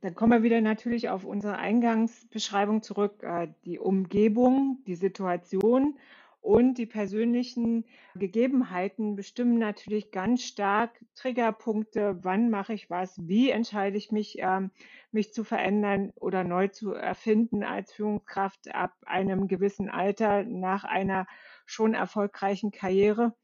Dann 0.00 0.16
kommen 0.16 0.32
wir 0.32 0.42
wieder 0.42 0.60
natürlich 0.60 1.10
auf 1.10 1.24
unsere 1.24 1.58
Eingangsbeschreibung 1.58 2.82
zurück. 2.82 3.22
Äh, 3.22 3.52
die 3.64 3.78
Umgebung, 3.78 4.82
die 4.88 4.96
Situation 4.96 5.96
und 6.40 6.78
die 6.78 6.86
persönlichen 6.86 7.84
Gegebenheiten 8.14 9.14
bestimmen 9.14 9.58
natürlich 9.58 10.10
ganz 10.10 10.42
stark 10.42 10.98
Triggerpunkte, 11.14 12.18
wann 12.22 12.48
mache 12.50 12.72
ich 12.72 12.88
was, 12.88 13.16
wie 13.20 13.50
entscheide 13.50 13.98
ich 13.98 14.10
mich, 14.10 14.38
ähm, 14.38 14.70
mich 15.12 15.34
zu 15.34 15.44
verändern 15.44 16.12
oder 16.16 16.42
neu 16.42 16.68
zu 16.68 16.92
erfinden 16.94 17.62
als 17.62 17.92
Führungskraft 17.92 18.74
ab 18.74 18.94
einem 19.04 19.48
gewissen 19.48 19.90
Alter 19.90 20.44
nach 20.44 20.84
einer 20.84 21.26
schon 21.66 21.94
erfolgreichen 21.94 22.70
Karriere. 22.70 23.34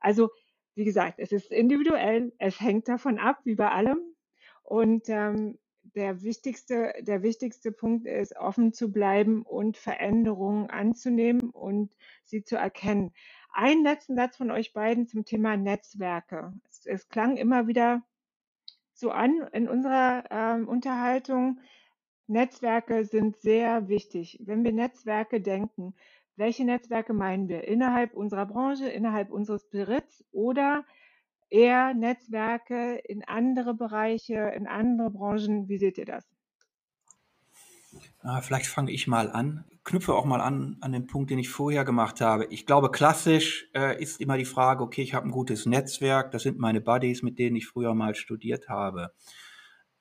Also 0.00 0.30
wie 0.74 0.84
gesagt, 0.84 1.18
es 1.18 1.30
ist 1.30 1.52
individuell, 1.52 2.32
es 2.38 2.60
hängt 2.60 2.88
davon 2.88 3.18
ab, 3.18 3.38
wie 3.44 3.54
bei 3.54 3.70
allem. 3.70 3.98
Und 4.62 5.08
ähm, 5.08 5.58
der 5.94 6.22
wichtigste, 6.22 6.92
der 7.00 7.22
wichtigste 7.22 7.72
Punkt 7.72 8.06
ist, 8.06 8.36
offen 8.36 8.72
zu 8.72 8.92
bleiben 8.92 9.42
und 9.42 9.76
Veränderungen 9.76 10.70
anzunehmen 10.70 11.50
und 11.50 11.94
sie 12.24 12.44
zu 12.44 12.56
erkennen. 12.56 13.12
Einen 13.52 13.82
letzten 13.82 14.16
Satz 14.16 14.36
von 14.36 14.50
euch 14.50 14.72
beiden 14.72 15.06
zum 15.06 15.24
Thema 15.24 15.56
Netzwerke. 15.56 16.52
Es, 16.68 16.86
es 16.86 17.08
klang 17.08 17.36
immer 17.36 17.66
wieder 17.66 18.02
so 18.94 19.10
an 19.10 19.48
in 19.52 19.68
unserer 19.68 20.24
ähm, 20.30 20.68
Unterhaltung. 20.68 21.60
Netzwerke 22.26 23.04
sind 23.04 23.40
sehr 23.40 23.88
wichtig. 23.88 24.38
Wenn 24.44 24.62
wir 24.62 24.72
Netzwerke 24.72 25.40
denken, 25.40 25.94
welche 26.36 26.64
Netzwerke 26.64 27.12
meinen 27.12 27.48
wir? 27.48 27.64
Innerhalb 27.64 28.14
unserer 28.14 28.46
Branche, 28.46 28.88
innerhalb 28.88 29.30
unseres 29.30 29.68
Berits 29.68 30.24
oder 30.30 30.84
eher 31.50 31.94
Netzwerke 31.94 33.00
in 33.04 33.24
andere 33.24 33.74
Bereiche, 33.74 34.52
in 34.56 34.66
andere 34.66 35.10
Branchen. 35.10 35.68
Wie 35.68 35.78
seht 35.78 35.98
ihr 35.98 36.06
das? 36.06 36.24
Ah, 38.22 38.40
vielleicht 38.40 38.66
fange 38.66 38.92
ich 38.92 39.06
mal 39.06 39.30
an, 39.30 39.64
knüpfe 39.82 40.14
auch 40.14 40.24
mal 40.24 40.40
an 40.40 40.76
an 40.80 40.92
den 40.92 41.06
Punkt, 41.06 41.30
den 41.30 41.38
ich 41.38 41.48
vorher 41.48 41.84
gemacht 41.84 42.20
habe. 42.20 42.46
Ich 42.46 42.66
glaube, 42.66 42.90
klassisch 42.90 43.68
äh, 43.74 44.00
ist 44.00 44.20
immer 44.20 44.36
die 44.36 44.44
Frage, 44.44 44.84
okay, 44.84 45.02
ich 45.02 45.14
habe 45.14 45.26
ein 45.26 45.32
gutes 45.32 45.66
Netzwerk, 45.66 46.30
das 46.30 46.42
sind 46.42 46.58
meine 46.58 46.80
Buddies, 46.80 47.22
mit 47.22 47.38
denen 47.38 47.56
ich 47.56 47.66
früher 47.66 47.94
mal 47.94 48.14
studiert 48.14 48.68
habe, 48.68 49.12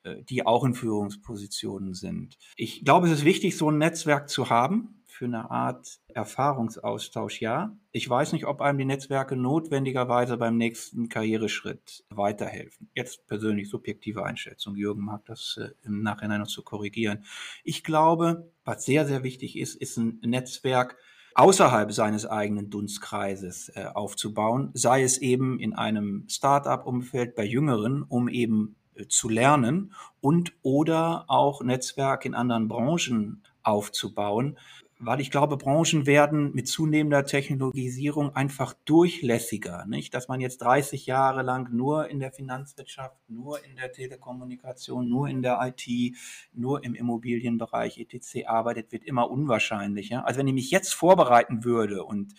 äh, 0.04 0.22
die 0.24 0.45
auch 0.45 0.66
in 0.66 0.74
Führungspositionen 0.74 1.93
sind. 1.93 2.38
Ich 2.56 2.84
glaube, 2.84 3.08
es 3.08 3.14
ist 3.14 3.26
wichtig, 3.26 3.58
so 3.58 3.72
ein 3.72 3.78
Netzwerk 3.78 4.30
zu 4.30 4.50
haben, 4.50 4.99
für 5.20 5.26
eine 5.26 5.51
Art 5.51 5.99
Erfahrungsaustausch, 6.07 7.41
ja. 7.41 7.76
Ich 7.91 8.09
weiß 8.09 8.32
nicht, 8.32 8.45
ob 8.45 8.61
einem 8.61 8.78
die 8.78 8.86
Netzwerke 8.86 9.36
notwendigerweise 9.36 10.38
beim 10.38 10.55
nächsten 10.55 11.09
Karriereschritt 11.09 12.05
weiterhelfen. 12.09 12.89
Jetzt 12.95 13.28
persönlich 13.28 13.70
subjektive 13.70 14.24
Einschätzung. 14.24 14.78
Jürgen 14.78 15.03
mag 15.03 15.26
das 15.26 15.59
äh, 15.61 15.72
im 15.86 16.03
Nachhinein 16.03 16.39
noch 16.39 16.47
zu 16.47 16.63
korrigieren. 16.63 17.26
Ich 17.65 17.84
glaube, 17.84 18.49
was 18.63 18.86
sehr, 18.86 19.05
sehr 19.05 19.24
wichtig 19.24 19.57
ist, 19.57 19.76
ist 19.76 19.97
ein 19.97 20.22
Netzwerk, 20.24 20.95
außerhalb 21.36 21.91
seines 21.91 22.26
eigenen 22.26 22.70
Dunstkreises 22.70 23.74
äh, 23.76 23.88
aufzubauen, 23.93 24.72
sei 24.74 25.03
es 25.03 25.17
eben 25.17 25.59
in 25.59 25.74
einem 25.74 26.30
Start-up-Umfeld 26.30 27.36
bei 27.36 27.43
Jüngeren, 27.43 28.03
um 28.03 28.30
eben 28.30 28.78
äh, 28.95 29.07
zu 29.07 29.28
lernen 29.28 29.93
und 30.22 30.53
oder 30.61 31.26
auch 31.28 31.61
Netzwerk 31.61 32.24
in 32.24 32.36
anderen 32.36 32.70
Branchen 32.70 33.43
aufzubauen 33.63 34.57
weil 35.02 35.22
ich 35.22 35.32
glaube, 35.32 35.56
Branchen 35.56 36.06
werden 36.06 36.52
mit 36.54 36.68
zunehmender 36.68 37.26
Technologisierung 37.26 38.36
einfach 38.36 38.74
durchlässiger, 38.84 39.86
nicht? 39.86 40.14
Dass 40.14 40.28
man 40.28 40.41
jetzt 40.41 40.58
30 40.58 41.06
Jahre 41.06 41.41
lang 41.41 41.74
nur 41.74 42.10
in 42.10 42.20
der 42.20 42.34
Finanzwirtschaft, 42.34 43.18
nur 43.30 43.64
in 43.64 43.78
der 43.78 43.93
Telekommunikation, 43.93 45.08
nur 45.08 45.30
in 45.30 45.41
der 45.41 45.60
IT, 45.62 46.18
nur 46.52 46.84
im 46.84 46.95
Immobilienbereich 46.95 47.97
etc. 47.97 48.45
arbeitet, 48.45 48.91
wird 48.91 49.06
immer 49.06 49.32
unwahrscheinlicher. 49.32 50.28
Also 50.28 50.39
wenn 50.39 50.47
ich 50.47 50.54
mich 50.54 50.72
jetzt 50.72 50.93
vorbereiten 50.93 51.64
würde 51.64 52.04
und 52.04 52.34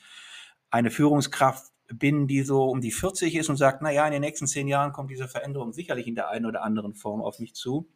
eine 0.71 0.91
Führungskraft 0.91 1.73
bin, 1.89 2.27
die 2.27 2.43
so 2.43 2.65
um 2.65 2.83
die 2.83 2.93
40 2.93 3.37
ist 3.37 3.49
und 3.49 3.57
sagt, 3.57 3.81
na 3.81 3.91
ja, 3.91 4.05
in 4.07 4.13
den 4.13 4.21
nächsten 4.21 4.47
zehn 4.47 4.69
Jahren 4.69 4.93
kommt 4.93 5.11
diese 5.11 5.29
Veränderung 5.29 5.73
sicherlich 5.73 6.07
in 6.07 6.15
der 6.15 6.29
einen 6.29 6.45
oder 6.45 6.63
anderen 6.63 6.93
Form 6.93 7.23
auf 7.23 7.39
mich 7.39 7.55
zu, 7.55 7.89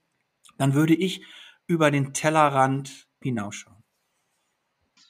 dann 0.56 0.72
würde 0.72 0.94
ich 0.94 1.22
über 1.66 1.90
den 1.90 2.14
Tellerrand 2.14 3.08
hinausschauen. 3.20 3.83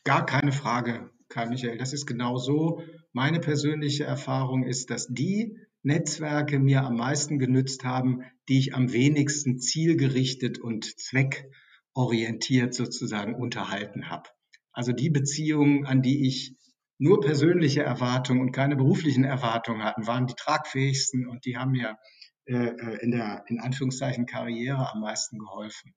Gar 0.05 0.27
keine 0.27 0.53
Frage, 0.53 1.11
Karl 1.31 1.49
Michael. 1.49 1.79
Das 1.79 1.95
ist 1.95 2.05
genau 2.05 2.37
so. 2.37 2.83
Meine 3.15 3.41
persönliche 3.41 4.05
Erfahrung 4.05 4.65
ist, 4.65 4.91
dass 4.91 5.07
die 5.09 5.59
Netzwerke 5.83 6.59
mir 6.59 6.85
am 6.85 6.97
meisten 6.97 7.39
genützt 7.39 7.85
haben, 7.85 8.23
die 8.49 8.59
ich 8.59 8.75
am 8.75 8.93
wenigsten 8.93 9.59
zielgerichtet 9.59 10.59
und 10.59 10.85
zweckorientiert 11.01 12.75
sozusagen 12.75 13.35
unterhalten 13.35 14.11
habe. 14.11 14.29
Also 14.73 14.93
die 14.93 15.09
Beziehungen, 15.09 15.87
an 15.87 16.03
die 16.03 16.27
ich 16.27 16.55
nur 16.99 17.21
persönliche 17.21 17.83
Erwartungen 17.83 18.41
und 18.43 18.53
keine 18.53 18.77
beruflichen 18.77 19.25
Erwartungen 19.25 19.83
hatten, 19.83 20.07
waren 20.07 20.27
die 20.27 20.35
tragfähigsten 20.35 21.27
und 21.27 21.47
die 21.47 21.57
haben 21.57 21.73
mir 21.73 21.97
äh, 22.45 22.69
äh 22.69 22.99
in 23.03 23.11
der 23.11 23.45
in 23.49 23.59
Anführungszeichen 23.59 24.27
Karriere 24.27 24.93
am 24.93 25.01
meisten 25.01 25.39
geholfen. 25.39 25.95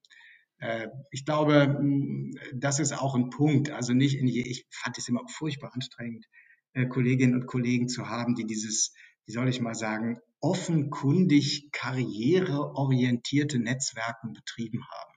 Äh, 0.60 0.88
ich 1.12 1.26
glaube, 1.26 1.64
hm, 1.78 2.32
das 2.56 2.80
ist 2.80 2.94
auch 2.94 3.16
ein 3.16 3.30
Punkt. 3.30 3.72
Also 3.72 3.94
nicht 3.94 4.18
in 4.18 4.28
je, 4.28 4.42
ich 4.44 4.66
fand 4.72 4.98
es 4.98 5.08
immer 5.10 5.22
furchtbar 5.28 5.72
anstrengend, 5.74 6.26
äh, 6.74 6.88
Kolleginnen 6.88 7.36
und 7.36 7.48
Kollegen 7.48 7.88
zu 7.90 8.10
haben, 8.10 8.36
die 8.36 8.46
dieses, 8.46 8.94
wie 9.26 9.34
soll 9.34 9.50
ich 9.50 9.62
mal 9.62 9.76
sagen, 9.76 10.20
offenkundig 10.40 11.70
karriereorientierte 11.72 13.60
Netzwerken 13.60 14.34
betrieben 14.34 14.84
haben. 14.92 15.14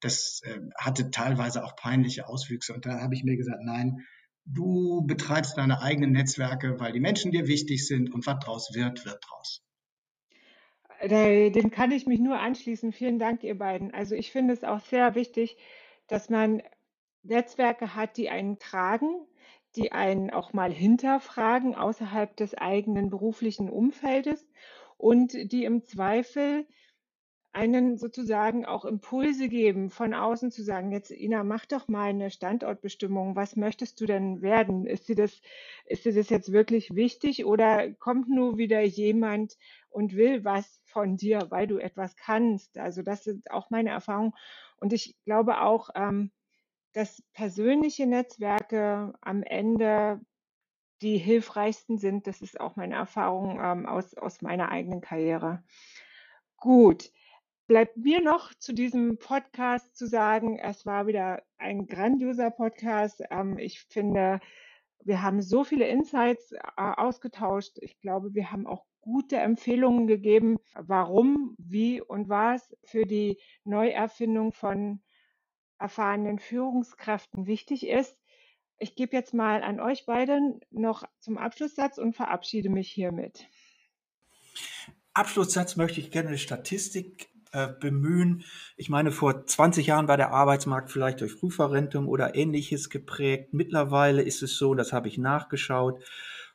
das 0.00 0.42
äh, 0.44 0.60
hatte 0.76 1.10
teilweise 1.10 1.64
auch 1.64 1.76
peinliche 1.76 2.28
Auswüchse. 2.28 2.74
Und 2.74 2.86
da 2.86 3.00
habe 3.00 3.14
ich 3.14 3.24
mir 3.24 3.36
gesagt, 3.36 3.62
nein, 3.62 4.04
du 4.44 5.02
betreibst 5.06 5.56
deine 5.56 5.80
eigenen 5.80 6.12
Netzwerke, 6.12 6.78
weil 6.80 6.92
die 6.92 7.00
Menschen 7.00 7.32
dir 7.32 7.46
wichtig 7.46 7.86
sind 7.86 8.12
und 8.12 8.26
was 8.26 8.38
draus 8.40 8.70
wird, 8.74 9.04
wird 9.06 9.24
draus. 9.28 9.62
Dem 11.02 11.70
kann 11.70 11.90
ich 11.90 12.06
mich 12.06 12.20
nur 12.20 12.38
anschließen. 12.38 12.92
Vielen 12.92 13.18
Dank, 13.18 13.42
ihr 13.42 13.58
beiden. 13.58 13.92
Also 13.92 14.14
ich 14.14 14.30
finde 14.30 14.54
es 14.54 14.62
auch 14.62 14.80
sehr 14.80 15.14
wichtig, 15.14 15.56
dass 16.06 16.30
man 16.30 16.62
Netzwerke 17.24 17.94
hat, 17.94 18.16
die 18.16 18.30
einen 18.30 18.58
tragen, 18.58 19.26
die 19.76 19.92
einen 19.92 20.30
auch 20.30 20.52
mal 20.52 20.72
hinterfragen 20.72 21.74
außerhalb 21.74 22.36
des 22.36 22.54
eigenen 22.54 23.10
beruflichen 23.10 23.68
Umfeldes 23.68 24.46
und 24.96 25.32
die 25.52 25.64
im 25.64 25.82
Zweifel 25.84 26.66
einen 27.52 27.98
sozusagen 27.98 28.64
auch 28.64 28.86
Impulse 28.86 29.48
geben, 29.48 29.90
von 29.90 30.14
außen 30.14 30.50
zu 30.50 30.62
sagen, 30.62 30.90
jetzt 30.90 31.10
Ina, 31.10 31.44
mach 31.44 31.66
doch 31.66 31.86
mal 31.86 32.08
eine 32.08 32.30
Standortbestimmung. 32.30 33.36
Was 33.36 33.56
möchtest 33.56 34.00
du 34.00 34.06
denn 34.06 34.40
werden? 34.40 34.86
Ist 34.86 35.08
dir 35.08 35.16
das, 35.16 35.42
ist 35.84 36.06
dir 36.06 36.14
das 36.14 36.30
jetzt 36.30 36.52
wirklich 36.52 36.94
wichtig 36.94 37.44
oder 37.44 37.92
kommt 37.92 38.30
nur 38.30 38.56
wieder 38.56 38.80
jemand 38.80 39.58
und 39.90 40.16
will 40.16 40.44
was 40.44 40.80
von 40.86 41.18
dir, 41.18 41.46
weil 41.50 41.66
du 41.66 41.76
etwas 41.76 42.16
kannst? 42.16 42.78
Also 42.78 43.02
das 43.02 43.24
sind 43.24 43.50
auch 43.50 43.68
meine 43.68 43.90
Erfahrungen. 43.90 44.32
Und 44.78 44.94
ich 44.94 45.14
glaube 45.24 45.60
auch, 45.60 45.90
ähm, 45.94 46.30
dass 46.94 47.22
persönliche 47.34 48.06
Netzwerke 48.06 49.12
am 49.20 49.42
Ende 49.42 50.20
die 51.02 51.18
hilfreichsten 51.18 51.98
sind. 51.98 52.26
Das 52.26 52.40
ist 52.40 52.60
auch 52.60 52.76
meine 52.76 52.94
Erfahrung 52.94 53.60
ähm, 53.62 53.86
aus, 53.86 54.14
aus 54.14 54.40
meiner 54.40 54.70
eigenen 54.70 55.02
Karriere. 55.02 55.62
Gut 56.56 57.12
bleibt 57.72 57.96
mir 57.96 58.20
noch 58.20 58.52
zu 58.52 58.74
diesem 58.74 59.16
Podcast 59.16 59.96
zu 59.96 60.06
sagen, 60.06 60.58
es 60.58 60.84
war 60.84 61.06
wieder 61.06 61.42
ein 61.56 61.86
grandioser 61.86 62.50
Podcast. 62.50 63.22
Ähm, 63.30 63.56
ich 63.56 63.80
finde, 63.88 64.40
wir 65.02 65.22
haben 65.22 65.40
so 65.40 65.64
viele 65.64 65.88
Insights 65.88 66.52
äh, 66.52 66.58
ausgetauscht. 66.76 67.78
Ich 67.80 67.98
glaube, 67.98 68.34
wir 68.34 68.52
haben 68.52 68.66
auch 68.66 68.84
gute 69.00 69.38
Empfehlungen 69.38 70.06
gegeben, 70.06 70.58
warum, 70.74 71.54
wie 71.56 72.02
und 72.02 72.28
was 72.28 72.76
für 72.84 73.06
die 73.06 73.38
Neuerfindung 73.64 74.52
von 74.52 75.00
erfahrenen 75.78 76.40
Führungskräften 76.40 77.46
wichtig 77.46 77.86
ist. 77.86 78.20
Ich 78.76 78.96
gebe 78.96 79.16
jetzt 79.16 79.32
mal 79.32 79.62
an 79.62 79.80
euch 79.80 80.04
beiden 80.04 80.60
noch 80.70 81.04
zum 81.20 81.38
Abschlusssatz 81.38 81.96
und 81.96 82.14
verabschiede 82.14 82.68
mich 82.68 82.90
hiermit. 82.90 83.46
Abschlusssatz 85.14 85.76
möchte 85.76 86.00
ich 86.00 86.10
gerne 86.10 86.28
eine 86.28 86.38
Statistik 86.38 87.31
äh, 87.52 87.68
bemühen. 87.68 88.44
Ich 88.76 88.88
meine, 88.88 89.12
vor 89.12 89.46
20 89.46 89.86
Jahren 89.86 90.08
war 90.08 90.16
der 90.16 90.32
Arbeitsmarkt 90.32 90.90
vielleicht 90.90 91.20
durch 91.20 91.32
Frühverrentung 91.32 92.08
oder 92.08 92.34
ähnliches 92.34 92.90
geprägt. 92.90 93.52
Mittlerweile 93.52 94.22
ist 94.22 94.42
es 94.42 94.56
so, 94.56 94.74
das 94.74 94.92
habe 94.92 95.08
ich 95.08 95.18
nachgeschaut, 95.18 96.02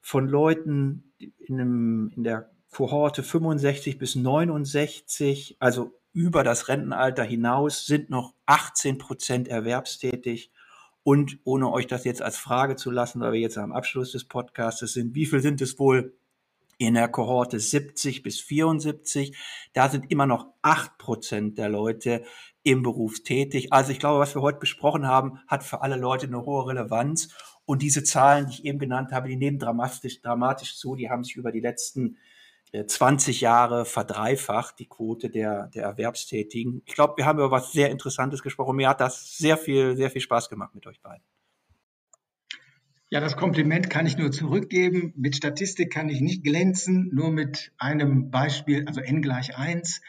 von 0.02 0.28
Leuten 0.28 1.14
in, 1.20 1.60
einem, 1.60 2.12
in 2.16 2.24
der 2.24 2.50
Kohorte 2.72 3.24
65 3.24 3.98
bis 3.98 4.16
69, 4.16 5.58
also 5.60 5.94
über 6.14 6.44
das 6.44 6.68
Rentenalter 6.68 7.24
hinaus, 7.24 7.86
sind 7.86 8.10
noch 8.10 8.34
18 8.46 8.98
Prozent 8.98 9.48
erwerbstätig. 9.48 10.52
Und 11.04 11.40
ohne 11.46 11.72
euch 11.72 11.88
das 11.88 12.04
jetzt 12.04 12.22
als 12.22 12.38
Frage 12.38 12.76
zu 12.76 12.92
lassen, 12.92 13.22
weil 13.22 13.32
wir 13.34 13.40
jetzt 13.40 13.58
am 13.58 13.72
Abschluss 13.72 14.12
des 14.12 14.26
Podcasts 14.26 14.94
sind, 14.94 15.16
wie 15.16 15.26
viel 15.26 15.40
sind 15.40 15.62
es 15.62 15.80
wohl 15.80 16.14
in 16.78 16.94
der 16.94 17.08
Kohorte 17.08 17.60
70 17.60 18.24
bis 18.24 18.40
74, 18.40 19.36
da 19.74 19.90
sind 19.90 20.12
immer 20.12 20.26
noch 20.26 20.54
acht 20.62 20.98
Prozent 20.98 21.58
der 21.58 21.70
Leute 21.70 22.24
im 22.64 22.84
Beruf 22.84 23.24
tätig. 23.24 23.72
Also 23.72 23.92
ich 23.92 24.00
glaube, 24.00 24.20
was 24.20 24.36
wir 24.36 24.42
heute 24.42 24.60
besprochen 24.60 25.08
haben, 25.08 25.40
hat 25.48 25.64
für 25.64 25.82
alle 25.82 25.96
Leute 25.96 26.28
eine 26.28 26.46
hohe 26.46 26.68
Relevanz. 26.68 27.30
Und 27.66 27.82
diese 27.82 28.04
Zahlen, 28.04 28.48
die 28.48 28.54
ich 28.54 28.66
eben 28.66 28.80
genannt 28.80 29.12
habe, 29.12 29.28
die 29.28 29.36
nehmen 29.36 29.60
dramatisch, 29.60 30.22
dramatisch 30.22 30.78
zu. 30.78 30.96
Die 30.96 31.10
haben 31.10 31.24
sich 31.24 31.36
über 31.36 31.52
die 31.52 31.60
letzten 31.60 32.18
20 32.86 33.42
äh, 33.42 33.46
Jahre 33.46 33.86
verdreifacht, 33.86 34.80
die 34.80 34.88
Quote 34.88 35.30
der, 35.30 35.68
der 35.68 35.84
Erwerbstätigen. 35.84 36.82
Ich 36.86 36.94
glaube, 36.94 37.18
wir 37.18 37.26
haben 37.26 37.40
über 37.40 37.52
was 37.52 37.72
sehr 37.72 37.90
Interessantes 37.90 38.44
gesprochen. 38.44 38.76
Mir 38.76 38.90
hat 38.90 39.02
das 39.02 39.38
sehr 39.38 39.58
viel, 39.58 39.96
sehr 39.96 40.12
viel 40.12 40.22
Spaß 40.22 40.50
gemacht 40.50 40.76
mit 40.76 40.86
euch 40.88 41.02
beiden. 41.02 41.24
Ja, 43.10 43.22
das 43.22 43.38
Kompliment 43.38 43.90
kann 43.90 44.06
ich 44.06 44.18
nur 44.18 44.34
zurückgeben. 44.34 45.14
Mit 45.16 45.38
Statistik 45.38 45.94
kann 45.94 46.10
ich 46.10 46.20
nicht 46.20 46.44
glänzen, 46.44 47.10
nur 47.14 47.32
mit 47.32 47.72
einem 47.78 48.32
Beispiel, 48.32 48.84
also 48.86 49.00
n 49.00 49.22
gleich 49.22 49.58
eins. 49.58 50.02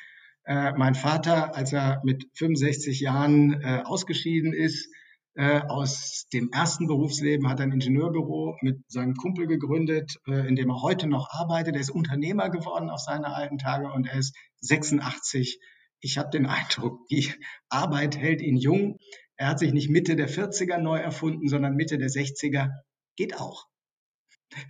Äh, 0.42 0.72
mein 0.72 0.96
Vater, 0.96 1.54
als 1.54 1.72
er 1.72 2.02
mit 2.04 2.26
65 2.34 2.98
Jahren 2.98 3.62
äh, 3.62 3.82
ausgeschieden 3.84 4.52
ist, 4.52 4.92
äh, 5.34 5.60
aus 5.60 6.26
dem 6.32 6.50
ersten 6.50 6.88
Berufsleben 6.88 7.48
hat 7.48 7.60
er 7.60 7.66
ein 7.66 7.72
Ingenieurbüro 7.72 8.56
mit 8.62 8.78
seinem 8.90 9.14
Kumpel 9.14 9.46
gegründet, 9.46 10.16
äh, 10.26 10.48
in 10.48 10.56
dem 10.56 10.68
er 10.68 10.82
heute 10.82 11.06
noch 11.06 11.28
arbeitet. 11.30 11.76
Er 11.76 11.80
ist 11.80 11.90
Unternehmer 11.90 12.50
geworden 12.50 12.90
auf 12.90 12.98
seine 12.98 13.32
alten 13.32 13.58
Tage 13.58 13.92
und 13.92 14.08
er 14.08 14.18
ist 14.18 14.34
86. 14.62 15.60
Ich 16.00 16.18
habe 16.18 16.30
den 16.30 16.46
Eindruck, 16.46 17.06
die 17.12 17.32
Arbeit 17.68 18.18
hält 18.18 18.42
ihn 18.42 18.56
jung. 18.56 18.98
Er 19.36 19.46
hat 19.46 19.60
sich 19.60 19.72
nicht 19.72 19.88
Mitte 19.88 20.16
der 20.16 20.28
40er 20.28 20.78
neu 20.78 20.98
erfunden, 20.98 21.46
sondern 21.46 21.76
Mitte 21.76 21.96
der 21.98 22.08
60er 22.08 22.70
geht 23.18 23.38
auch. 23.38 23.66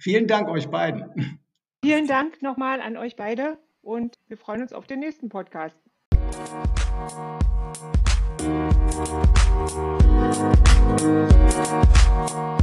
Vielen 0.01 0.27
Dank 0.27 0.49
euch 0.49 0.69
beiden. 0.69 1.39
Vielen 1.85 2.09
Dank 2.09 2.43
nochmal 2.43 2.81
an 2.81 2.97
euch 2.97 3.15
beide 3.15 3.59
und 3.83 4.19
wir 4.27 4.37
freuen 4.39 4.63
uns 4.63 4.73
auf 4.73 4.87
den 4.87 4.99
nächsten 5.01 5.29
Podcast. 5.29 5.77
Musik 10.91 12.58